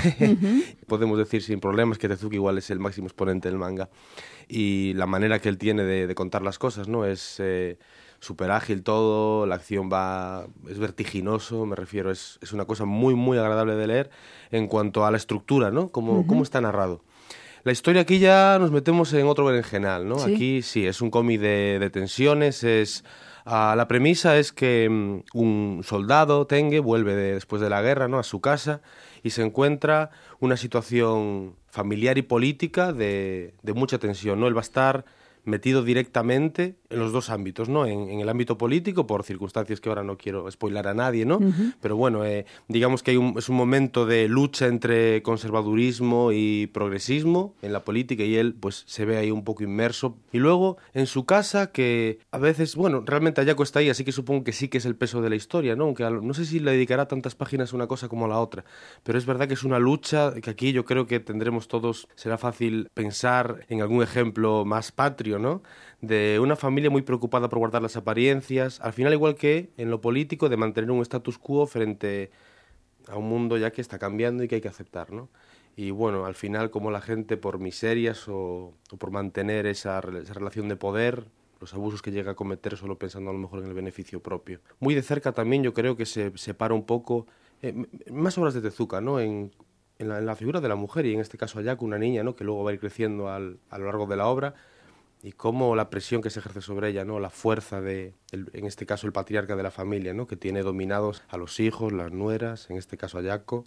Podemos 0.87 1.19
decir 1.19 1.43
sin 1.43 1.61
problemas 1.61 1.99
que 1.99 2.09
Tezuka 2.09 2.37
igual 2.37 2.59
es 2.59 2.71
el 2.71 2.79
máximo 2.79 3.07
exponente 3.07 3.49
del 3.49 3.59
manga. 3.59 3.91
Y 4.49 4.95
la 4.95 5.07
manera 5.07 5.41
que 5.41 5.49
él 5.49 5.59
tiene 5.59 5.83
de, 5.83 6.07
de 6.07 6.15
contar 6.15 6.43
las 6.43 6.59
cosas, 6.59 6.89
¿no? 6.89 7.05
Es 7.05 7.37
eh, 7.39 7.79
súper 8.21 8.51
ágil 8.51 8.83
todo, 8.83 9.47
la 9.47 9.57
acción 9.57 9.91
va, 9.93 10.47
es 10.69 10.79
vertiginoso, 10.79 11.67
me 11.67 11.75
refiero, 11.75 12.11
es, 12.11 12.39
es 12.43 12.53
una 12.53 12.67
cosa 12.67 12.85
muy, 12.85 13.15
muy 13.15 13.39
agradable 13.39 13.75
de 13.75 13.87
leer 13.87 14.11
en 14.51 14.69
cuanto 14.69 15.05
a 15.05 15.11
la 15.11 15.17
estructura, 15.17 15.71
¿no? 15.71 15.89
Cómo, 15.89 16.27
cómo 16.27 16.43
está 16.43 16.61
narrado. 16.61 17.03
La 17.65 17.73
historia 17.73 18.03
aquí 18.03 18.19
ya 18.19 18.59
nos 18.59 18.71
metemos 18.71 19.13
en 19.13 19.27
otro 19.27 19.45
berenjenal, 19.45 20.09
¿no? 20.09 20.19
Sí. 20.19 20.35
Aquí 20.35 20.63
sí, 20.63 20.87
es 20.87 21.01
un 21.01 21.11
cómic 21.11 21.41
de, 21.41 21.79
de 21.79 21.91
tensiones, 21.91 22.63
es... 22.65 23.05
ah, 23.45 23.75
la 23.77 23.87
premisa 23.89 24.37
es 24.39 24.53
que 24.53 24.89
mm, 24.91 25.39
un 25.39 25.81
soldado, 25.85 26.47
Tengue, 26.47 26.81
vuelve 26.81 27.15
de- 27.15 27.35
después 27.35 27.61
de 27.63 27.71
la 27.71 27.83
guerra 27.83 28.09
¿no? 28.09 28.19
a 28.19 28.23
su 28.23 28.41
casa 28.41 28.81
y 29.23 29.31
se 29.31 29.43
encuentra 29.43 30.11
una 30.41 30.57
situación 30.57 31.57
familiar 31.69 32.19
y 32.19 32.23
política 32.23 32.93
de, 32.93 33.55
de 33.63 33.73
mucha 33.73 33.99
tensión. 33.99 34.41
¿no? 34.41 34.49
Él 34.49 34.55
va 34.57 34.61
a 34.61 34.63
estar 34.63 35.05
metido 35.45 35.83
directamente 35.83 36.75
en 36.91 36.99
los 36.99 37.13
dos 37.13 37.31
ámbitos, 37.31 37.69
¿no? 37.69 37.87
En, 37.87 38.11
en 38.11 38.21
el 38.21 38.29
ámbito 38.29 38.59
político, 38.59 39.07
por 39.07 39.23
circunstancias 39.23 39.81
que 39.81 39.89
ahora 39.89 40.03
no 40.03 40.17
quiero 40.19 40.51
spoilar 40.51 40.89
a 40.89 40.95
nadie, 40.95 41.25
¿no? 41.25 41.39
Pero 41.81 41.97
bueno, 41.97 42.25
eh, 42.25 42.47
digamos 42.69 43.03
que 43.03 43.13
hay 43.13 43.17
un, 43.17 43.35
es 43.39 43.49
un 43.49 43.57
momento 43.57 44.07
de 44.07 44.29
lucha 44.29 44.67
entre 44.67 45.23
conservadurismo 45.23 46.33
y 46.33 46.67
progresismo 46.69 47.55
en 47.63 47.73
la 47.73 47.85
política 47.85 48.25
y 48.25 48.37
él 48.37 48.55
pues 48.59 48.85
se 48.87 49.05
ve 49.05 49.17
ahí 49.17 49.31
un 49.31 49.45
poco 49.45 49.63
inmerso. 49.63 50.17
Y 50.33 50.39
luego 50.39 50.79
en 50.95 51.07
su 51.07 51.25
casa 51.27 51.73
que 51.73 52.19
a 52.31 52.39
veces, 52.39 52.77
bueno, 52.77 53.03
realmente 53.07 53.41
Ayako 53.41 53.63
está 53.63 53.79
ahí, 53.81 53.89
así 53.91 54.05
que 54.05 54.13
supongo 54.13 54.45
que 54.45 54.53
sí 54.53 54.69
que 54.69 54.79
es 54.79 54.87
el 54.87 54.97
peso 54.97 55.21
de 55.23 55.31
la 55.31 55.37
historia, 55.37 55.77
¿no? 55.77 55.85
Aunque 55.85 56.03
lo- 56.05 56.21
no 56.23 56.35
sé 56.35 56.45
si 56.45 56.61
le 56.61 56.73
dedicará 56.73 57.07
tantas 57.09 57.35
páginas 57.35 57.73
a 57.73 57.77
una 57.77 57.87
cosa 57.87 58.09
como 58.09 58.25
a 58.25 58.29
la 58.29 58.39
otra, 58.39 58.65
pero 59.03 59.19
es 59.19 59.27
verdad 59.27 59.49
que 59.49 59.55
es 59.55 59.65
una 59.65 59.79
lucha 59.79 60.35
que 60.41 60.51
aquí 60.51 60.73
yo 60.73 60.85
creo 60.85 61.07
que 61.07 61.21
tendremos 61.21 61.69
todos, 61.69 62.09
será 62.15 62.39
fácil 62.39 62.89
pensar 62.95 63.65
en 63.69 63.81
algún 63.83 64.03
ejemplo 64.03 64.65
más 64.65 64.93
patrio, 64.93 65.39
¿no? 65.39 65.63
De 66.01 66.41
una 66.41 66.57
familia 66.57 66.89
muy 66.89 67.03
preocupada 67.03 67.49
por 67.51 67.59
guardar 67.59 67.83
las 67.83 67.97
apariencias, 67.97 68.81
al 68.81 68.93
final 68.95 69.13
igual 69.13 69.35
que 69.35 69.69
en 69.77 69.91
lo 69.91 70.01
político, 70.01 70.49
de 70.49 70.57
mantener 70.57 70.91
un 70.91 71.03
status 71.03 71.37
quo 71.39 71.67
frente 71.67 72.31
a 73.07 73.17
un 73.17 73.29
mundo 73.29 73.59
ya 73.59 73.71
que 73.71 73.83
está 73.83 73.99
cambiando 73.99 74.43
y 74.43 74.49
que 74.49 74.55
hay 74.57 74.61
que 74.63 74.69
aceptar, 74.69 75.13
¿no? 75.13 75.29
Y 75.77 75.91
bueno, 75.91 76.25
al 76.25 76.35
final 76.35 76.71
como 76.71 76.91
la 76.91 77.01
gente 77.01 77.37
por 77.37 77.59
miserias 77.59 78.27
o, 78.29 78.73
por 78.99 79.11
mantener 79.11 79.67
esa, 79.67 79.99
esa 79.99 80.35
relación 80.35 80.69
de 80.69 80.77
poder, 80.77 81.27
los 81.61 81.75
abusos 81.75 82.01
que 82.01 82.11
llega 82.11 82.33
a 82.33 82.35
cometer 82.35 82.77
solo 82.79 82.99
pensando 82.99 83.31
a 83.31 83.33
lo 83.35 83.39
mejor 83.39 83.61
en 83.61 83.67
el 83.69 83.75
beneficio 83.75 84.21
propio. 84.21 84.61
Muy 84.79 84.95
de 84.95 85.03
cerca 85.03 85.33
también 85.33 85.63
yo 85.63 85.75
creo 85.75 85.97
que 85.97 86.07
se 86.07 86.33
separa 86.37 86.73
un 86.73 86.85
poco, 86.85 87.27
eh, 87.61 87.75
más 88.11 88.39
obras 88.39 88.55
de 88.55 88.63
Tezuka, 88.63 89.03
¿no? 89.03 89.21
En, 89.21 89.53
en 89.99 90.27
la 90.27 90.35
figura 90.35 90.63
de 90.63 90.69
la 90.69 90.77
mujer 90.77 91.05
y 91.05 91.13
en 91.13 91.21
este 91.21 91.37
caso 91.37 91.59
Ayako, 91.59 91.85
una 91.85 91.99
niña, 91.99 92.23
¿no? 92.23 92.35
Que 92.37 92.45
luego 92.45 92.65
va 92.65 92.71
a 92.71 92.75
ir 92.75 92.81
creciendo 92.81 93.29
al- 93.29 93.59
a 93.69 93.77
lo 93.79 93.85
largo 93.85 94.07
de 94.07 94.17
la 94.17 94.27
obra 94.27 94.55
y 95.23 95.33
cómo 95.33 95.77
la 95.77 95.91
presión 95.91 96.23
que 96.23 96.31
se 96.31 96.41
ejerce 96.41 96.61
sobre 96.61 96.89
ella, 96.89 97.05
¿no? 97.05 97.21
La 97.21 97.31
fuerza 97.31 97.81
de, 97.81 98.15
en 98.33 98.67
este 98.67 98.87
caso, 98.87 99.07
el 99.07 99.13
patriarca 99.13 99.57
de 99.57 99.63
la 99.63 99.71
familia, 99.71 100.15
¿no? 100.15 100.27
Que 100.27 100.37
tiene 100.37 100.63
dominados 100.63 101.23
a 101.29 101.37
los 101.37 101.61
hijos, 101.61 101.93
las 101.93 102.11
nueras, 102.13 102.71
en 102.71 102.77
este 102.77 102.97
caso 102.97 103.19
a 103.19 103.23
Yako. 103.23 103.65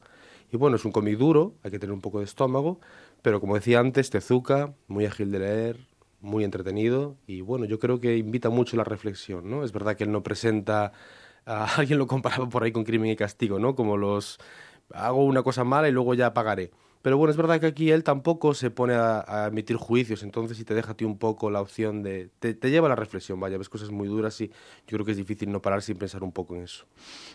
Y 0.51 0.57
bueno, 0.57 0.75
es 0.77 0.85
un 0.85 0.91
cómic 0.91 1.17
duro, 1.17 1.55
hay 1.63 1.71
que 1.71 1.79
tener 1.79 1.93
un 1.93 2.01
poco 2.01 2.19
de 2.19 2.25
estómago, 2.25 2.79
pero 3.21 3.39
como 3.39 3.55
decía 3.55 3.79
antes, 3.79 4.09
Tezuka, 4.09 4.73
muy 4.87 5.05
ágil 5.05 5.31
de 5.31 5.39
leer, 5.39 5.87
muy 6.23 6.43
entretenido 6.43 7.17
y 7.27 7.41
bueno, 7.41 7.65
yo 7.65 7.79
creo 7.79 7.99
que 7.99 8.17
invita 8.17 8.49
mucho 8.49 8.77
la 8.77 8.83
reflexión, 8.83 9.49
¿no? 9.49 9.63
Es 9.63 9.71
verdad 9.71 9.95
que 9.95 10.05
él 10.05 10.11
no 10.11 10.23
presenta, 10.23 10.93
a 11.45 11.65
alguien 11.77 11.99
lo 11.99 12.07
comparaba 12.07 12.47
por 12.49 12.63
ahí 12.63 12.71
con 12.71 12.83
Crimen 12.83 13.11
y 13.11 13.15
Castigo, 13.15 13.59
¿no? 13.59 13.75
Como 13.75 13.97
los, 13.97 14.39
hago 14.91 15.25
una 15.25 15.43
cosa 15.43 15.63
mala 15.63 15.89
y 15.89 15.91
luego 15.91 16.13
ya 16.13 16.33
pagaré. 16.33 16.71
Pero 17.03 17.17
bueno, 17.17 17.31
es 17.31 17.37
verdad 17.37 17.59
que 17.59 17.67
aquí 17.67 17.91
él 17.91 18.01
tampoco 18.03 18.53
se 18.53 18.71
pone 18.71 18.95
a, 18.95 19.25
a 19.27 19.47
emitir 19.47 19.75
juicios, 19.75 20.23
entonces 20.23 20.57
si 20.57 20.63
te 20.63 20.73
deja 20.73 20.93
a 20.93 20.95
ti 20.95 21.03
un 21.03 21.17
poco 21.17 21.51
la 21.51 21.59
opción 21.59 22.01
de... 22.01 22.29
Te, 22.39 22.53
te, 22.53 22.71
lleva 22.71 22.87
a 22.87 22.89
la 22.89 22.95
reflexión, 22.95 23.41
vaya, 23.41 23.57
ves 23.57 23.67
cosas 23.67 23.91
muy 23.91 24.07
duras 24.07 24.39
y 24.39 24.47
yo 24.87 24.95
creo 24.95 25.05
que 25.05 25.11
es 25.11 25.17
difícil 25.17 25.51
no 25.51 25.61
parar 25.61 25.81
sin 25.81 25.97
pensar 25.97 26.23
un 26.23 26.31
poco 26.31 26.55
en 26.55 26.63
eso. 26.63 26.85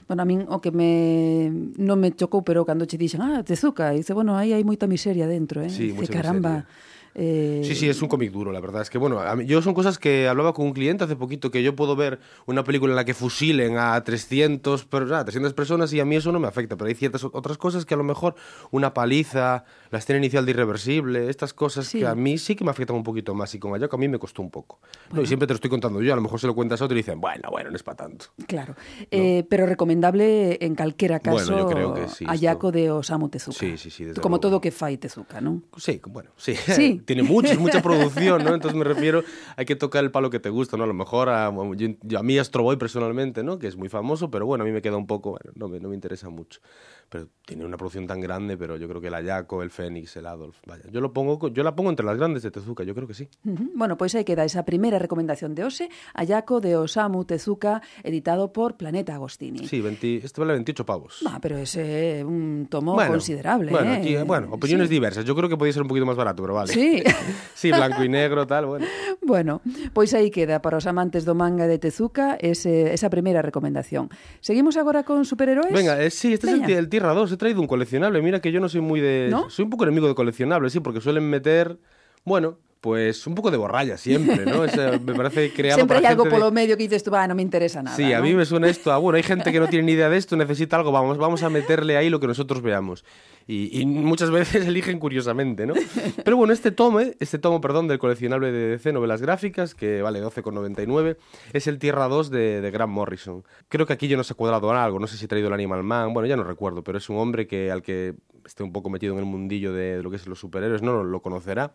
Bueno, 0.08 0.22
a 0.22 0.24
min 0.24 0.46
o 0.48 0.58
que 0.64 0.72
me 0.72 1.52
non 1.76 2.00
me 2.00 2.16
chocou, 2.16 2.40
pero 2.42 2.64
cando 2.64 2.88
che 2.88 2.96
dixen, 2.96 3.20
ah, 3.20 3.44
Tezuka, 3.44 3.92
dice, 3.92 4.16
bueno, 4.16 4.40
aí 4.40 4.56
hai 4.56 4.64
moita 4.64 4.88
miseria 4.88 5.28
dentro, 5.28 5.60
eh? 5.60 5.68
Sí, 5.68 5.92
dice, 5.92 6.08
caramba. 6.08 6.64
Miseria. 6.64 6.97
Eh, 7.14 7.62
Sí, 7.64 7.74
sí, 7.74 7.88
es 7.88 8.00
un 8.02 8.08
cómic 8.08 8.30
duro, 8.30 8.52
la 8.52 8.60
verdad. 8.60 8.82
Es 8.82 8.90
que, 8.90 8.98
bueno, 8.98 9.20
a 9.20 9.34
mí- 9.36 9.44
yo 9.46 9.60
son 9.62 9.74
cosas 9.74 9.98
que 9.98 10.28
hablaba 10.28 10.52
con 10.52 10.66
un 10.66 10.72
cliente 10.72 11.04
hace 11.04 11.16
poquito, 11.16 11.50
que 11.50 11.62
yo 11.62 11.74
puedo 11.74 11.96
ver 11.96 12.18
una 12.46 12.64
película 12.64 12.92
en 12.92 12.96
la 12.96 13.04
que 13.04 13.14
fusilen 13.14 13.76
a 13.78 14.02
300, 14.04 14.84
per- 14.84 15.12
ah, 15.12 15.24
300 15.24 15.52
personas 15.54 15.92
y 15.92 16.00
a 16.00 16.04
mí 16.04 16.16
eso 16.16 16.32
no 16.32 16.38
me 16.40 16.46
afecta, 16.48 16.76
pero 16.76 16.88
hay 16.88 16.94
ciertas 16.94 17.24
otras 17.24 17.58
cosas 17.58 17.84
que 17.84 17.94
a 17.94 17.96
lo 17.96 18.04
mejor 18.04 18.34
una 18.70 18.94
paliza, 18.94 19.64
la 19.90 19.98
escena 19.98 20.18
inicial 20.18 20.44
de 20.44 20.50
Irreversible, 20.52 21.28
estas 21.28 21.52
cosas 21.54 21.86
Sí. 21.86 22.00
que 22.00 22.06
a 22.06 22.14
mí 22.14 22.38
sí 22.38 22.54
que 22.54 22.64
me 22.64 22.70
afectan 22.70 22.96
un 22.96 23.02
poquito 23.02 23.34
más 23.34 23.54
y 23.54 23.58
con 23.58 23.74
Ayako 23.74 23.96
a 23.96 23.98
mí 23.98 24.08
me 24.08 24.18
costó 24.18 24.42
un 24.42 24.50
poco. 24.50 24.78
No, 25.12 25.22
y 25.22 25.26
siempre 25.26 25.46
te 25.46 25.54
lo 25.54 25.56
estoy 25.56 25.70
contando 25.70 26.00
yo, 26.02 26.12
a 26.12 26.16
lo 26.16 26.22
mejor 26.22 26.38
se 26.40 26.46
lo 26.46 26.54
cuentas 26.54 26.80
a 26.80 26.84
otro 26.84 26.96
y 26.96 27.00
dicen, 27.00 27.20
bueno, 27.20 27.48
bueno, 27.50 27.70
no 27.70 27.76
es 27.76 27.82
para 27.82 27.96
tanto. 27.96 28.26
Claro, 28.46 28.74
eh, 29.10 29.44
pero 29.48 29.66
recomendable 29.66 30.58
en 30.60 30.74
calquera 30.74 31.20
caso 31.20 31.46
Bueno, 31.52 31.58
yo 31.58 31.66
creo 31.74 31.94
que 31.94 32.08
sí, 32.08 32.24
Ayako 32.28 32.70
de 32.72 32.90
Osamu 32.90 33.28
Tezuka. 33.28 33.58
Sí, 33.58 33.76
sí, 33.78 33.90
sí, 33.90 34.04
Como 34.20 34.36
luego. 34.36 34.40
todo 34.40 34.60
que 34.60 34.70
fai 34.70 34.96
Tezuka, 34.98 35.40
non? 35.40 35.64
Sí, 35.76 36.00
bueno, 36.06 36.30
sí. 36.36 36.54
Sí. 36.54 37.00
Tiene 37.08 37.22
muchos, 37.22 37.58
mucha 37.58 37.80
producción, 37.80 38.44
¿no? 38.44 38.52
Entonces 38.54 38.78
me 38.78 38.84
refiero, 38.84 39.24
hay 39.56 39.64
que 39.64 39.74
tocar 39.76 40.04
el 40.04 40.10
palo 40.10 40.28
que 40.28 40.38
te 40.38 40.50
gusta, 40.50 40.76
¿no? 40.76 40.84
A 40.84 40.86
lo 40.86 40.92
mejor 40.92 41.30
a, 41.30 41.50
yo- 41.74 42.18
a 42.18 42.22
mí 42.22 42.38
Astro 42.38 42.62
Boy 42.62 42.76
personalmente, 42.76 43.42
¿no? 43.42 43.58
Que 43.58 43.66
es 43.66 43.76
muy 43.76 43.88
famoso, 43.88 44.30
pero 44.30 44.44
bueno, 44.44 44.62
a 44.62 44.66
mí 44.66 44.72
me 44.72 44.82
queda 44.82 44.98
un 44.98 45.06
poco, 45.06 45.30
bueno, 45.30 45.52
no 45.54 45.68
me, 45.68 45.80
no 45.80 45.88
me 45.88 45.94
interesa 45.94 46.28
mucho. 46.28 46.60
Pero 47.08 47.28
tiene 47.46 47.64
una 47.64 47.78
producción 47.78 48.06
tan 48.06 48.20
grande, 48.20 48.58
pero 48.58 48.76
yo 48.76 48.86
creo 48.86 49.00
que 49.00 49.08
el 49.08 49.14
Ayako, 49.14 49.62
el 49.62 49.70
Fénix, 49.70 50.16
el 50.18 50.26
Adolf, 50.26 50.58
vaya. 50.66 50.84
Yo, 50.90 51.00
lo 51.00 51.12
pongo, 51.14 51.48
yo 51.48 51.62
la 51.62 51.74
pongo 51.74 51.88
entre 51.88 52.04
las 52.04 52.18
grandes 52.18 52.42
de 52.42 52.50
Tezuka, 52.50 52.84
yo 52.84 52.94
creo 52.94 53.08
que 53.08 53.14
sí. 53.14 53.28
Bueno, 53.74 53.96
pois 53.96 54.14
aí 54.14 54.24
queda 54.24 54.44
esa 54.44 54.64
primeira 54.64 54.98
recomendación 54.98 55.54
de 55.54 55.64
hoxe, 55.64 55.88
Ayako 56.12 56.60
de 56.60 56.76
Osamu 56.76 57.24
Tezuka, 57.24 57.80
editado 58.04 58.52
por 58.52 58.76
Planeta 58.76 59.14
Agostini. 59.14 59.66
Sí, 59.66 59.80
20, 59.80 60.16
este 60.26 60.40
vale 60.40 60.52
28 60.52 60.84
pavos. 60.84 61.24
Ah, 61.26 61.38
pero 61.40 61.56
ese 61.56 62.20
é 62.20 62.24
un 62.24 62.66
tomo 62.68 62.96
considerable, 62.96 63.70
bueno, 63.72 63.92
eh? 63.94 63.96
aquí, 63.96 64.16
bueno, 64.26 64.48
opiniones 64.52 64.88
Sí. 64.88 64.94
diversas. 64.94 65.24
Yo 65.24 65.34
creo 65.34 65.48
que 65.48 65.56
podía 65.56 65.72
ser 65.72 65.82
un 65.82 65.88
poquito 65.88 66.04
más 66.04 66.16
barato, 66.16 66.42
pero 66.42 66.52
vale. 66.54 66.72
Sí. 66.72 67.02
sí, 67.54 67.72
blanco 67.72 68.04
y 68.04 68.08
negro, 68.10 68.46
tal, 68.46 68.66
bueno. 68.66 68.84
Bueno, 69.22 69.62
pois 69.94 70.12
aí 70.12 70.30
queda 70.30 70.60
para 70.60 70.76
os 70.76 70.86
amantes 70.86 71.24
do 71.24 71.34
manga 71.34 71.66
de 71.66 71.78
Tezuka 71.78 72.36
ese, 72.40 72.92
esa 72.92 73.08
primeira 73.08 73.40
recomendación. 73.40 74.08
Seguimos 74.40 74.76
agora 74.76 75.04
con 75.04 75.24
superheróis? 75.24 75.72
Venga, 75.72 75.96
eh, 76.02 76.10
sí, 76.10 76.32
este 76.34 76.48
es 76.48 76.52
el, 76.60 76.70
el 76.70 76.88
Tierra 76.98 77.14
2. 77.14 77.30
He 77.30 77.36
traído 77.36 77.60
un 77.60 77.68
coleccionable. 77.68 78.20
Mira 78.22 78.40
que 78.40 78.50
yo 78.50 78.58
no 78.58 78.68
soy 78.68 78.80
muy 78.80 79.00
de. 79.00 79.28
¿No? 79.30 79.48
Soy 79.50 79.64
un 79.64 79.70
poco 79.70 79.84
enemigo 79.84 80.08
de 80.08 80.16
coleccionables, 80.16 80.72
sí, 80.72 80.80
porque 80.80 81.00
suelen 81.00 81.30
meter. 81.30 81.78
Bueno, 82.24 82.58
pues 82.80 83.26
un 83.26 83.34
poco 83.34 83.50
de 83.50 83.56
borralla 83.56 83.96
siempre, 83.96 84.46
¿no? 84.46 84.64
Es, 84.64 84.76
me 85.02 85.14
parece 85.14 85.52
creado 85.52 85.78
Sempre 85.80 85.96
hai 85.98 86.02
para 86.02 86.12
algo 86.14 86.24
de- 86.24 86.30
polo 86.30 86.50
medio 86.52 86.76
que 86.76 86.84
dices 86.84 87.02
tú, 87.02 87.10
ah, 87.14 87.26
non 87.26 87.34
me 87.36 87.42
interesa 87.42 87.82
nada. 87.82 87.96
Sí, 87.96 88.12
a 88.12 88.18
¿no? 88.18 88.24
mí 88.24 88.34
me 88.34 88.44
suena 88.46 88.68
esto. 88.68 88.92
Ah, 88.92 88.98
bueno, 88.98 89.16
hay 89.16 89.22
gente 89.26 89.50
que 89.50 89.58
no 89.60 89.66
tiene 89.66 89.84
ni 89.86 89.92
idea 89.92 90.08
de 90.08 90.16
esto, 90.16 90.36
necesita 90.36 90.76
algo, 90.76 90.92
vamos, 90.92 91.18
vamos 91.18 91.42
a 91.42 91.50
meterle 91.50 91.96
ahí 91.96 92.10
lo 92.10 92.20
que 92.20 92.26
nosotros 92.26 92.62
veamos. 92.62 93.04
Y, 93.48 93.80
y 93.80 93.86
muchas 93.86 94.30
veces 94.30 94.66
eligen 94.68 94.98
curiosamente, 95.00 95.66
¿no? 95.66 95.74
Pero 96.22 96.36
bueno, 96.36 96.52
este 96.52 96.70
tomo, 96.70 97.00
este 97.00 97.38
tomo, 97.38 97.60
perdón, 97.60 97.88
del 97.88 97.98
coleccionable 97.98 98.52
de 98.52 98.76
DC 98.76 98.92
Novelas 98.92 99.22
Gráficas, 99.22 99.74
que 99.74 100.02
vale 100.02 100.22
12,99, 100.22 101.16
es 101.52 101.66
el 101.66 101.78
Tierra 101.78 102.08
2 102.08 102.30
de, 102.30 102.60
de 102.60 102.70
Grant 102.70 102.92
Morrison. 102.92 103.42
Creo 103.68 103.86
que 103.86 103.94
aquí 103.94 104.06
yo 104.06 104.16
no 104.16 104.24
se 104.24 104.34
ha 104.34 104.36
cuadrado 104.36 104.70
algo, 104.70 104.98
no 105.00 105.06
sé 105.06 105.16
si 105.16 105.24
he 105.24 105.28
traído 105.28 105.48
el 105.48 105.54
Animal 105.54 105.82
Man, 105.82 106.12
bueno, 106.12 106.26
ya 106.28 106.36
no 106.36 106.44
recuerdo, 106.44 106.84
pero 106.84 106.98
es 106.98 107.08
un 107.08 107.16
hombre 107.16 107.46
que 107.46 107.70
al 107.72 107.82
que 107.82 108.14
esté 108.48 108.62
un 108.62 108.72
poco 108.72 108.90
metido 108.90 109.12
en 109.12 109.20
el 109.20 109.24
mundillo 109.26 109.72
de, 109.72 110.02
lo 110.02 110.10
que 110.10 110.16
es 110.16 110.26
los 110.26 110.40
superhéroes, 110.40 110.82
no 110.82 111.04
lo 111.04 111.20
conocerá. 111.20 111.72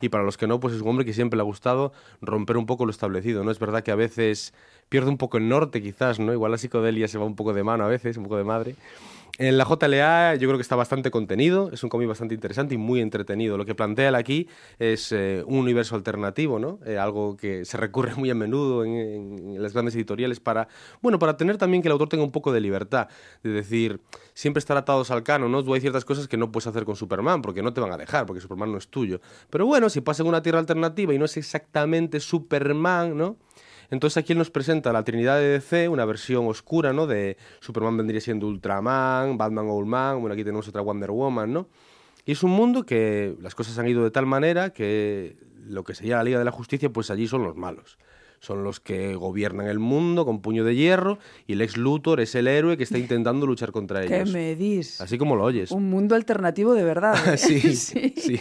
Y 0.00 0.08
para 0.08 0.24
los 0.24 0.36
que 0.36 0.46
no, 0.46 0.60
pues 0.60 0.74
es 0.74 0.80
un 0.80 0.88
hombre 0.88 1.04
que 1.04 1.12
siempre 1.12 1.36
le 1.36 1.42
ha 1.42 1.44
gustado 1.44 1.92
romper 2.20 2.56
un 2.56 2.66
poco 2.66 2.86
lo 2.86 2.90
establecido, 2.90 3.44
¿no? 3.44 3.50
Es 3.50 3.58
verdad 3.58 3.82
que 3.82 3.90
a 3.90 3.96
veces 3.96 4.54
pierde 4.88 5.10
un 5.10 5.18
poco 5.18 5.36
el 5.36 5.48
norte, 5.48 5.82
quizás, 5.82 6.18
¿no? 6.18 6.32
Igual 6.32 6.52
la 6.52 6.58
psicodelia 6.58 7.08
se 7.08 7.18
va 7.18 7.24
un 7.24 7.36
poco 7.36 7.52
de 7.52 7.64
mano 7.64 7.84
a 7.84 7.88
veces, 7.88 8.16
un 8.16 8.24
poco 8.24 8.36
de 8.36 8.44
madre. 8.44 8.74
En 9.38 9.56
la 9.56 9.64
JLA 9.64 10.34
yo 10.34 10.46
creo 10.46 10.58
que 10.58 10.62
está 10.62 10.76
bastante 10.76 11.10
contenido, 11.10 11.70
es 11.72 11.82
un 11.82 11.88
cómic 11.88 12.06
bastante 12.06 12.34
interesante 12.34 12.74
y 12.74 12.78
muy 12.78 13.00
entretenido. 13.00 13.56
Lo 13.56 13.64
que 13.64 13.74
plantea 13.74 14.10
él 14.10 14.14
aquí 14.14 14.46
es 14.78 15.10
eh, 15.10 15.42
un 15.46 15.58
universo 15.58 15.94
alternativo, 15.94 16.58
¿no? 16.58 16.78
Eh, 16.84 16.98
algo 16.98 17.38
que 17.38 17.64
se 17.64 17.78
recurre 17.78 18.14
muy 18.14 18.28
a 18.28 18.34
menudo 18.34 18.84
en, 18.84 19.60
las 19.62 19.72
grandes 19.72 19.94
editoriales 19.94 20.38
para, 20.38 20.68
bueno, 21.00 21.18
para 21.18 21.38
tener 21.38 21.56
también 21.56 21.82
que 21.82 21.88
el 21.88 21.92
autor 21.92 22.10
tenga 22.10 22.24
un 22.24 22.30
poco 22.30 22.52
de 22.52 22.60
libertad, 22.60 23.08
de 23.42 23.50
decir, 23.50 24.00
siempre 24.34 24.58
estar 24.58 24.76
atados 24.76 25.10
al 25.10 25.22
canon, 25.22 25.50
¿no? 25.50 25.64
Tú 25.64 25.72
hay 25.72 25.80
ciertas 25.80 26.04
cosas 26.04 26.28
que 26.28 26.36
no 26.36 26.52
puedes 26.52 26.66
hacer 26.66 26.84
con 26.84 26.94
Superman 26.94 27.40
porque 27.40 27.62
no 27.62 27.72
te 27.72 27.80
van 27.80 27.92
a 27.92 27.96
dejar, 27.96 28.26
porque 28.26 28.40
Superman 28.42 28.70
no 28.70 28.76
es 28.76 28.88
tuyo. 28.88 29.22
Pero 29.48 29.64
bueno, 29.64 29.88
si 29.88 30.02
pasa 30.02 30.22
en 30.22 30.28
una 30.28 30.42
tierra 30.42 30.58
alternativa 30.58 31.14
y 31.14 31.18
no 31.18 31.24
es 31.24 31.38
exactamente 31.38 32.20
Superman, 32.20 33.16
¿no? 33.16 33.36
Entonces 33.92 34.16
aquí 34.16 34.32
él 34.32 34.38
nos 34.38 34.48
presenta 34.48 34.90
la 34.90 35.04
Trinidad 35.04 35.36
de 35.36 35.48
DC, 35.50 35.86
una 35.90 36.06
versión 36.06 36.46
oscura, 36.46 36.94
¿no? 36.94 37.06
De 37.06 37.36
Superman 37.60 37.98
vendría 37.98 38.22
siendo 38.22 38.46
Ultraman, 38.46 39.36
Batman 39.36 39.66
Old 39.68 39.86
Man, 39.86 40.18
bueno, 40.18 40.32
aquí 40.32 40.42
tenemos 40.42 40.66
otra 40.66 40.80
Wonder 40.80 41.10
Woman, 41.10 41.52
¿no? 41.52 41.68
Y 42.24 42.32
es 42.32 42.42
un 42.42 42.52
mundo 42.52 42.86
que 42.86 43.36
las 43.42 43.54
cosas 43.54 43.78
han 43.78 43.86
ido 43.86 44.02
de 44.02 44.10
tal 44.10 44.24
manera 44.24 44.70
que 44.70 45.36
lo 45.66 45.84
que 45.84 45.94
sería 45.94 46.16
la 46.16 46.24
Liga 46.24 46.38
de 46.38 46.46
la 46.46 46.52
Justicia, 46.52 46.88
pues 46.90 47.10
allí 47.10 47.28
son 47.28 47.42
los 47.42 47.54
malos. 47.54 47.98
Son 48.42 48.64
los 48.64 48.80
que 48.80 49.14
gobiernan 49.14 49.68
el 49.68 49.78
mundo 49.78 50.24
con 50.24 50.42
puño 50.42 50.64
de 50.64 50.74
hierro 50.74 51.20
y 51.46 51.54
Lex 51.54 51.76
Luthor 51.76 52.18
es 52.18 52.34
el 52.34 52.48
héroe 52.48 52.76
que 52.76 52.82
está 52.82 52.98
intentando 52.98 53.46
luchar 53.46 53.70
contra 53.70 54.04
¿Qué 54.04 54.16
ellos. 54.16 54.32
me 54.32 54.56
dis? 54.56 55.00
Así 55.00 55.16
como 55.16 55.36
lo 55.36 55.44
oyes. 55.44 55.70
Un 55.70 55.88
mundo 55.88 56.16
alternativo 56.16 56.74
de 56.74 56.82
verdad. 56.82 57.14
¿eh? 57.34 57.36
sí, 57.38 57.60
sí, 57.70 58.40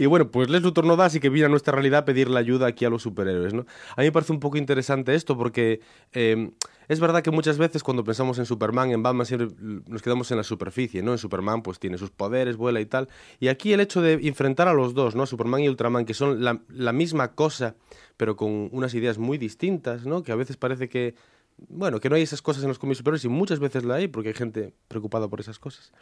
Y 0.00 0.06
bueno, 0.06 0.28
pues 0.28 0.50
Lex 0.50 0.64
Luthor 0.64 0.84
no 0.84 0.96
da, 0.96 1.04
así 1.04 1.20
que 1.20 1.28
viene 1.28 1.46
a 1.46 1.50
nuestra 1.50 1.72
realidad 1.72 2.00
a 2.00 2.04
pedirle 2.04 2.36
ayuda 2.36 2.66
aquí 2.66 2.84
a 2.84 2.90
los 2.90 3.02
superhéroes, 3.02 3.54
¿no? 3.54 3.64
A 3.96 4.00
mí 4.00 4.08
me 4.08 4.12
parece 4.12 4.32
un 4.32 4.40
poco 4.40 4.56
interesante 4.58 5.14
esto 5.14 5.38
porque 5.38 5.78
eh, 6.14 6.50
es 6.88 6.98
verdad 6.98 7.22
que 7.22 7.30
muchas 7.30 7.58
veces 7.58 7.84
cuando 7.84 8.02
pensamos 8.02 8.40
en 8.40 8.46
Superman, 8.46 8.90
en 8.90 9.04
Batman, 9.04 9.24
siempre 9.24 9.50
nos 9.86 10.02
quedamos 10.02 10.32
en 10.32 10.38
la 10.38 10.42
superficie, 10.42 11.00
¿no? 11.00 11.12
En 11.12 11.18
Superman 11.18 11.62
pues 11.62 11.78
tiene 11.78 11.96
sus 11.96 12.10
poderes, 12.10 12.56
vuela 12.56 12.80
y 12.80 12.86
tal. 12.86 13.08
Y 13.38 13.46
aquí 13.46 13.72
el 13.72 13.78
hecho 13.78 14.02
de 14.02 14.14
enfrentar 14.14 14.66
a 14.66 14.72
los 14.72 14.94
dos, 14.94 15.14
¿no? 15.14 15.26
Superman 15.26 15.60
y 15.60 15.68
Ultraman, 15.68 16.06
que 16.06 16.14
son 16.14 16.42
la, 16.42 16.60
la 16.68 16.92
misma 16.92 17.36
cosa, 17.36 17.76
pero 18.16 18.36
con 18.36 18.68
unas 18.72 18.94
ideas 18.94 19.18
muy 19.18 19.38
distintas, 19.38 20.06
¿no? 20.06 20.22
Que 20.22 20.32
a 20.32 20.36
veces 20.36 20.56
parece 20.56 20.88
que 20.88 21.14
bueno, 21.68 22.00
que 22.00 22.08
no 22.08 22.16
hay 22.16 22.22
esas 22.22 22.42
cosas 22.42 22.62
en 22.62 22.68
los 22.68 22.78
cómics 22.78 22.98
superiores 22.98 23.24
y 23.24 23.28
muchas 23.28 23.58
veces 23.60 23.84
la 23.84 23.94
hay 23.96 24.08
porque 24.08 24.30
hay 24.30 24.34
gente 24.34 24.74
preocupada 24.88 25.28
por 25.28 25.40
esas 25.40 25.58
cosas. 25.58 25.92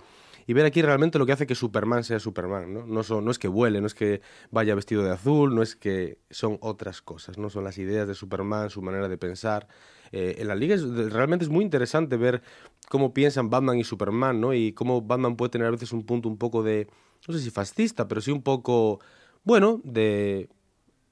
Y 0.46 0.52
ver 0.52 0.64
aquí 0.64 0.80
realmente 0.80 1.18
lo 1.18 1.26
que 1.26 1.32
hace 1.32 1.46
que 1.46 1.54
Superman 1.54 2.02
sea 2.02 2.18
Superman, 2.18 2.72
¿no? 2.72 2.86
No, 2.86 3.30
es 3.30 3.38
que 3.38 3.48
vuele, 3.48 3.80
no 3.80 3.86
es 3.86 3.94
que 3.94 4.20
vaya 4.50 4.74
vestido 4.74 5.02
de 5.02 5.10
azul, 5.10 5.54
no 5.54 5.62
es 5.62 5.76
que 5.76 6.18
son 6.30 6.56
otras 6.60 7.02
cosas, 7.02 7.36
no 7.36 7.50
son 7.50 7.64
las 7.64 7.78
ideas 7.78 8.08
de 8.08 8.14
Superman, 8.14 8.70
su 8.70 8.80
manera 8.80 9.08
de 9.08 9.18
pensar. 9.18 9.68
Eh, 10.12 10.36
en 10.38 10.48
la 10.48 10.54
liga 10.54 10.74
es- 10.74 10.82
realmente 11.12 11.44
es 11.44 11.50
muy 11.50 11.62
interesante 11.64 12.16
ver 12.16 12.42
cómo 12.88 13.12
piensan 13.12 13.50
Batman 13.50 13.78
y 13.78 13.84
Superman, 13.84 14.40
¿no? 14.40 14.54
Y 14.54 14.72
cómo 14.72 15.02
Batman 15.02 15.36
puede 15.36 15.50
tener 15.50 15.68
a 15.68 15.72
veces 15.72 15.92
un 15.92 16.04
punto 16.04 16.28
un 16.28 16.38
poco 16.38 16.62
de, 16.62 16.88
no 17.28 17.34
sé 17.34 17.40
si 17.40 17.50
fascista, 17.50 18.08
pero 18.08 18.20
sí 18.20 18.30
un 18.30 18.42
poco, 18.42 18.98
bueno, 19.44 19.80
de 19.84 20.48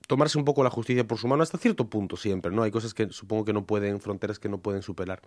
tomarse 0.09 0.39
un 0.39 0.45
poco 0.45 0.65
la 0.65 0.71
justicia 0.71 1.07
por 1.07 1.19
su 1.19 1.29
mano 1.29 1.45
hasta 1.45 1.59
cierto 1.59 1.89
punto 1.89 2.17
siempre, 2.17 2.51
¿no? 2.51 2.65
Hay 2.65 2.73
cosas 2.73 2.95
que 2.95 3.11
supongo 3.11 3.45
que 3.45 3.53
no 3.53 3.65
pueden, 3.65 4.01
fronteras 4.01 4.41
que 4.41 4.49
no 4.49 4.59
pueden 4.59 4.83
superar. 4.83 5.21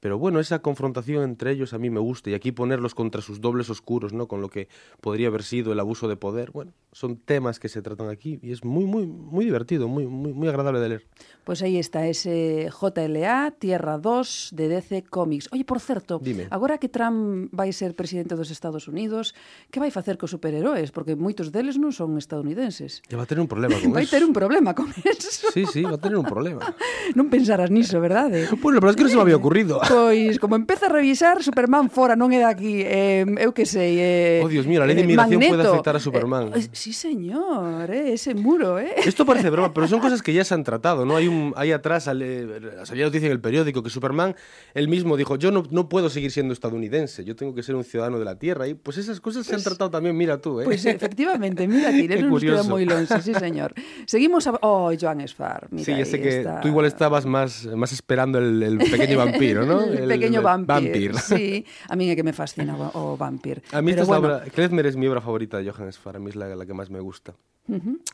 Pero 0.00 0.18
bueno, 0.18 0.40
esa 0.40 0.60
confrontación 0.60 1.22
entre 1.24 1.52
ellos 1.52 1.74
a 1.74 1.78
mí 1.78 1.90
me 1.90 2.00
gusta 2.00 2.30
y 2.30 2.34
aquí 2.34 2.52
ponerlos 2.52 2.94
contra 2.94 3.20
sus 3.20 3.40
dobles 3.40 3.68
oscuros, 3.68 4.12
¿no? 4.12 4.26
Con 4.28 4.40
lo 4.40 4.48
que 4.48 4.68
podría 5.00 5.28
haber 5.28 5.42
sido 5.42 5.72
el 5.72 5.80
abuso 5.80 6.08
de 6.08 6.16
poder, 6.16 6.50
bueno, 6.52 6.72
son 6.92 7.16
temas 7.16 7.60
que 7.60 7.68
se 7.68 7.82
tratan 7.82 8.08
aquí 8.08 8.38
y 8.42 8.50
es 8.52 8.64
muy, 8.64 8.84
muy, 8.84 9.06
muy 9.06 9.44
divertido, 9.44 9.88
muy, 9.88 10.06
muy, 10.06 10.32
muy 10.32 10.48
agradable 10.48 10.80
de 10.80 10.88
leer. 10.88 11.06
Pois 11.44 11.60
aí 11.62 11.76
está 11.78 12.06
ese 12.08 12.70
JLA 12.72 13.52
Tierra 13.58 13.98
2 13.98 14.50
de 14.56 14.68
DC 14.68 15.04
Comics. 15.04 15.48
Oye, 15.52 15.64
por 15.64 15.80
certo, 15.80 16.18
Dime. 16.22 16.46
agora 16.50 16.78
que 16.78 16.88
Trump 16.88 17.50
vai 17.52 17.72
ser 17.72 17.94
presidente 17.94 18.34
dos 18.36 18.50
Estados 18.50 18.88
Unidos, 18.88 19.34
que 19.70 19.80
vai 19.80 19.90
facer 19.92 20.16
cos 20.16 20.30
superheróis? 20.32 20.90
Porque 20.96 21.12
moitos 21.12 21.52
deles 21.52 21.76
non 21.76 21.92
son 21.92 22.16
estadounidenses. 22.16 23.04
Ya 23.12 23.20
va 23.20 23.24
a 23.24 23.28
tener 23.28 23.44
un 23.44 23.50
problema 23.52 23.76
con 23.76 23.92
Vai 23.96 24.08
eso. 24.08 24.16
ter 24.16 24.24
un 24.24 24.32
problema 24.32 24.72
con 24.72 24.88
eso. 25.04 25.50
Sí, 25.52 25.66
sí, 25.68 25.82
va 25.84 25.96
a 25.96 26.02
tener 26.02 26.16
un 26.16 26.24
problema. 26.24 26.64
Non 27.18 27.26
pensarás 27.28 27.68
niso, 27.74 27.98
verdade? 28.00 28.46
Bueno, 28.62 28.78
pero 28.78 28.90
es 28.90 28.96
que 28.96 29.02
no 29.04 29.10
se 29.10 29.16
me 29.18 29.22
había 29.26 29.36
ocurrido. 29.42 29.80
Pois, 29.90 30.38
como 30.38 30.54
empeza 30.54 30.86
a 30.86 30.88
revisar, 30.88 31.42
Superman 31.42 31.90
fora, 31.90 32.14
non 32.14 32.30
é 32.30 32.38
daqui, 32.38 32.86
eh, 32.86 33.26
eu 33.42 33.50
que 33.50 33.66
sei... 33.66 33.98
Eh, 33.98 34.40
Oh, 34.40 34.48
Dios 34.48 34.64
mío, 34.70 34.78
la 34.78 34.86
ley 34.86 34.94
de 34.94 35.02
eh, 35.02 35.04
inmigración 35.10 35.40
puede 35.42 35.50
Magneto. 35.58 35.72
afectar 35.74 35.96
a 35.96 36.00
Superman. 36.00 36.54
Eh, 36.54 36.70
sí, 36.70 36.92
señor, 36.94 37.90
eh, 37.90 38.14
ese 38.14 38.34
muro, 38.38 38.78
eh. 38.78 38.94
Esto 39.04 39.26
parece 39.26 39.50
broma, 39.50 39.74
pero 39.74 39.88
son 39.88 39.98
cosas 39.98 40.22
que 40.22 40.32
ya 40.32 40.44
se 40.44 40.54
han 40.54 40.62
tratado, 40.62 41.04
¿no? 41.04 41.16
Hay 41.16 41.26
un 41.26 41.52
ahí 41.56 41.72
atrás 41.72 42.04
sale, 42.04 42.46
salía 42.86 43.04
noticia 43.04 43.26
en 43.26 43.32
el 43.32 43.40
periódico 43.40 43.82
que 43.82 43.90
Superman 43.90 44.36
él 44.74 44.86
mismo 44.88 45.16
dijo, 45.16 45.34
yo 45.36 45.50
no, 45.50 45.64
no 45.70 45.88
puedo 45.88 46.08
seguir 46.08 46.30
siendo 46.30 46.54
estadounidense, 46.54 47.24
yo 47.24 47.34
tengo 47.34 47.54
que 47.54 47.62
ser 47.62 47.74
un 47.74 47.82
ciudadano 47.84 48.18
de 48.18 48.24
la 48.24 48.38
Tierra. 48.38 48.68
Y 48.68 48.74
pues 48.74 48.96
esas 48.96 49.20
cosas 49.20 49.44
se 49.46 49.54
han 49.56 49.62
tratado 49.62 49.90
también, 49.90 50.16
mira 50.16 50.38
tú, 50.40 50.60
¿eh? 50.60 50.64
Pois 50.64 50.84
efectivamente, 50.86 51.66
mira, 51.66 51.90
Tireno 52.00 52.30
nos 52.30 52.40
queda 52.40 52.62
moi 52.62 52.86
longe, 52.86 53.20
sí, 53.20 53.34
señor. 53.34 53.74
Seguimos 54.06 54.46
a... 54.46 54.54
Oh, 54.62 54.92
Joan 54.94 55.20
Esfar, 55.20 55.66
mira, 55.70 55.84
sí, 55.84 55.92
ya 55.96 56.04
sé 56.06 56.20
que 56.20 56.38
está. 56.40 56.60
tú 56.60 56.68
igual 56.68 56.86
estabas 56.86 57.26
más, 57.26 57.66
más 57.74 57.92
esperando 57.92 58.38
el, 58.38 58.62
el 58.62 58.78
pequeño 58.78 59.18
vampiro, 59.18 59.66
¿no? 59.66 59.79
El 59.84 60.08
pequeño 60.08 60.42
vampir. 60.42 61.12
vampir. 61.12 61.12
Sí, 61.30 61.64
a 61.88 61.96
mí 61.96 62.10
é 62.10 62.16
que 62.16 62.22
me 62.22 62.32
fascina 62.32 62.76
o, 62.76 63.16
vampir. 63.16 63.62
A 63.72 63.80
mí 63.82 63.90
esta 63.92 64.02
es 64.02 64.08
bueno, 64.08 64.26
obra, 64.28 64.44
Klezmer 64.50 64.86
es 64.86 64.96
mi 64.96 65.06
obra 65.06 65.20
favorita 65.20 65.58
de 65.58 65.70
Johann 65.70 65.92
Sfar, 65.92 66.16
a 66.16 66.18
mí 66.18 66.30
es 66.30 66.36
la, 66.36 66.48
la 66.54 66.66
que 66.66 66.74
más 66.74 66.90
me 66.90 67.00
gusta. 67.00 67.34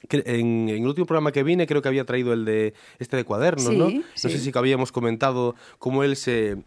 Que 0.08 0.22
En, 0.26 0.68
en 0.68 0.82
el 0.82 0.86
último 0.86 1.06
programa 1.06 1.32
que 1.32 1.42
vine 1.42 1.66
creo 1.66 1.80
que 1.80 1.88
había 1.88 2.04
traído 2.04 2.32
el 2.32 2.44
de 2.44 2.74
este 2.98 3.16
de 3.16 3.24
cuadernos, 3.24 3.72
Sí, 3.72 3.78
¿no? 3.78 3.88
sí. 3.88 4.04
No 4.24 4.30
sé 4.30 4.38
si 4.38 4.52
que 4.52 4.58
habíamos 4.58 4.92
comentado 4.92 5.54
cómo 5.78 6.04
él 6.04 6.16
se... 6.16 6.58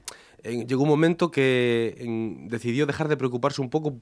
en- 0.44 0.66
llegó 0.68 0.84
un 0.84 0.90
momento 0.90 1.30
que 1.30 1.96
en- 2.00 2.48
decidió 2.48 2.86
dejar 2.88 3.08
de 3.08 3.16
preocuparse 3.18 3.62
un 3.62 3.70
poco 3.70 4.00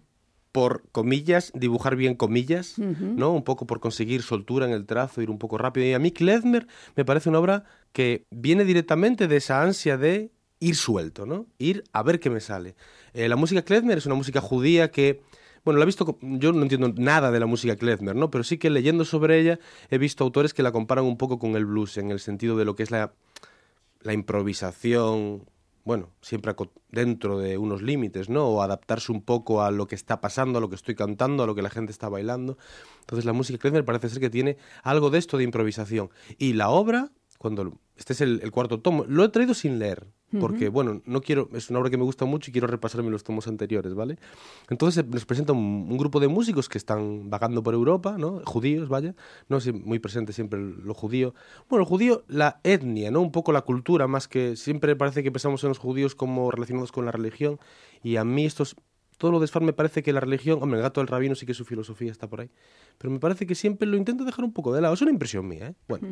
por 0.53 0.83
comillas, 0.91 1.51
dibujar 1.53 1.95
bien 1.97 2.15
comillas. 2.15 2.79
¿no? 2.79 3.31
Un 3.33 3.43
poco 3.43 3.67
por 3.67 3.79
conseguir 3.79 4.21
soltura 4.23 4.65
en 4.65 4.71
el 4.71 4.85
trazo, 4.85 5.21
ir 5.21 5.29
un 5.29 5.37
poco 5.37 5.57
rápido. 5.57 5.85
Y 5.85 5.93
a 5.93 5.99
mí 5.99 6.11
Klezmer 6.11 6.65
me 6.95 7.03
parece 7.05 7.27
una 7.29 7.39
obra 7.39 7.65
que 7.91 8.23
viene 8.31 8.63
directamente 8.63 9.27
de 9.27 9.35
esa 9.37 9.61
ansia 9.61 9.97
de 9.97 10.31
ir 10.59 10.75
suelto, 10.75 11.25
¿no? 11.25 11.45
Ir 11.57 11.83
a 11.93 12.03
ver 12.03 12.19
qué 12.19 12.29
me 12.29 12.39
sale. 12.39 12.75
Eh, 13.13 13.29
la 13.29 13.35
música 13.35 13.61
Klezmer 13.61 13.97
es 13.97 14.05
una 14.05 14.15
música 14.15 14.41
judía 14.41 14.91
que 14.91 15.21
bueno, 15.67 15.79
la 15.79 15.83
he 15.83 15.85
visto, 15.85 16.17
yo 16.21 16.53
no 16.53 16.61
entiendo 16.61 16.93
nada 16.95 17.29
de 17.29 17.41
la 17.41 17.45
música 17.45 17.75
Klezmer, 17.75 18.15
¿no? 18.15 18.31
Pero 18.31 18.45
sí 18.45 18.57
que 18.57 18.69
leyendo 18.69 19.03
sobre 19.03 19.37
ella 19.37 19.59
he 19.89 19.97
visto 19.97 20.23
autores 20.23 20.53
que 20.53 20.63
la 20.63 20.71
comparan 20.71 21.03
un 21.03 21.17
poco 21.17 21.39
con 21.39 21.57
el 21.57 21.65
blues, 21.65 21.97
en 21.97 22.09
el 22.09 22.21
sentido 22.21 22.55
de 22.55 22.63
lo 22.63 22.77
que 22.77 22.83
es 22.83 22.91
la, 22.91 23.11
improvisación, 24.05 25.43
bueno, 25.83 26.13
siempre 26.21 26.55
dentro 26.89 27.37
de 27.37 27.57
unos 27.57 27.81
límites, 27.81 28.29
¿no? 28.29 28.47
O 28.47 28.61
adaptarse 28.61 29.11
un 29.11 29.21
poco 29.21 29.61
a 29.61 29.71
lo 29.71 29.87
que 29.87 29.95
está 29.95 30.21
pasando, 30.21 30.59
a 30.59 30.61
lo 30.61 30.69
que 30.69 30.75
estoy 30.75 30.95
cantando, 30.95 31.43
a 31.43 31.47
lo 31.47 31.53
que 31.53 31.61
la 31.61 31.69
gente 31.69 31.91
está 31.91 32.07
bailando. 32.07 32.57
Entonces 33.01 33.25
la 33.25 33.33
música 33.33 33.59
Klezmer 33.59 33.83
parece 33.83 34.07
ser 34.07 34.21
que 34.21 34.29
tiene 34.29 34.55
algo 34.83 35.09
de 35.09 35.17
esto 35.17 35.37
de 35.37 35.43
improvisación. 35.43 36.11
Y 36.37 36.53
la 36.53 36.69
obra, 36.69 37.11
cuando 37.39 37.77
este 37.97 38.13
es 38.13 38.21
el 38.21 38.51
cuarto 38.51 38.79
tomo, 38.79 39.03
lo 39.03 39.25
he 39.25 39.27
traído 39.27 39.53
sin 39.53 39.79
leer, 39.79 40.07
porque, 40.39 40.67
bueno, 40.67 41.01
no 41.05 41.21
quiero, 41.21 41.49
es 41.53 41.69
una 41.69 41.79
obra 41.79 41.89
que 41.89 41.97
me 41.97 42.03
gusta 42.03 42.25
mucho 42.25 42.49
y 42.49 42.51
quiero 42.51 42.67
repasarme 42.67 43.09
los 43.09 43.23
tomos 43.23 43.47
anteriores, 43.47 43.93
¿vale? 43.93 44.17
Entonces 44.69 45.05
nos 45.07 45.25
presenta 45.25 45.53
un, 45.53 45.87
un 45.89 45.97
grupo 45.97 46.19
de 46.19 46.27
músicos 46.27 46.67
que 46.67 46.77
están 46.77 47.29
vagando 47.29 47.63
por 47.63 47.73
Europa, 47.73 48.17
¿no? 48.17 48.41
Judíos, 48.43 48.89
vaya, 48.89 49.15
no 49.47 49.61
sé, 49.61 49.71
muy 49.71 49.99
presente 49.99 50.33
siempre 50.33 50.59
lo 50.59 50.93
judío. 50.93 51.33
Bueno, 51.69 51.83
el 51.83 51.89
judío, 51.89 52.23
la 52.27 52.59
etnia, 52.63 53.09
¿no? 53.09 53.21
Un 53.21 53.31
poco 53.31 53.51
la 53.51 53.61
cultura, 53.61 54.07
más 54.07 54.27
que 54.27 54.55
siempre 54.55 54.95
parece 54.95 55.23
que 55.23 55.31
pensamos 55.31 55.63
en 55.63 55.69
los 55.69 55.79
judíos 55.79 56.13
como 56.13 56.51
relacionados 56.51 56.91
con 56.91 57.05
la 57.05 57.11
religión, 57.11 57.59
y 58.03 58.17
a 58.17 58.23
mí 58.23 58.45
estos 58.45 58.75
todo 59.17 59.31
lo 59.31 59.39
de 59.39 59.47
Sfar 59.47 59.63
me 59.63 59.73
parece 59.73 60.03
que 60.03 60.13
la 60.13 60.19
religión, 60.19 60.59
hombre, 60.61 60.77
el 60.79 60.83
gato 60.83 61.01
del 61.01 61.07
rabino 61.07 61.35
sí 61.35 61.45
que 61.45 61.53
su 61.53 61.65
filosofía 61.65 62.11
está 62.11 62.27
por 62.29 62.41
ahí, 62.41 62.49
pero 62.97 63.11
me 63.11 63.19
parece 63.19 63.45
que 63.47 63.55
siempre 63.55 63.87
lo 63.87 63.97
intenta 63.97 64.23
dejar 64.23 64.45
un 64.45 64.53
poco 64.53 64.73
de 64.73 64.81
lado. 64.81 64.93
Es 64.93 65.01
una 65.01 65.11
impresión 65.11 65.47
mía, 65.47 65.67
¿eh? 65.69 65.73
Bueno. 65.87 66.07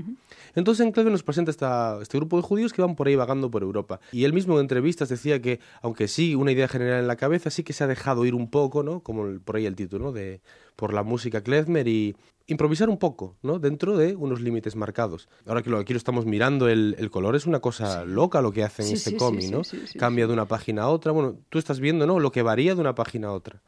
Entonces 0.56 0.86
en 0.86 0.92
Kleve 0.92 1.12
nos 1.12 1.24
presenta 1.24 1.52
esta, 1.52 2.00
este 2.02 2.18
grupo 2.18 2.38
de 2.38 2.44
judíos 2.44 2.74
que 2.74 2.82
van 2.82 2.96
por 2.96 3.08
ahí 3.08 3.16
vagando 3.16 3.50
por 3.52 3.64
Europa. 3.64 4.00
Y 4.12 4.24
él 4.24 4.34
mismo 4.34 4.56
en 4.56 4.62
entrevistas 4.62 5.10
decía 5.10 5.42
que, 5.42 5.60
aunque 5.82 6.08
sí, 6.08 6.36
una 6.36 6.52
idea 6.52 6.68
general 6.68 7.00
en 7.02 7.08
la 7.08 7.16
cabeza, 7.16 7.50
sí 7.50 7.64
que 7.64 7.74
se 7.74 7.84
ha 7.84 7.88
dejado 7.88 8.26
ir 8.26 8.34
un 8.36 8.50
poco, 8.50 8.84
¿no? 8.84 9.02
Como 9.02 9.28
el- 9.28 9.40
por 9.42 9.56
ahí 9.56 9.66
el 9.66 9.76
título, 9.76 10.06
¿no? 10.06 10.12
De 10.12 10.42
por 10.76 10.94
la 10.94 11.04
música 11.04 11.42
klezmer 11.42 11.88
y 11.88 12.16
improvisar 12.48 12.90
un 12.90 12.98
poco, 12.98 13.38
¿no? 13.42 13.60
Dentro 13.60 13.98
de 13.98 14.16
unos 14.16 14.42
límites 14.42 14.76
marcados. 14.76 15.28
Ahora 15.46 15.62
que 15.64 15.70
lo, 15.70 15.80
aquí 15.80 15.94
lo 15.94 15.98
estamos 15.98 16.26
mirando, 16.26 16.68
el, 16.68 16.96
el 17.00 17.10
color 17.10 17.36
es 17.36 17.46
una 17.46 17.60
cosa 17.60 18.06
loca 18.06 18.42
lo 18.42 18.52
que 18.52 18.64
hace 18.64 18.84
en 18.84 18.90
Sí, 18.90 18.94
este 18.96 19.10
sí, 19.12 19.16
cómic, 19.18 19.50
¿no? 19.50 19.62
Cambia 19.98 20.28
de 20.28 20.34
una 20.34 20.46
página 20.46 20.84
a 20.84 20.90
otra. 20.90 21.12
Bueno, 21.12 21.38
tú 21.50 21.58
estás 21.58 21.80
viendo, 21.80 22.06
¿no? 22.06 22.20
Lo 22.20 22.32
que 22.32 22.42
varía 22.42 22.76
de 22.76 22.82
una 22.82 22.96
página 22.96 23.28
a 23.28 23.32
otra. 23.32 23.62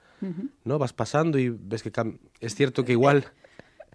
¿No? 0.64 0.80
Vas 0.80 0.94
pasando 0.94 1.38
y 1.38 1.50
ves 1.50 1.84
que 1.84 1.92
es 2.40 2.56
cierto 2.56 2.84
que 2.84 2.94
igual 2.94 3.26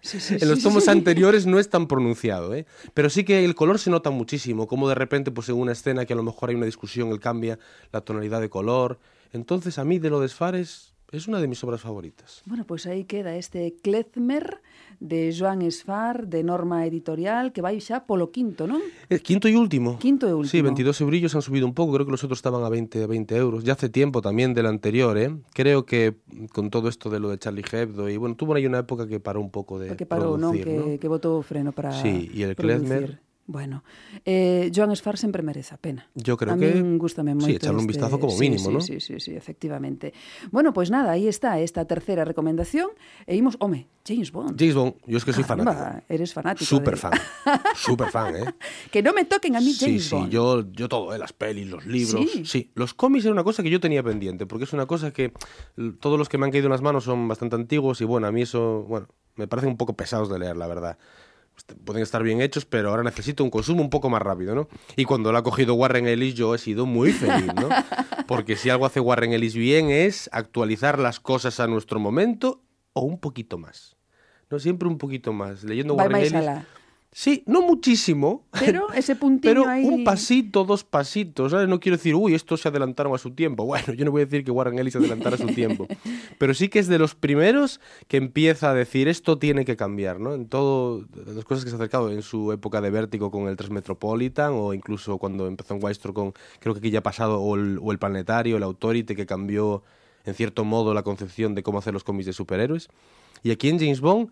Sí, 0.03 0.19
sí, 0.19 0.35
en 0.37 0.49
los 0.49 0.61
tomos 0.61 0.89
anteriores 0.89 1.45
no 1.45 1.59
es 1.59 1.69
tan 1.69 1.87
pronunciado, 1.87 2.53
¿eh? 2.53 2.65
Pero 2.93 3.09
sí 3.09 3.23
que 3.23 3.45
el 3.45 3.55
color 3.55 3.79
se 3.79 3.89
nota 3.89 4.09
muchísimo, 4.09 4.67
como 4.67 4.89
de 4.89 4.95
repente, 4.95 5.31
pues 5.31 5.47
en 5.47 5.55
una 5.55 5.71
escena 5.71 6.05
que 6.05 6.11
a 6.11 6.17
lo 6.17 6.23
mejor 6.23 6.49
hay 6.49 6.55
una 6.55 6.65
discusión, 6.65 7.07
él 7.09 7.21
cambia 7.21 7.57
la 7.93 8.01
tonalidad 8.01 8.41
de 8.41 8.49
color. 8.49 8.99
Entonces, 9.31 9.79
a 9.79 9.85
mí 9.85 9.99
de 9.99 10.09
lo 10.09 10.19
de 10.19 10.27
Sfares 10.27 10.93
es 11.13 11.29
una 11.29 11.39
de 11.39 11.47
mis 11.47 11.63
obras 11.63 11.79
favoritas. 11.79 12.41
Bueno, 12.45 12.65
pues 12.65 12.85
aí 12.85 13.05
queda 13.05 13.37
este 13.37 13.75
Klezmer 13.81 14.61
de 14.99 15.33
Joan 15.33 15.61
Esfar, 15.61 16.27
de 16.27 16.43
Norma 16.43 16.85
Editorial, 16.85 17.53
que 17.53 17.61
vai 17.61 17.79
xa 17.79 18.05
polo 18.05 18.29
quinto, 18.29 18.67
non? 18.67 18.81
Eh, 19.09 19.19
quinto 19.23 19.47
y 19.47 19.55
último. 19.55 19.97
Quinto 19.97 20.27
e 20.27 20.33
último. 20.33 20.51
Sí, 20.51 20.61
22 20.61 21.01
eurillos 21.01 21.33
han 21.35 21.41
subido 21.41 21.65
un 21.65 21.73
poco, 21.73 21.93
creo 21.93 22.05
que 22.05 22.11
los 22.11 22.23
otros 22.23 22.37
estaban 22.37 22.63
a 22.63 22.69
20, 22.69 23.03
a 23.03 23.07
20 23.07 23.35
euros. 23.37 23.63
Ya 23.63 23.73
hace 23.73 23.89
tiempo 23.89 24.21
también 24.21 24.53
del 24.53 24.67
anterior, 24.67 25.17
¿eh? 25.17 25.31
Creo 25.53 25.85
que 25.85 26.15
con 26.51 26.69
todo 26.69 26.89
esto 26.89 27.09
de 27.09 27.19
lo 27.19 27.29
de 27.29 27.39
Charlie 27.39 27.63
Hebdo, 27.65 28.09
y 28.09 28.17
bueno, 28.17 28.35
tuvo 28.35 28.53
ahí 28.55 28.65
una 28.65 28.79
época 28.79 29.07
que 29.07 29.19
paró 29.19 29.39
un 29.41 29.49
poco 29.49 29.79
de 29.79 29.95
parou, 30.05 30.35
non? 30.37 30.51
producir, 30.51 30.65
Que, 30.67 30.75
¿no? 30.77 30.99
que 30.99 31.07
botou 31.07 31.39
o 31.39 31.41
freno 31.41 31.71
para 31.71 31.95
Sí, 31.95 32.29
y 32.33 32.43
el. 32.43 32.55
Klezmer. 32.59 33.22
Bueno, 33.45 33.83
eh, 34.23 34.71
Joan 34.73 34.91
Esfar 34.91 35.17
sempre 35.17 35.43
merece 35.43 35.75
a 35.75 35.77
pena. 35.77 36.07
Yo 36.15 36.37
creo 36.37 36.53
a 36.53 36.57
que- 36.57 36.75
min 36.75 36.97
gústame 36.97 37.31
sí, 37.33 37.37
moito 37.37 37.57
echarle 37.57 37.75
un 37.75 37.81
este- 37.81 37.91
vistazo 37.99 38.17
como 38.17 38.31
sí, 38.31 38.39
mínimo, 38.39 38.67
sí, 38.69 38.73
¿no? 38.73 38.79
Sí, 38.79 38.99
sí, 39.01 39.19
sí, 39.19 39.35
efectivamente. 39.35 40.13
Bueno, 40.49 40.71
pues 40.71 40.89
nada, 40.89 41.11
aí 41.11 41.27
está 41.27 41.59
esta 41.59 41.83
terceira 41.83 42.23
recomendación 42.23 42.87
e 43.27 43.35
imos, 43.35 43.57
home, 43.59 43.89
James 44.07 44.31
Bond. 44.31 44.55
James 44.57 44.75
Bond, 44.75 44.95
yo 45.05 45.17
es 45.17 45.25
que 45.25 45.33
soy 45.33 45.43
Caramba, 45.43 45.73
fanático. 45.75 46.05
eres 46.07 46.33
fanático. 46.33 46.65
Súper 46.65 46.93
de- 46.95 46.99
fan. 47.01 47.11
Súper 47.75 48.09
fan, 48.11 48.35
¿eh? 48.37 48.45
que 48.91 49.03
no 49.03 49.11
me 49.11 49.25
toquen 49.25 49.57
a 49.57 49.59
mí 49.59 49.73
Sí, 49.73 49.85
James 49.87 50.05
sí, 50.05 50.15
Bond. 50.15 50.29
yo, 50.31 50.71
yo 50.71 50.87
todo, 50.87 51.13
¿eh? 51.13 51.19
las 51.19 51.33
pelis, 51.33 51.67
los 51.67 51.85
libros. 51.85 52.23
Sí. 52.31 52.45
Sí. 52.45 52.71
los 52.75 52.93
cómics 52.93 53.25
era 53.25 53.33
una 53.33 53.43
cosa 53.43 53.61
que 53.61 53.69
yo 53.69 53.81
tenía 53.81 54.01
pendiente, 54.03 54.45
porque 54.45 54.63
es 54.63 54.71
una 54.71 54.85
cosa 54.85 55.11
que 55.11 55.33
todos 55.99 56.17
los 56.17 56.29
que 56.29 56.37
me 56.37 56.45
han 56.45 56.51
caído 56.51 56.67
en 56.67 56.71
las 56.71 56.81
manos 56.81 57.03
son 57.03 57.27
bastante 57.27 57.57
antiguos 57.57 57.99
y 57.99 58.05
bueno, 58.05 58.25
a 58.27 58.31
mí 58.31 58.41
eso, 58.43 58.83
bueno, 58.87 59.07
me 59.35 59.47
parecen 59.47 59.69
un 59.71 59.77
poco 59.77 59.95
pesados 59.97 60.29
de 60.29 60.39
leer, 60.39 60.55
la 60.55 60.67
verdad. 60.67 60.97
Est- 61.57 61.73
Pueden 61.85 62.01
estar 62.03 62.23
bien 62.23 62.41
hechos, 62.41 62.65
pero 62.65 62.89
ahora 62.89 63.03
necesito 63.03 63.43
un 63.43 63.49
consumo 63.49 63.81
un 63.81 63.89
poco 63.89 64.09
más 64.09 64.21
rápido, 64.21 64.55
¿no? 64.55 64.67
Y 64.95 65.05
cuando 65.05 65.31
lo 65.31 65.37
ha 65.37 65.43
cogido 65.43 65.73
Warren 65.75 66.07
Ellis, 66.07 66.33
yo 66.35 66.53
he 66.55 66.57
sido 66.57 66.85
muy 66.85 67.11
feliz, 67.11 67.47
¿no? 67.55 67.69
Porque 68.27 68.55
si 68.55 68.69
algo 68.69 68.85
hace 68.85 68.99
Warren 68.99 69.33
Ellis 69.33 69.55
bien 69.55 69.89
es 69.89 70.29
actualizar 70.33 70.97
las 70.99 71.19
cosas 71.19 71.59
a 71.59 71.67
nuestro 71.67 71.99
momento 71.99 72.61
o 72.93 73.01
un 73.01 73.19
poquito 73.19 73.57
más. 73.57 73.95
No 74.49 74.59
siempre 74.59 74.87
un 74.87 74.97
poquito 74.97 75.33
más. 75.33 75.63
Leyendo 75.63 75.93
Warren 76.05 76.11
Ellis. 76.37 76.47
Sí, 77.15 77.43
no 77.45 77.61
muchísimo, 77.61 78.47
Pero 78.59 78.91
ese 78.93 79.15
puntiño 79.15 79.63
pero 79.63 79.87
un 79.87 80.03
pasito, 80.03 80.63
dos 80.63 80.83
pasitos, 80.83 81.51
¿sabes? 81.51 81.67
No 81.67 81.79
quiero 81.79 81.97
decir, 81.97 82.15
uy, 82.15 82.33
estos 82.33 82.61
se 82.61 82.69
adelantaron 82.69 83.13
a 83.13 83.19
su 83.19 83.31
tiempo. 83.31 83.65
Bueno, 83.65 83.93
yo 83.93 84.03
no 84.03 84.09
voy 84.09 84.23
a 84.23 84.25
decir 84.25 84.43
que 84.43 84.49
Warren 84.49 84.79
Ellis 84.79 84.93
se 84.93 84.99
adelantara 84.99 85.35
a 85.35 85.39
su 85.39 85.45
tiempo. 85.47 85.87
Pero 86.39 86.55
sí 86.55 86.69
que 86.69 86.79
es 86.79 86.87
de 86.87 86.97
los 86.97 87.13
primeros 87.13 87.79
que 88.07 88.17
empieza 88.17 88.71
a 88.71 88.73
decir, 88.73 89.07
esto 89.07 89.37
tiene 89.37 89.63
que 89.63 89.75
cambiar, 89.75 90.19
¿no? 90.19 90.33
En 90.33 90.47
todo, 90.47 91.05
las 91.27 91.45
cosas 91.45 91.63
que 91.63 91.69
se 91.69 91.75
ha 91.75 91.77
acercado 91.77 92.11
en 92.11 92.23
su 92.23 92.51
época 92.51 92.81
de 92.81 92.89
vértigo 92.89 93.29
con 93.29 93.47
el 93.47 93.57
Transmetropolitan 93.57 94.53
o 94.53 94.73
incluso 94.73 95.19
cuando 95.19 95.45
empezó 95.45 95.75
en 95.75 95.83
Wystro 95.83 96.15
con, 96.15 96.33
creo 96.59 96.73
que 96.73 96.79
aquí 96.79 96.89
ya 96.89 96.99
ha 96.99 97.03
pasado, 97.03 97.39
o 97.41 97.55
el, 97.55 97.77
o 97.79 97.91
el 97.91 97.99
Planetario, 97.99 98.57
el 98.57 98.63
Authority, 98.63 99.13
que 99.13 99.27
cambió 99.27 99.83
en 100.25 100.33
cierto 100.33 100.65
modo 100.65 100.95
la 100.95 101.03
concepción 101.03 101.53
de 101.53 101.61
cómo 101.61 101.77
hacer 101.77 101.93
los 101.93 102.03
cómics 102.03 102.25
de 102.25 102.33
superhéroes. 102.33 102.89
Y 103.43 103.51
aquí 103.51 103.69
en 103.69 103.77
James 103.77 104.01
Bond 104.01 104.31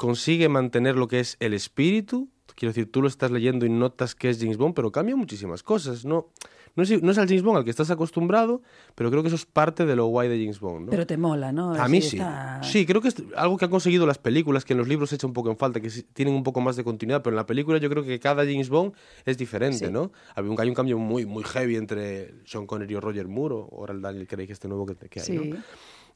consigue 0.00 0.48
mantener 0.48 0.96
lo 0.96 1.08
que 1.08 1.20
es 1.20 1.36
el 1.40 1.52
espíritu. 1.52 2.30
Quiero 2.56 2.70
decir, 2.70 2.90
tú 2.90 3.02
lo 3.02 3.08
estás 3.08 3.30
leyendo 3.30 3.66
y 3.66 3.68
notas 3.68 4.14
que 4.14 4.30
es 4.30 4.38
James 4.40 4.56
Bond, 4.56 4.74
pero 4.74 4.90
cambia 4.90 5.14
muchísimas 5.14 5.62
cosas. 5.62 6.06
No, 6.06 6.28
no, 6.74 6.82
es, 6.82 7.02
no 7.02 7.10
es 7.12 7.18
al 7.18 7.26
James 7.28 7.42
Bond 7.42 7.58
al 7.58 7.64
que 7.64 7.70
estás 7.70 7.90
acostumbrado, 7.90 8.62
pero 8.94 9.10
creo 9.10 9.20
que 9.22 9.26
eso 9.28 9.36
es 9.36 9.44
parte 9.44 9.84
de 9.84 9.94
lo 9.96 10.06
guay 10.06 10.28
de 10.30 10.38
James 10.38 10.58
Bond. 10.58 10.86
¿no? 10.86 10.90
Pero 10.90 11.06
te 11.06 11.18
mola, 11.18 11.52
¿no? 11.52 11.74
A 11.74 11.86
mí 11.88 12.00
sí. 12.00 12.16
está- 12.16 12.62
Sí, 12.62 12.86
creo 12.86 13.02
que 13.02 13.08
es 13.08 13.16
algo 13.36 13.58
que 13.58 13.66
han 13.66 13.70
conseguido 13.70 14.06
las 14.06 14.16
películas, 14.18 14.64
que 14.64 14.72
en 14.72 14.78
los 14.78 14.88
libros 14.88 15.10
se 15.10 15.16
echa 15.16 15.26
un 15.26 15.34
poco 15.34 15.50
en 15.50 15.58
falta, 15.58 15.80
que 15.80 15.90
tienen 16.14 16.32
un 16.34 16.42
poco 16.42 16.62
más 16.62 16.76
de 16.76 16.84
continuidad, 16.84 17.22
pero 17.22 17.34
en 17.34 17.36
la 17.36 17.46
película 17.46 17.76
yo 17.78 17.90
creo 17.90 18.02
que 18.02 18.18
cada 18.20 18.44
James 18.44 18.70
Bond 18.70 18.94
es 19.26 19.36
diferente, 19.36 19.86
Sí. 19.86 19.92
¿no? 19.92 20.12
Hay 20.34 20.44
un, 20.44 20.58
hay 20.58 20.68
un 20.70 20.74
cambio 20.74 20.98
muy, 20.98 21.26
muy 21.26 21.44
heavy 21.44 21.76
entre 21.76 22.34
Sean 22.46 22.66
Connery 22.66 22.94
y 22.94 22.98
Roger 23.00 23.28
Moore, 23.28 23.54
o 23.54 23.68
ahora 23.80 23.92
el 23.94 24.00
Daniel 24.00 24.26
Craig, 24.26 24.50
este 24.50 24.66
nuevo 24.66 24.86
que, 24.86 24.96
que 24.96 25.20
hay, 25.20 25.26
Sí. 25.26 25.36
¿no? 25.36 25.56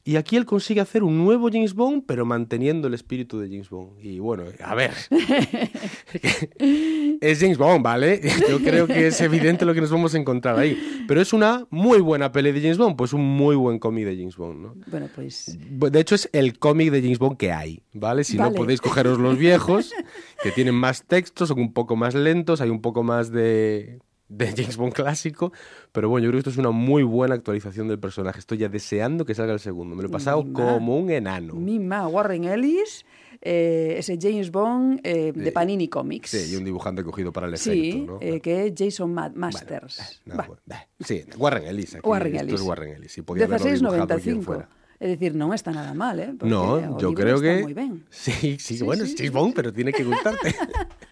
Y 0.07 0.17
aquí 0.17 0.35
él 0.35 0.45
consigue 0.45 0.81
hacer 0.81 1.01
un 1.01 1.17
nuevo 1.17 1.49
James 1.51 1.73
Bond, 1.73 2.03
pero 2.05 2.27
manteniendo 2.27 2.87
el 2.87 2.93
espíritu 2.93 3.39
de 3.39 3.49
James 3.49 3.71
Bond. 3.71 3.99
Y 3.99 4.19
bueno, 4.19 4.43
a 4.63 4.75
ver. 4.75 4.91
es 7.21 7.39
James 7.39 7.57
Bond, 7.57 7.83
¿vale? 7.83 8.21
Yo 8.47 8.59
creo 8.59 8.85
que 8.85 9.07
es 9.07 9.19
evidente 9.21 9.65
lo 9.65 9.73
que 9.73 9.81
nos 9.81 9.89
vamos 9.89 10.13
a 10.13 10.19
encontrar 10.19 10.59
ahí. 10.59 10.77
Pero 11.07 11.21
es 11.21 11.33
una 11.33 11.65
muy 11.71 12.01
buena 12.01 12.31
peli 12.31 12.51
de 12.51 12.61
James 12.61 12.77
Bond, 12.77 12.95
pues 12.95 13.13
un 13.13 13.25
muy 13.25 13.55
buen 13.55 13.79
cómic 13.79 14.05
de 14.05 14.15
James 14.15 14.37
Bond, 14.37 14.61
¿no? 14.61 14.75
Bueno, 14.85 15.09
pues... 15.15 15.57
De 15.59 15.99
hecho, 15.99 16.13
es 16.13 16.29
el 16.33 16.59
cómic 16.59 16.91
de 16.91 17.01
James 17.01 17.17
Bond 17.17 17.37
que 17.37 17.51
hay, 17.51 17.81
¿vale? 17.91 18.23
Si 18.23 18.37
Vale. 18.37 18.51
no, 18.51 18.55
podéis 18.55 18.81
cogeros 18.81 19.17
los 19.17 19.39
viejos, 19.39 19.91
que 20.43 20.51
tienen 20.51 20.75
más 20.75 21.03
textos, 21.05 21.49
son 21.49 21.59
un 21.59 21.73
poco 21.73 21.95
más 21.95 22.13
lentos, 22.13 22.61
hay 22.61 22.69
un 22.69 22.81
poco 22.81 23.01
más 23.01 23.31
de, 23.31 24.01
de 24.27 24.47
James 24.57 24.75
Bond 24.77 24.93
clásico, 24.93 25.53
pero 25.91 26.09
bueno, 26.09 26.25
yo 26.25 26.31
creo 26.31 26.37
que 26.37 26.49
esto 26.49 26.49
es 26.49 26.57
una 26.57 26.71
muy 26.71 27.03
buena 27.03 27.35
actualización 27.35 27.87
del 27.87 27.99
personaje. 27.99 28.39
Estoy 28.39 28.57
ya 28.57 28.69
deseando 28.69 29.23
que 29.25 29.35
salga 29.35 29.53
el 29.53 29.59
segundo. 29.59 29.95
Me 29.95 30.01
lo 30.03 30.09
he 30.09 30.11
pasado 30.11 30.43
Mima. 30.43 30.77
como 30.77 30.97
un 30.97 31.11
enano. 31.11 31.53
Mima 31.53 32.07
Warren 32.07 32.45
Ellis, 32.45 33.05
eh, 33.41 33.95
ese 33.99 34.17
James 34.19 34.49
Bond 34.49 35.01
eh, 35.03 35.31
de 35.33 35.51
Panini 35.51 35.87
Comics. 35.87 36.31
Sí, 36.31 36.53
y 36.53 36.55
un 36.55 36.63
dibujante 36.65 37.03
cogido 37.03 37.31
para 37.31 37.47
el 37.47 37.57
Sí, 37.57 37.89
efecto, 37.91 38.13
¿no? 38.13 38.17
eh, 38.19 38.39
que 38.41 38.65
é 38.67 38.73
Jason 38.75 39.13
Ma- 39.13 39.31
Masters. 39.35 40.21
No, 40.25 40.35
Va, 40.37 40.47
bueno, 40.47 40.61
bah, 40.65 40.87
sí, 41.01 41.23
Warren 41.37 41.67
Ellis. 41.67 41.95
Aquí, 41.95 42.07
Warren 42.09 42.33
esto 42.35 42.45
Ellis. 42.47 42.61
es 42.61 42.67
Warren 42.67 42.95
Ellis. 42.95 43.17
Y 43.17 43.21
podía 43.21 43.45
haberlo 43.45 43.65
dibujado 43.67 44.07
quien 44.19 44.41
16.95. 44.41 44.43
fuera. 44.43 44.69
É 44.97 45.11
dicir, 45.11 45.35
non 45.35 45.51
está 45.51 45.75
nada 45.75 45.91
mal, 45.93 46.15
eh? 46.23 46.31
Porque 46.39 46.47
No, 46.49 46.97
yo 46.97 47.11
creo 47.13 47.37
que... 47.43 47.61
moi 47.67 47.75
ben. 47.75 48.07
Sí, 48.09 48.55
sí, 48.57 48.79
Sí, 48.79 48.81
bueno, 48.81 49.03
sí. 49.03 49.11
es 49.11 49.19
James 49.19 49.35
Bond, 49.35 49.51
pero 49.53 49.69
tiene 49.75 49.91
que 49.91 50.07
gustarte. 50.07 50.55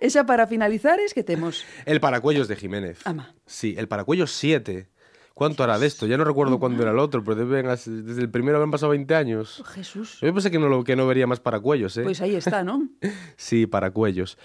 E 0.00 0.08
xa 0.08 0.24
para 0.24 0.48
finalizar 0.48 0.96
es 0.98 1.12
que 1.12 1.22
temos 1.22 1.68
El 1.84 2.00
paracuellos 2.00 2.48
de 2.48 2.56
Jiménez. 2.56 3.04
Ama. 3.04 3.36
Sí, 3.44 3.74
el 3.76 3.86
paracuellos 3.86 4.32
7. 4.32 4.88
¿Cuánto 5.34 5.62
hará 5.62 5.78
de 5.78 5.86
esto? 5.86 6.06
Ya 6.06 6.18
no 6.18 6.24
recuerdo 6.24 6.58
cuándo 6.58 6.82
era 6.82 6.90
el 6.90 6.98
otro, 6.98 7.24
pero 7.24 7.34
deben 7.34 7.66
desde 7.66 8.20
el 8.20 8.30
primero 8.30 8.58
habían 8.58 8.70
pasado 8.70 8.90
20 8.90 9.14
años. 9.14 9.62
Jesús. 9.72 10.18
Yo 10.20 10.32
pensé 10.34 10.50
que 10.50 10.58
no, 10.58 10.68
lo, 10.68 10.84
que 10.84 10.96
no 10.96 11.06
vería 11.06 11.26
más 11.26 11.40
paracuellos, 11.40 11.96
¿eh? 11.96 12.02
Pois 12.02 12.20
aí 12.20 12.36
está, 12.36 12.64
non? 12.64 12.92
Sí, 13.36 13.66
paracuellos. 13.66 14.36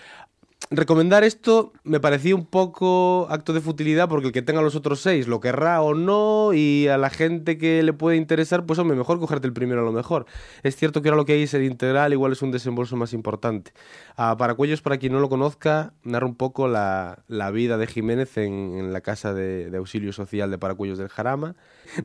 Recomendar 0.71 1.23
esto 1.23 1.73
me 1.83 1.99
parecía 1.99 2.35
un 2.35 2.45
poco 2.47 3.27
acto 3.29 3.53
de 3.53 3.61
futilidad 3.61 4.09
porque 4.09 4.27
el 4.27 4.33
que 4.33 4.41
tenga 4.41 4.63
los 4.63 4.75
otros 4.75 4.99
seis 4.99 5.27
lo 5.27 5.39
querrá 5.39 5.79
o 5.83 5.93
no 5.93 6.53
y 6.53 6.87
a 6.87 6.97
la 6.97 7.11
gente 7.11 7.59
que 7.59 7.83
le 7.83 7.93
puede 7.93 8.17
interesar, 8.17 8.65
pues 8.65 8.79
hombre, 8.79 8.97
mejor 8.97 9.19
cogerte 9.19 9.45
el 9.45 9.53
primero 9.53 9.81
a 9.81 9.83
lo 9.85 9.91
mejor. 9.91 10.25
Es 10.63 10.75
cierto 10.75 11.03
que 11.03 11.09
ahora 11.09 11.17
lo 11.17 11.25
que 11.25 11.33
hay 11.33 11.43
es 11.43 11.53
el 11.53 11.63
integral, 11.63 12.13
igual 12.13 12.31
es 12.31 12.41
un 12.41 12.49
desembolso 12.51 12.95
más 12.95 13.13
importante. 13.13 13.73
A 14.17 14.35
Paracuellos, 14.37 14.81
para 14.81 14.97
quien 14.97 15.13
no 15.13 15.19
lo 15.19 15.29
conozca, 15.29 15.93
narra 16.03 16.25
un 16.25 16.35
poco 16.35 16.67
la, 16.67 17.19
la 17.27 17.51
vida 17.51 17.77
de 17.77 17.85
Jiménez 17.85 18.35
en, 18.37 18.77
en 18.79 18.91
la 18.91 19.01
casa 19.01 19.35
de, 19.35 19.69
de 19.69 19.77
auxilio 19.77 20.13
social 20.13 20.49
de 20.49 20.57
Paracuellos 20.57 20.97
del 20.97 21.09
Jarama. 21.09 21.55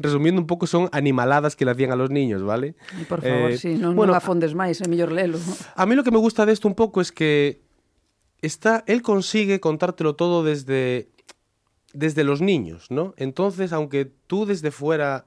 Resumiendo 0.01 0.39
un 0.39 0.47
poco, 0.47 0.67
son 0.67 0.91
animaladas 0.93 1.57
que 1.57 1.65
le 1.65 1.71
hacían 1.71 1.93
a 1.93 1.97
los 1.97 2.11
niños, 2.11 2.43
¿vale? 2.43 2.75
Por 3.09 3.23
favor, 3.23 3.51
Eh, 3.53 3.57
sí, 3.57 3.75
bueno, 3.81 4.13
non 4.13 4.21
afondes 4.21 4.53
máis, 4.53 4.85
é 4.85 4.87
mellor 4.87 5.11
lelo. 5.17 5.41
a 5.75 5.87
mí 5.89 5.97
lo 5.97 6.05
que 6.05 6.13
me 6.13 6.19
gusta 6.21 6.45
de 6.45 6.53
esto 6.53 6.69
un 6.69 6.75
poco 6.77 7.01
es 7.01 7.11
que 7.11 7.63
está, 8.43 8.85
él 8.87 9.03
consigue 9.03 9.61
contártelo 9.61 10.17
todo 10.17 10.43
desde, 10.45 11.09
desde 11.93 12.25
los 12.25 12.41
niños, 12.41 12.91
¿no? 12.91 13.15
Entonces, 13.17 13.73
aunque 13.73 14.11
tú 14.27 14.47
desde 14.47 14.71
fuera 14.71 15.27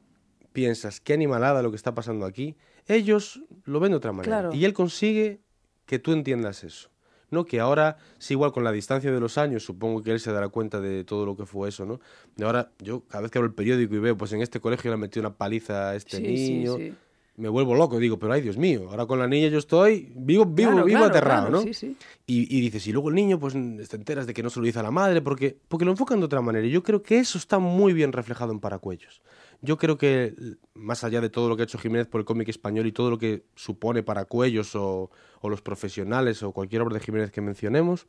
piensas 0.52 1.00
qué 1.00 1.14
animalada 1.14 1.62
lo 1.62 1.72
que 1.72 1.78
está 1.78 1.94
pasando 1.94 2.26
aquí, 2.26 2.56
ellos 2.88 3.42
lo 3.66 3.80
ven 3.80 3.92
de 3.92 3.98
otra 3.98 4.12
manera. 4.12 4.40
Claro. 4.40 4.54
Y 4.54 4.66
él 4.66 4.74
consigue 4.74 5.42
que 5.86 6.00
tú 6.00 6.12
entiendas 6.12 6.64
eso. 6.64 6.90
¿no? 7.34 7.46
Que 7.46 7.60
ahora, 7.60 7.98
sí, 8.20 8.36
igual 8.36 8.54
con 8.54 8.64
la 8.64 8.72
distancia 8.72 9.12
de 9.12 9.20
los 9.20 9.38
años, 9.38 9.64
supongo 9.64 10.04
que 10.04 10.12
él 10.12 10.20
se 10.20 10.32
dará 10.32 10.48
cuenta 10.48 10.80
de 10.80 11.04
todo 11.04 11.26
lo 11.26 11.36
que 11.36 11.46
fue 11.46 11.68
eso, 11.68 11.84
¿no? 11.86 12.00
De 12.38 12.46
ahora, 12.46 12.72
yo 12.80 13.02
cada 13.08 13.24
vez 13.24 13.32
que 13.32 13.40
abro 13.40 13.48
el 13.48 13.56
periódico 13.56 13.96
y 13.96 14.00
veo, 14.00 14.16
pues 14.16 14.32
en 14.34 14.42
este 14.42 14.62
colegio 14.62 14.92
le 14.92 14.94
han 14.94 15.00
metido 15.02 15.28
una 15.28 15.36
paliza 15.36 15.90
a 15.90 15.96
este 15.96 16.18
Sí, 16.18 16.38
sí, 16.38 16.54
niño, 16.54 16.78
sí. 16.78 16.94
Me 17.36 17.50
vuelvo 17.50 17.74
loco, 17.74 17.98
digo, 17.98 18.20
pero 18.20 18.34
ay 18.34 18.42
Dios 18.42 18.58
mío, 18.58 18.88
ahora 18.90 19.06
con 19.06 19.18
la 19.18 19.28
niña 19.28 19.48
yo 19.48 19.58
estoy 19.58 20.12
vivo, 20.16 20.46
vivo, 20.46 20.72
Claro, 20.72 20.86
vivo 20.86 21.00
claro, 21.00 21.06
aterrado, 21.12 21.48
claro, 21.48 21.58
¿no? 21.58 21.62
sí, 21.64 21.74
sí. 21.74 21.98
Y, 22.28 22.58
y 22.58 22.62
dices, 22.62 22.86
y 22.86 22.92
luego 22.92 23.10
el 23.10 23.16
niño, 23.16 23.40
pues 23.40 23.54
te 23.54 23.96
enteras 23.96 24.28
de 24.28 24.34
que 24.34 24.44
no 24.44 24.50
se 24.50 24.60
lo 24.60 24.66
dice 24.66 24.80
a 24.80 24.84
la 24.84 24.92
madre, 24.92 25.22
porque, 25.22 25.58
porque 25.68 25.84
lo 25.84 25.92
enfocan 25.92 26.20
de 26.20 26.26
otra 26.26 26.42
manera. 26.42 26.66
Y 26.66 26.70
yo 26.70 26.84
creo 26.84 27.02
que 27.02 27.18
eso 27.18 27.38
está 27.38 27.60
muy 27.60 27.94
bien 27.94 28.12
reflejado 28.12 28.52
en 28.52 28.60
Paracuellos. 28.60 29.22
Yo 29.62 29.78
creo 29.78 29.98
que, 29.98 30.36
más 30.74 31.04
allá 31.04 31.22
de 31.22 31.30
todo 31.30 31.50
lo 31.50 31.56
que 31.56 31.64
ha 31.64 31.66
hecho 31.66 31.80
Jiménez 31.80 32.08
por 32.08 32.22
el 32.22 32.26
cómic 32.26 32.50
español 32.50 32.86
y 32.86 32.92
todo 32.92 33.10
lo 33.10 33.18
que 33.18 33.44
supone 33.56 34.04
Paracuellos 34.04 34.76
o, 34.76 35.10
o 35.42 35.50
los 35.50 35.62
profesionales 35.62 36.44
o 36.44 36.52
cualquier 36.52 36.82
obra 36.82 36.96
de 36.96 37.00
Jiménez 37.00 37.32
que 37.32 37.42
mencionemos, 37.42 38.06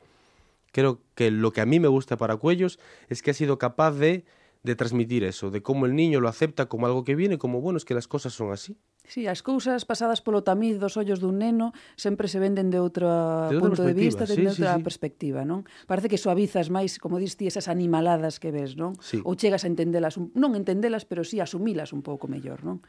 creo 0.70 1.00
que 1.14 1.30
lo 1.30 1.52
que 1.52 1.60
a 1.60 1.66
mí 1.66 1.80
me 1.80 1.88
gusta 1.88 2.16
de 2.16 2.18
Paracuellos 2.18 2.78
es 3.08 3.22
que 3.22 3.30
ha 3.30 3.34
sido 3.34 3.58
capaz 3.58 3.92
de 3.92 4.24
de 4.64 4.74
transmitir 4.74 5.24
eso, 5.24 5.50
de 5.50 5.62
cómo 5.62 5.84
el 5.84 5.94
niño 5.94 6.20
lo 6.20 6.28
acepta 6.28 6.66
como 6.70 6.86
algo 6.86 7.04
que 7.04 7.14
viene, 7.14 7.36
como 7.36 7.60
bueno, 7.60 7.76
es 7.76 7.84
que 7.84 7.92
las 7.92 8.08
cosas 8.08 8.32
son 8.32 8.50
así. 8.50 8.78
Sí, 9.04 9.28
as 9.28 9.44
cousas 9.44 9.84
pasadas 9.84 10.24
polo 10.24 10.40
tamiz 10.40 10.80
dos 10.80 10.96
ollos 10.96 11.20
dun 11.20 11.36
neno 11.36 11.76
sempre 11.94 12.24
se 12.24 12.40
venden 12.40 12.72
de 12.72 12.80
outro 12.80 13.52
de 13.52 13.60
punto 13.60 13.84
de 13.84 13.92
vista, 13.92 14.24
sí, 14.24 14.32
de 14.32 14.48
sí, 14.48 14.48
outra 14.48 14.80
sí. 14.80 14.82
perspectiva, 14.82 15.44
non? 15.44 15.68
Parece 15.84 16.08
que 16.08 16.16
suavizas 16.16 16.72
máis, 16.72 16.96
como 16.96 17.20
dis 17.20 17.36
ti, 17.36 17.44
esas 17.44 17.68
animaladas 17.68 18.40
que 18.40 18.48
ves, 18.48 18.80
non? 18.80 18.96
Sí. 19.04 19.20
Ou 19.20 19.36
chegas 19.36 19.62
a 19.64 19.68
entendelas, 19.68 20.16
non 20.16 20.56
entendelas, 20.56 21.04
pero 21.04 21.20
sí 21.20 21.36
asumilas 21.36 21.92
un 21.92 22.00
pouco 22.00 22.32
mellor, 22.32 22.64
non? 22.64 22.80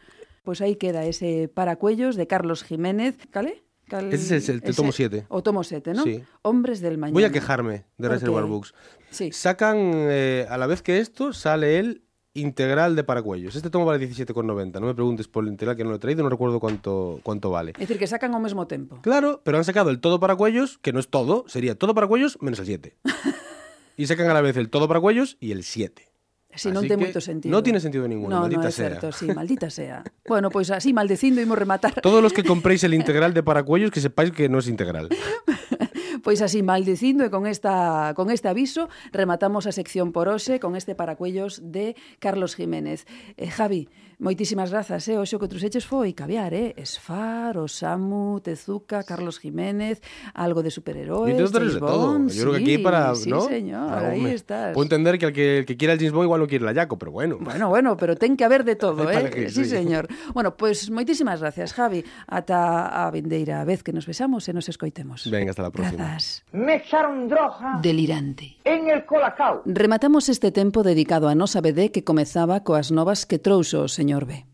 Pois 0.47 0.63
aí 0.63 0.79
queda 0.79 1.03
ese 1.03 1.51
paracuellos 1.51 2.15
de 2.15 2.31
Carlos 2.31 2.63
Jiménez, 2.63 3.19
cale? 3.27 3.67
Cal... 3.91 4.13
Ese 4.13 4.37
es 4.37 4.49
el, 4.49 4.61
el 4.63 4.75
tomo 4.75 4.91
7. 4.91 5.27
O 5.29 5.43
tomo 5.43 5.67
7, 5.67 5.93
non? 5.93 6.07
Sí. 6.07 6.23
Hombres 6.41 6.79
del 6.79 6.97
Mañana. 6.97 7.13
Voy 7.13 7.27
a 7.27 7.31
quejarme 7.35 7.85
de 7.99 8.07
Reservoir 8.07 8.47
Books. 8.47 8.73
Sí. 9.11 9.35
Sacan, 9.35 9.77
eh, 9.93 10.47
a 10.49 10.57
la 10.57 10.65
vez 10.65 10.81
que 10.81 10.99
esto, 11.03 11.33
sale 11.33 11.77
el 11.77 12.04
integral 12.35 12.95
de 12.95 13.03
Paracuellos. 13.03 13.55
Este 13.55 13.69
tomo 13.69 13.85
vale 13.85 14.07
17,90. 14.07 14.79
No 14.79 14.87
me 14.87 14.93
preguntes 14.93 15.27
por 15.27 15.43
el 15.43 15.49
integral 15.49 15.75
que 15.75 15.83
no 15.83 15.89
lo 15.89 15.95
he 15.95 15.99
traído, 15.99 16.21
no 16.21 16.29
recuerdo 16.29 16.59
cuánto, 16.59 17.19
cuánto 17.23 17.49
vale. 17.49 17.73
É 17.79 17.87
dicir, 17.87 17.97
que 17.97 18.05
sacan 18.05 18.35
ao 18.35 18.43
mesmo 18.43 18.67
tempo. 18.67 18.99
Claro, 19.01 19.41
pero 19.41 19.57
han 19.57 19.65
sacado 19.65 19.89
el 19.89 19.97
todo 19.97 20.19
para 20.19 20.35
cuellos, 20.35 20.77
que 20.83 20.93
no 20.93 20.99
es 20.99 21.07
todo, 21.07 21.45
sería 21.47 21.73
todo 21.73 21.95
para 21.95 22.05
cuellos 22.05 22.37
menos 22.43 22.59
el 22.59 22.67
7. 22.67 22.93
y 23.97 24.05
sacan 24.05 24.29
a 24.29 24.35
la 24.35 24.41
vez 24.41 24.55
el 24.57 24.69
todo 24.69 24.87
para 24.87 24.99
cuellos 24.99 25.37
y 25.39 25.51
el 25.51 25.63
7. 25.63 26.11
Si 26.55 26.71
non 26.71 26.87
ten 26.87 26.95
moito 26.95 27.19
sentido. 27.19 27.51
no 27.51 27.59
tiene 27.59 27.83
sentido 27.83 28.07
ninguno, 28.07 28.31
no, 28.31 28.41
maldita 28.47 28.67
no, 28.67 28.71
é 28.71 28.71
sea. 28.71 28.87
certo, 28.95 29.11
sí, 29.11 29.27
maldita 29.27 29.67
sea. 29.67 30.07
Bueno, 30.23 30.47
pois 30.47 30.71
así 30.71 30.95
maldecindo 30.95 31.43
imos 31.43 31.59
rematar. 31.59 31.99
Todos 31.99 32.23
los 32.23 32.31
que 32.31 32.47
compréis 32.47 32.83
el 32.87 32.95
integral 32.95 33.35
de 33.35 33.43
paracuellos, 33.43 33.91
que 33.91 33.99
sepáis 33.99 34.31
que 34.31 34.47
no 34.47 34.59
es 34.59 34.71
integral. 34.71 35.11
Pois 36.25 36.41
así 36.41 36.65
maldicindo 36.65 37.21
e 37.21 37.29
con 37.29 37.45
esta 37.45 38.17
con 38.17 38.33
este 38.33 38.49
aviso 38.49 38.89
rematamos 39.13 39.69
a 39.69 39.71
sección 39.71 40.09
por 40.09 40.25
con 40.57 40.73
este 40.73 40.97
paracuellos 40.97 41.61
de 41.61 41.93
Carlos 42.17 42.57
Jiménez. 42.57 43.05
Eh, 43.37 43.45
Javi, 43.45 43.93
Moitísimas 44.17 44.71
grazas, 44.71 45.07
eh? 45.11 45.19
Oxo 45.19 45.35
que 45.39 45.47
truxeches 45.51 45.83
foi 45.83 46.15
caviar, 46.15 46.55
eh? 46.55 46.71
Esfar, 46.79 47.57
Osamu, 47.59 48.39
Tezuka, 48.39 49.03
Carlos 49.03 49.39
Jiménez, 49.39 49.99
algo 50.33 50.63
de 50.63 50.71
superheróis, 50.71 51.35
James 51.35 51.51
Bond... 51.51 51.73
De 51.73 51.79
todo. 51.79 52.17
Yo 52.23 52.29
sí, 52.29 52.39
creo 52.39 52.51
que 52.53 52.59
aquí 52.59 52.77
para... 52.77 53.13
Sí, 53.15 53.29
¿no? 53.29 53.41
señor, 53.41 53.89
para 53.89 54.09
ahí 54.09 54.23
un... 54.23 54.27
estás. 54.31 54.73
Puedo 54.73 54.85
entender 54.85 55.19
que 55.19 55.25
el, 55.25 55.33
que 55.33 55.57
el 55.59 55.65
que 55.65 55.75
quiera 55.75 55.93
el 55.93 55.99
James 55.99 56.13
Bond 56.13 56.25
igual 56.25 56.41
no 56.41 56.47
quiere 56.47 56.63
la 56.63 56.73
Jaco, 56.73 56.97
pero 56.97 57.11
bueno. 57.11 57.37
Bueno, 57.41 57.67
bueno, 57.69 57.97
pero 57.97 58.15
ten 58.15 58.37
que 58.37 58.45
haber 58.45 58.63
de 58.63 58.75
todo, 58.75 59.11
eh? 59.11 59.29
Que, 59.29 59.49
sí, 59.49 59.65
sí, 59.65 59.69
señor. 59.69 60.07
Bueno, 60.33 60.55
pois 60.55 60.87
pues, 60.87 60.91
moitísimas 60.91 61.41
gracias, 61.41 61.73
Javi. 61.73 62.03
Ata 62.27 63.05
a 63.05 63.11
vindeira 63.11 63.63
vez 63.65 63.83
que 63.83 63.91
nos 63.91 64.07
besamos 64.07 64.47
e 64.47 64.53
nos 64.53 64.69
escoitemos. 64.69 65.27
Venga, 65.29 65.51
hasta 65.51 65.63
la 65.63 65.71
próxima. 65.71 66.15
Grazas. 66.15 66.43
Me 66.53 66.77
echaron 66.77 67.27
droga. 67.27 67.79
Delirante. 67.81 68.57
En 68.63 68.87
el 68.87 69.05
colacao. 69.05 69.61
Rematamos 69.65 70.29
este 70.29 70.51
tempo 70.51 70.83
dedicado 70.83 71.27
a 71.27 71.35
nosa 71.35 71.59
BD 71.59 71.91
que 71.91 72.03
comezaba 72.03 72.63
coas 72.63 72.95
novas 72.95 73.25
que 73.25 73.39
trouxo 73.39 73.83
o 73.83 73.87
señor 73.91 74.04
señor 74.05 74.29
B. 74.29 74.45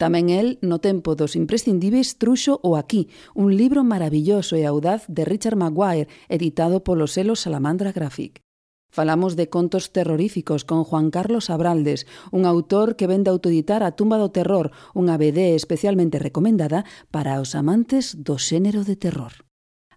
Tamén 0.00 0.32
el, 0.32 0.56
no 0.64 0.80
tempo 0.80 1.12
dos 1.20 1.36
imprescindíveis, 1.36 2.16
truxo 2.16 2.60
o 2.64 2.80
Aquí, 2.80 3.12
un 3.36 3.52
libro 3.60 3.84
maravilloso 3.84 4.56
e 4.56 4.64
audaz 4.64 5.04
de 5.08 5.28
Richard 5.28 5.60
Maguire, 5.60 6.08
editado 6.32 6.80
polo 6.80 7.04
selo 7.04 7.36
Salamandra 7.36 7.92
Graphic. 7.92 8.40
Falamos 8.88 9.36
de 9.36 9.52
contos 9.52 9.92
terroríficos 9.92 10.64
con 10.64 10.80
Juan 10.88 11.12
Carlos 11.12 11.52
Abraldes, 11.52 12.08
un 12.32 12.48
autor 12.48 12.96
que 12.96 13.08
vende 13.08 13.28
autoeditar 13.28 13.84
a 13.84 13.92
Tumba 13.92 14.16
do 14.16 14.32
Terror, 14.32 14.72
unha 14.96 15.20
BD 15.20 15.52
especialmente 15.52 16.16
recomendada 16.16 16.88
para 17.12 17.36
os 17.36 17.52
amantes 17.52 18.16
do 18.16 18.40
xénero 18.40 18.80
de 18.88 18.96
terror. 18.96 19.44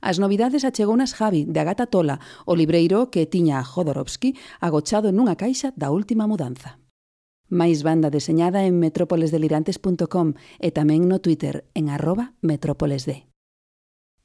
As 0.03 0.19
novidades 0.19 0.67
achegounas 0.67 1.15
Javi, 1.15 1.47
de 1.47 1.59
Agata 1.59 1.87
Tola, 1.87 2.19
o 2.43 2.55
libreiro 2.55 3.07
que 3.11 3.27
tiña 3.27 3.59
a 3.59 3.67
Jodorowsky 3.67 4.35
agochado 4.59 5.11
nunha 5.15 5.39
caixa 5.39 5.71
da 5.79 5.91
última 5.91 6.27
mudanza. 6.27 6.79
Máis 7.49 7.81
banda 7.81 8.13
deseñada 8.13 8.69
en 8.69 8.77
metrópolesdelirantes.com 8.77 10.37
e 10.61 10.69
tamén 10.69 11.09
no 11.09 11.17
Twitter 11.17 11.65
en 11.73 11.89
arroba 11.89 12.37
metrópolesd. 12.45 13.25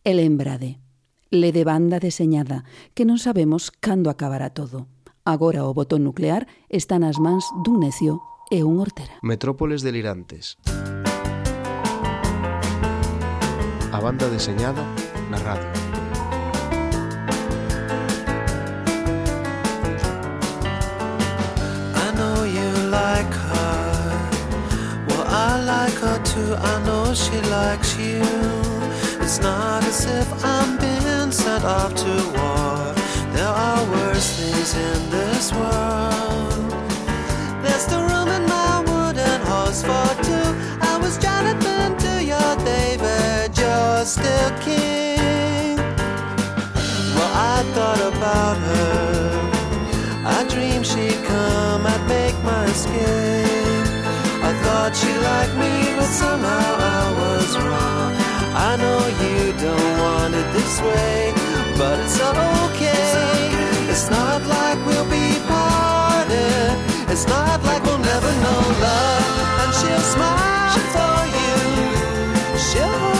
E 0.04 0.12
lembrade, 0.12 0.84
lede 1.32 1.64
banda 1.64 1.96
deseñada, 1.96 2.68
que 2.92 3.08
non 3.08 3.16
sabemos 3.16 3.72
cando 3.72 4.12
acabará 4.12 4.52
todo. 4.52 4.92
Agora 5.24 5.64
o 5.64 5.72
botón 5.72 6.04
nuclear 6.04 6.44
está 6.68 7.00
nas 7.00 7.16
mans 7.16 7.48
dun 7.64 7.80
necio 7.80 8.20
e 8.52 8.60
un 8.60 8.76
hortera. 8.76 9.16
Metrópoles 9.24 9.80
delirantes. 9.80 10.60
A 13.88 13.98
banda 14.04 14.28
deseñada 14.28 14.84
na 15.32 15.40
radio. 15.40 15.83
Like 25.84 26.00
her 26.00 26.18
too. 26.22 26.54
I 26.72 26.74
know 26.86 27.12
she 27.12 27.38
likes 27.58 27.90
you. 27.98 28.22
It's 29.24 29.38
not 29.38 29.84
as 29.84 30.00
if 30.20 30.28
I'm 30.44 30.70
being 30.78 31.30
sent 31.30 31.64
off 31.64 31.92
to 32.04 32.14
war. 32.38 32.78
There 33.34 33.54
are 33.66 33.82
worse 33.94 34.28
things 34.38 34.70
in 34.88 35.00
this 35.16 35.52
world. 35.60 36.70
There's 37.62 37.86
the 37.92 38.00
room 38.08 38.28
in 38.38 38.44
my 38.56 38.74
wooden 38.88 39.40
horse 39.50 39.82
for 39.88 40.08
two. 40.28 40.48
I 40.90 40.94
was 41.02 41.14
Jonathan 41.26 41.88
to 42.04 42.12
your 42.32 42.52
David. 42.72 43.48
You're 43.60 44.04
still 44.16 44.50
king. 44.66 45.76
Well, 47.14 47.32
I 47.52 47.56
thought 47.74 48.02
about 48.12 48.56
her. 48.68 49.04
I 50.36 50.38
dreamed 50.52 50.86
she'd 50.86 51.20
come, 51.30 51.82
I'd 51.94 52.04
make 52.08 52.36
my 52.42 52.64
escape. 52.74 53.73
Thought 54.84 54.96
she 54.96 55.14
liked 55.16 55.56
me, 55.56 55.96
but 55.96 56.10
somehow 56.12 56.68
I 56.76 57.04
was 57.16 57.56
wrong. 57.56 58.12
I 58.68 58.76
know 58.76 59.00
you 59.24 59.56
don't 59.56 59.92
want 60.04 60.34
it 60.34 60.44
this 60.52 60.78
way, 60.82 61.32
but 61.78 61.96
it's 62.04 62.20
okay. 62.20 63.48
It's 63.88 64.10
not 64.10 64.44
like 64.44 64.76
we'll 64.84 65.08
be 65.08 65.40
parted. 65.48 66.76
It's 67.08 67.26
not 67.26 67.64
like 67.64 67.82
we'll 67.82 68.04
never 68.12 68.30
know 68.44 68.60
love. 68.84 69.24
And 69.62 69.72
she'll 69.72 70.06
smile 70.12 70.76
for 70.92 71.16
you. 71.32 71.56
She'll 72.68 73.13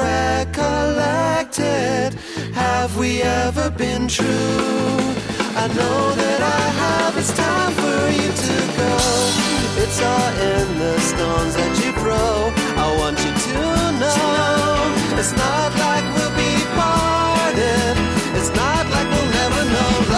recollected. 0.00 2.14
Have 2.54 2.96
we 2.96 3.22
ever 3.22 3.70
been 3.70 4.08
true? 4.08 4.98
I 5.62 5.66
know 5.78 6.14
that 6.22 6.40
I 6.40 6.62
have. 6.82 7.16
It's 7.16 7.32
time 7.36 7.72
for 7.82 8.00
you 8.18 8.30
to 8.46 8.56
go. 8.80 8.94
It's 9.82 10.00
all 10.02 10.32
in 10.52 10.66
the 10.78 10.94
stones 11.10 11.54
that 11.60 11.72
you 11.82 11.90
throw. 12.00 12.34
I 12.84 12.86
want 13.00 13.18
you 13.24 13.32
to 13.48 13.58
know 14.02 14.30
it's 15.20 15.32
not 15.32 15.70
like 15.84 16.04
we'll 16.14 16.36
be 16.46 16.54
parted. 16.80 17.94
It's 18.38 18.52
not 18.62 18.84
like 18.94 19.08
we'll 19.12 19.30
never 19.40 19.62
know. 19.74 20.09